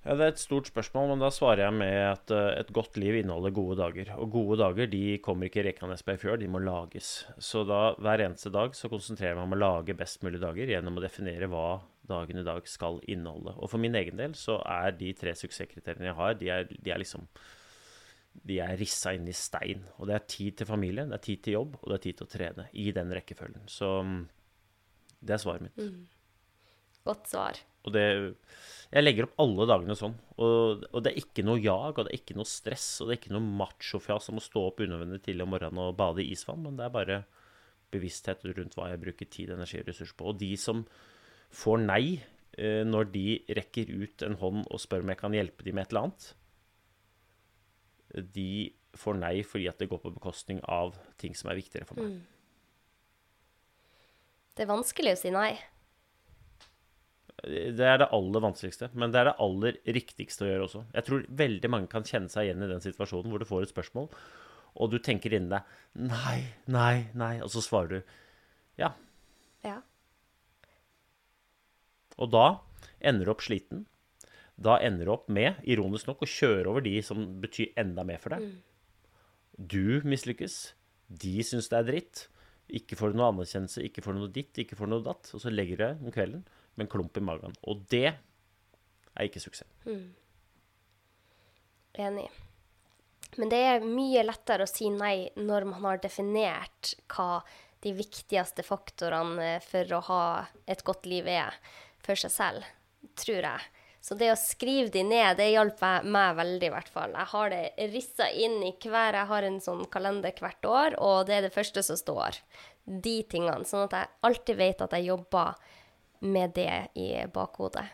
Ja, 0.00 0.14
Det 0.16 0.24
er 0.24 0.32
et 0.32 0.40
stort 0.40 0.70
spørsmål, 0.70 1.10
men 1.10 1.20
da 1.20 1.28
svarer 1.28 1.66
jeg 1.66 1.76
med 1.76 1.98
at 2.06 2.32
uh, 2.32 2.56
et 2.56 2.72
godt 2.72 2.96
liv 2.96 3.18
inneholder 3.18 3.52
gode 3.52 3.76
dager. 3.76 4.14
Og 4.16 4.30
gode 4.32 4.56
dager 4.62 4.88
de 4.88 5.18
kommer 5.20 5.50
ikke 5.50 5.66
rekende 5.66 5.98
på 6.00 6.14
ei 6.14 6.20
fjøl, 6.22 6.38
de 6.40 6.48
må 6.48 6.62
lages. 6.64 7.10
Så 7.36 7.66
da 7.68 7.92
hver 8.00 8.24
eneste 8.24 8.52
dag 8.54 8.72
så 8.74 8.88
konsentrerer 8.88 9.34
jeg 9.34 9.38
meg 9.38 9.44
om 9.44 9.56
å 9.58 9.60
lage 9.60 9.98
best 9.98 10.24
mulig 10.24 10.40
dager 10.40 10.72
gjennom 10.72 10.96
å 10.96 11.04
definere 11.04 11.50
hva 11.52 11.82
dagen 12.08 12.40
i 12.40 12.46
dag 12.46 12.64
skal 12.66 12.96
inneholde. 13.12 13.52
Og 13.60 13.68
for 13.68 13.82
min 13.82 13.98
egen 14.00 14.16
del 14.16 14.32
så 14.40 14.56
er 14.64 14.96
de 14.96 15.12
tre 15.18 15.36
suksesskriteriene 15.36 16.08
jeg 16.08 16.18
har, 16.18 16.36
de 16.40 16.52
er, 16.54 16.70
de 16.70 16.94
er 16.94 17.02
liksom 17.04 17.28
de 18.46 18.60
er 18.62 18.78
rissa 18.78 19.12
inn 19.12 19.28
i 19.28 19.36
stein. 19.36 19.84
Og 19.98 20.08
det 20.08 20.16
er 20.16 20.28
tid 20.32 20.60
til 20.60 20.68
familie, 20.70 21.04
det 21.10 21.18
er 21.18 21.26
tid 21.28 21.42
til 21.44 21.58
jobb, 21.58 21.76
og 21.82 21.90
det 21.90 21.98
er 21.98 22.04
tid 22.06 22.20
til 22.20 22.28
å 22.28 22.32
trene. 22.38 22.68
I 22.72 22.88
den 22.96 23.12
rekkefølgen. 23.14 23.68
Så 23.68 23.90
mm, 24.06 24.20
det 25.20 25.36
er 25.36 25.42
svaret 25.42 25.66
mitt. 25.66 25.76
Mm. 25.76 26.06
Godt 27.04 27.28
svar. 27.28 27.60
Og 27.86 27.94
det 27.94 28.04
Jeg 28.90 29.04
legger 29.04 29.28
opp 29.28 29.36
alle 29.38 29.66
dagene 29.70 29.94
sånn. 29.94 30.16
Og, 30.42 30.82
og, 30.90 30.96
det 31.04 31.12
er 31.12 31.20
ikke 31.20 31.44
noe 31.46 31.60
jag, 31.62 31.92
og 31.94 32.06
det 32.06 32.10
er 32.10 32.18
ikke 32.18 32.34
noe 32.34 32.48
stress, 32.48 32.88
og 32.98 33.06
det 33.06 33.14
er 33.14 33.20
ikke 33.20 33.34
noe 33.36 33.52
machofjas 33.60 34.32
om 34.32 34.40
å 34.40 34.42
stå 34.42 34.64
opp 34.66 34.82
unødvendig 34.82 35.20
tidlig 35.22 35.46
om 35.46 35.54
morgenen 35.54 35.82
og 35.84 35.94
bade 36.00 36.24
i 36.24 36.32
isvann, 36.34 36.64
men 36.64 36.74
det 36.78 36.88
er 36.88 36.96
bare 36.96 37.20
bevissthet 37.94 38.42
rundt 38.50 38.74
hva 38.74 38.88
jeg 38.90 39.02
bruker 39.04 39.30
tid, 39.30 39.52
energi 39.54 39.78
og 39.78 39.86
ressurser 39.92 40.18
på. 40.18 40.32
Og 40.32 40.40
de 40.42 40.50
som 40.58 40.82
får 41.54 41.80
nei 41.84 42.02
eh, 42.58 42.82
når 42.86 43.12
de 43.14 43.24
rekker 43.60 43.94
ut 43.94 44.26
en 44.26 44.36
hånd 44.42 44.66
og 44.66 44.82
spør 44.82 45.06
om 45.06 45.14
jeg 45.14 45.22
kan 45.22 45.38
hjelpe 45.38 45.66
dem 45.66 45.78
med 45.78 45.86
et 45.86 45.94
eller 45.94 46.08
annet, 46.08 46.28
de 48.34 48.50
får 48.98 49.18
nei 49.22 49.36
fordi 49.46 49.68
at 49.70 49.78
det 49.78 49.90
går 49.90 50.02
på 50.02 50.14
bekostning 50.14 50.58
av 50.66 50.96
ting 51.20 51.36
som 51.38 51.50
er 51.50 51.60
viktigere 51.60 51.86
for 51.86 52.00
meg. 52.00 52.18
Mm. 52.18 52.40
Det 54.56 54.66
er 54.66 54.70
vanskelig 54.70 55.14
å 55.14 55.20
si 55.20 55.30
nei. 55.34 55.52
Det 57.40 57.86
er 57.86 58.00
det 58.02 58.10
aller 58.12 58.42
vanskeligste, 58.44 58.90
men 58.92 59.12
det 59.12 59.20
er 59.20 59.30
det 59.30 59.38
aller 59.40 59.76
riktigste 59.96 60.44
å 60.44 60.48
gjøre 60.50 60.64
også. 60.66 60.82
Jeg 60.92 61.06
tror 61.06 61.26
veldig 61.40 61.70
mange 61.72 61.88
kan 61.92 62.04
kjenne 62.04 62.32
seg 62.32 62.48
igjen 62.48 62.64
i 62.66 62.68
den 62.68 62.82
situasjonen 62.84 63.32
hvor 63.32 63.40
du 63.40 63.48
får 63.48 63.64
et 63.64 63.72
spørsmål, 63.72 64.10
og 64.76 64.90
du 64.92 64.98
tenker 65.02 65.32
inni 65.34 65.50
deg 65.54 65.70
'nei, 65.96 66.52
nei, 66.68 67.08
nei', 67.14 67.40
og 67.42 67.50
så 67.50 67.62
svarer 67.64 67.88
du 67.88 68.00
'ja'. 68.78 68.92
Ja. 69.64 69.80
Og 72.18 72.30
da 72.30 72.60
ender 73.00 73.24
du 73.24 73.32
opp 73.32 73.42
sliten. 73.42 73.86
Da 74.60 74.76
ender 74.84 75.08
du 75.08 75.12
opp 75.12 75.28
med, 75.28 75.56
ironisk 75.64 76.06
nok, 76.06 76.22
å 76.22 76.28
kjøre 76.28 76.68
over 76.68 76.84
de 76.84 77.00
som 77.02 77.40
betyr 77.40 77.72
enda 77.80 78.04
mer 78.04 78.20
for 78.20 78.36
deg. 78.36 78.44
Mm. 78.44 78.60
Du 79.56 80.00
mislykkes. 80.04 80.74
De 81.08 81.40
syns 81.42 81.68
det 81.72 81.78
er 81.78 81.88
dritt. 81.88 82.28
Ikke 82.68 82.96
får 82.96 83.12
du 83.12 83.16
noe 83.18 83.32
anerkjennelse, 83.32 83.82
ikke 83.82 84.04
får 84.04 84.12
du 84.12 84.18
noe 84.20 84.32
ditt, 84.32 84.52
ikke 84.58 84.76
får 84.76 84.86
du 84.86 84.92
noe 84.92 85.06
datt. 85.08 85.32
Og 85.34 85.40
så 85.40 85.50
legger 85.50 85.76
du 85.76 85.84
deg 85.84 86.04
om 86.04 86.12
kvelden 86.12 86.44
med 86.80 86.88
en 86.88 86.92
klump 86.96 87.16
i 87.20 87.24
magen. 87.24 87.56
Og 87.68 87.84
det 87.92 88.08
er 88.10 89.26
ikke 89.26 89.42
suksess. 89.42 89.68
Mm. 89.84 90.08
Enig. 92.00 92.28
Men 93.38 93.50
det 93.52 93.60
er 93.62 93.86
mye 93.86 94.24
lettere 94.26 94.66
å 94.66 94.70
si 94.70 94.88
nei 94.90 95.30
når 95.38 95.68
man 95.68 95.84
har 95.84 96.00
definert 96.02 96.94
hva 97.12 97.42
de 97.84 97.92
viktigste 97.96 98.64
faktorene 98.66 99.58
for 99.64 99.96
å 99.96 100.00
ha 100.10 100.24
et 100.68 100.82
godt 100.84 101.06
liv 101.08 101.28
er 101.30 101.54
for 102.04 102.18
seg 102.18 102.32
selv, 102.34 102.66
tror 103.20 103.46
jeg. 103.46 103.68
Så 104.00 104.16
det 104.16 104.30
å 104.32 104.38
skrive 104.38 104.88
de 104.92 105.02
ned, 105.04 105.36
det 105.36 105.50
hjalp 105.52 105.82
meg 106.08 106.36
veldig, 106.38 106.68
i 106.70 106.72
hvert 106.72 106.92
fall. 106.92 107.12
Jeg 107.12 107.30
har 107.34 107.50
det 107.52 107.88
rissa 107.92 108.30
inn 108.32 108.62
i 108.64 108.72
hver 108.80 109.18
Jeg 109.18 109.28
har 109.28 109.46
en 109.46 109.58
sånn 109.60 109.82
kalender 109.92 110.32
hvert 110.40 110.64
år, 110.64 110.96
og 110.96 111.28
det 111.28 111.36
er 111.36 111.46
det 111.46 111.54
første 111.56 111.84
som 111.84 111.98
står. 112.00 112.40
De 112.84 113.18
tingene. 113.28 113.68
Sånn 113.68 113.84
at 113.88 113.96
jeg 113.98 114.10
alltid 114.28 114.56
vet 114.56 114.84
at 114.86 114.96
jeg 114.96 115.10
jobber 115.10 115.76
med 116.20 116.54
det 116.56 116.88
i 117.00 117.12
bakhodet. 117.32 117.86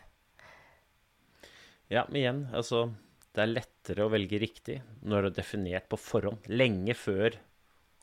Ja, 1.87 2.03
men 2.09 2.19
igjen, 2.19 2.39
altså 2.51 2.89
Det 3.31 3.43
er 3.43 3.53
lettere 3.53 4.05
å 4.07 4.11
velge 4.11 4.39
riktig 4.41 4.79
når 5.05 5.27
det 5.27 5.29
er 5.29 5.35
definert 5.43 5.85
på 5.91 5.99
forhånd. 6.01 6.47
Lenge 6.49 6.95
før 6.97 7.35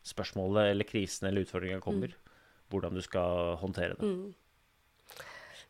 spørsmålet 0.06 0.70
eller 0.70 0.86
krisen 0.86 1.26
eller 1.28 1.42
utfordringa 1.42 1.80
kommer. 1.82 2.12
Mm. 2.14 2.36
Hvordan 2.70 2.94
du 2.94 3.02
skal 3.02 3.56
håndtere 3.58 3.96
det. 3.98 4.06
Mm. 4.06 5.24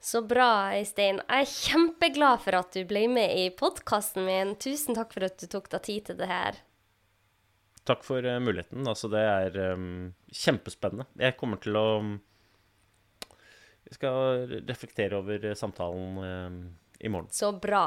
Så 0.04 0.20
bra, 0.28 0.76
Øystein. 0.76 1.22
Jeg 1.24 1.46
er 1.46 1.48
kjempeglad 1.48 2.42
for 2.44 2.58
at 2.58 2.76
du 2.76 2.84
ble 2.84 3.06
med 3.08 3.32
i 3.40 3.46
podkasten 3.56 4.26
min. 4.26 4.52
Tusen 4.60 4.98
takk 4.98 5.14
for 5.16 5.24
at 5.24 5.38
du 5.40 5.48
tok 5.48 5.70
deg 5.72 5.86
tid 5.86 6.10
til 6.10 6.18
det 6.20 6.28
her. 6.28 6.60
Takk 7.88 8.04
for 8.04 8.20
uh, 8.20 8.36
muligheten. 8.40 8.84
Altså, 8.88 9.08
det 9.12 9.22
er 9.24 9.56
um, 9.72 10.12
kjempespennende. 10.28 11.08
Jeg 11.20 11.38
kommer 11.40 11.60
til 11.64 11.80
å 11.80 11.86
Jeg 13.88 13.98
skal 13.98 14.54
reflektere 14.68 15.18
over 15.20 15.50
samtalen 15.58 16.20
um, 16.24 16.60
i 17.00 17.10
morgen. 17.12 17.28
Så 17.34 17.52
bra. 17.60 17.86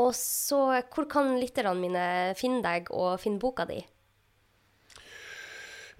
Og 0.00 0.12
så, 0.16 0.60
hvor 0.92 1.08
kan 1.10 1.34
lytterne 1.40 1.74
mine 1.78 2.04
finne 2.38 2.62
deg 2.64 2.92
og 2.96 3.18
finne 3.20 3.40
boka 3.42 3.66
di? 3.68 3.82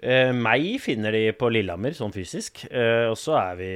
Eh, 0.03 0.33
meg 0.35 0.81
finner 0.83 1.15
de 1.15 1.29
på 1.39 1.47
Lillehammer, 1.53 1.95
sånn 1.95 2.15
fysisk. 2.15 2.65
Eh, 2.67 3.07
og 3.07 3.15
så 3.21 3.37
er 3.39 3.59
vi 3.61 3.69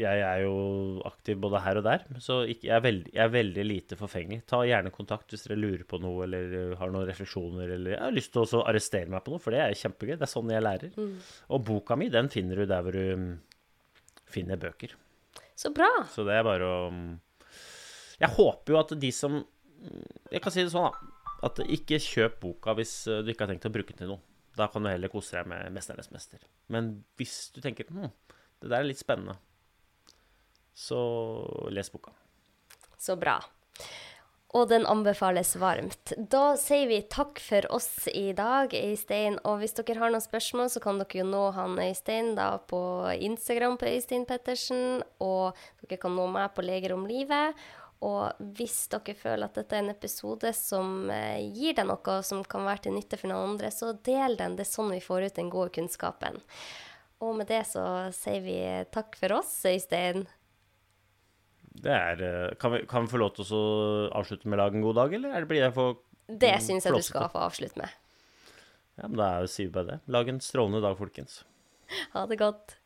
Jeg 0.00 0.22
er 0.24 0.44
jo 0.46 1.02
aktiv 1.04 1.36
både 1.42 1.60
her 1.60 1.80
og 1.80 1.84
der, 1.84 2.06
så 2.22 2.38
ikke, 2.48 2.68
jeg, 2.70 2.76
er 2.76 2.84
veldig, 2.86 3.12
jeg, 3.12 3.22
er 3.24 3.34
veldig, 3.34 3.64
lite 3.68 3.98
forfengelig. 4.00 4.44
Ta 4.48 4.62
gjerne 4.64 4.94
kontakt 4.94 5.34
hvis 5.34 5.44
dere 5.44 5.60
lurer 5.60 5.84
på 5.88 6.00
noe 6.00 6.24
eller 6.24 6.54
eh, 6.60 6.76
har 6.80 6.94
noen 6.94 7.08
refleksjoner 7.10 7.74
eller 7.76 7.96
jeg 7.96 8.02
har 8.06 8.14
lyst 8.16 8.32
til 8.32 8.46
å 8.46 8.62
arrestere 8.64 9.12
meg 9.12 9.24
på 9.26 9.34
noe, 9.34 9.42
for 9.42 9.52
det 9.52 9.64
er 9.64 9.76
kjempegøy. 9.82 10.14
Det 10.16 10.28
er 10.28 10.32
sånn 10.32 10.54
jeg 10.54 10.64
lærer. 10.64 10.94
Mm. 10.96 11.18
Og 11.50 11.66
boka 11.68 11.98
mi, 12.00 12.08
den 12.14 12.32
finner 12.32 12.62
du 12.62 12.70
der 12.70 12.86
hvor 12.86 12.96
du 12.96 13.36
finner 14.34 14.60
bøker. 14.60 14.94
Så 15.54 15.70
bra. 15.74 15.88
Så 16.10 16.26
det 16.26 16.34
er 16.34 16.46
bare 16.46 16.66
å 16.66 16.78
mm, 16.90 17.10
Jeg 18.20 18.34
håper 18.36 18.74
jo 18.74 18.78
at 18.80 18.94
de 18.98 19.10
som 19.14 19.36
mm, 19.38 20.06
Jeg 20.32 20.42
kan 20.42 20.54
si 20.54 20.64
det 20.64 20.72
sånn, 20.74 20.90
da 20.90 21.14
at 21.44 21.60
ikke 21.64 22.00
kjøp 22.00 22.38
boka 22.42 22.74
hvis 22.78 22.92
eh, 23.10 23.22
du 23.24 23.32
ikke 23.32 23.46
har 23.46 23.52
tenkt 23.52 23.68
å 23.68 23.72
bruke 23.74 23.92
den 23.92 24.04
til 24.04 24.12
noe. 24.14 24.22
Da 24.54 24.68
kan 24.70 24.84
du 24.84 24.90
heller 24.90 25.10
kose 25.12 25.36
deg 25.36 25.50
med 25.50 25.72
'Mesternes 25.74 26.12
mester'. 26.14 26.44
Men 26.72 27.04
hvis 27.18 27.50
du 27.54 27.60
tenker 27.60 27.88
hm, 27.90 28.12
det 28.62 28.70
der 28.70 28.80
er 28.80 28.88
litt 28.88 29.02
spennende, 29.02 29.36
så 30.74 30.98
les 31.74 31.90
boka. 31.90 32.14
Så 32.98 33.18
bra. 33.20 33.36
Og 34.54 34.68
den 34.70 34.84
anbefales 34.86 35.56
varmt. 35.58 36.12
Da 36.30 36.54
sier 36.60 36.86
vi 36.86 37.00
takk 37.10 37.40
for 37.42 37.66
oss 37.74 38.06
i 38.06 38.28
dag, 38.38 38.70
Øystein. 38.70 39.40
Og 39.42 39.58
hvis 39.58 39.74
dere 39.74 39.98
har 39.98 40.12
noen 40.14 40.22
spørsmål, 40.22 40.68
så 40.70 40.82
kan 40.84 41.00
dere 41.00 41.24
jo 41.24 41.24
nå 41.26 41.48
han 41.56 41.74
Øystein 41.82 42.36
da 42.38 42.52
på 42.70 42.78
Instagram 43.18 43.74
på 43.80 43.90
Øystein 43.90 44.28
Pettersen. 44.30 45.02
Og 45.18 45.58
dere 45.82 45.98
kan 45.98 46.14
nå 46.14 46.28
meg 46.30 46.54
på 46.54 46.62
Leger 46.62 46.94
om 46.94 47.02
livet. 47.10 47.58
Og 48.04 48.46
hvis 48.54 48.76
dere 48.92 49.16
føler 49.18 49.48
at 49.48 49.58
dette 49.58 49.74
er 49.74 49.82
en 49.82 49.94
episode 49.94 50.54
som 50.54 51.10
eh, 51.10 51.42
gir 51.50 51.74
deg 51.74 51.88
noe 51.88 52.20
som 52.26 52.46
kan 52.46 52.66
være 52.68 52.86
til 52.86 52.96
nytte 52.98 53.18
for 53.18 53.32
noen 53.32 53.54
andre, 53.54 53.72
så 53.74 53.90
del 54.06 54.38
den. 54.38 54.54
Det 54.54 54.68
er 54.68 54.70
sånn 54.70 54.94
vi 54.94 55.02
får 55.02 55.26
ut 55.28 55.38
den 55.40 55.50
gode 55.50 55.74
kunnskapen. 55.74 56.38
Og 57.24 57.34
med 57.40 57.50
det 57.50 57.64
så 57.70 57.84
sier 58.14 58.42
vi 58.44 58.58
takk 58.94 59.16
for 59.18 59.40
oss, 59.40 59.56
Øystein. 59.66 60.28
Det 61.74 61.90
er 61.90 62.22
eh, 62.22 62.54
Kan 62.60 62.74
vi, 62.74 62.84
kan 62.86 63.06
vi 63.06 63.12
få 63.14 63.20
lov 63.20 63.34
til 63.36 63.50
å 63.56 63.64
avslutte 64.14 64.48
med 64.48 64.58
'lag 64.58 64.74
en 64.74 64.84
god 64.84 64.94
dag', 65.00 65.14
eller 65.18 65.34
er 65.34 65.44
det 65.44 65.50
blir 65.50 65.64
jeg 65.64 65.74
for 65.74 65.98
Det 66.28 66.54
syns 66.62 66.86
jeg 66.86 66.94
du 66.94 67.02
skal 67.02 67.28
få 67.28 67.42
avslutte 67.48 67.76
med. 67.80 67.90
Ja, 68.96 69.08
men 69.08 69.18
da 69.18 69.46
sier 69.50 69.66
vi 69.66 69.74
bare 69.74 69.90
det. 69.96 69.98
Lag 70.06 70.28
en 70.28 70.40
strålende 70.40 70.80
dag, 70.80 70.96
folkens. 70.96 71.42
Ha 72.14 72.26
det 72.30 72.38
godt. 72.38 72.78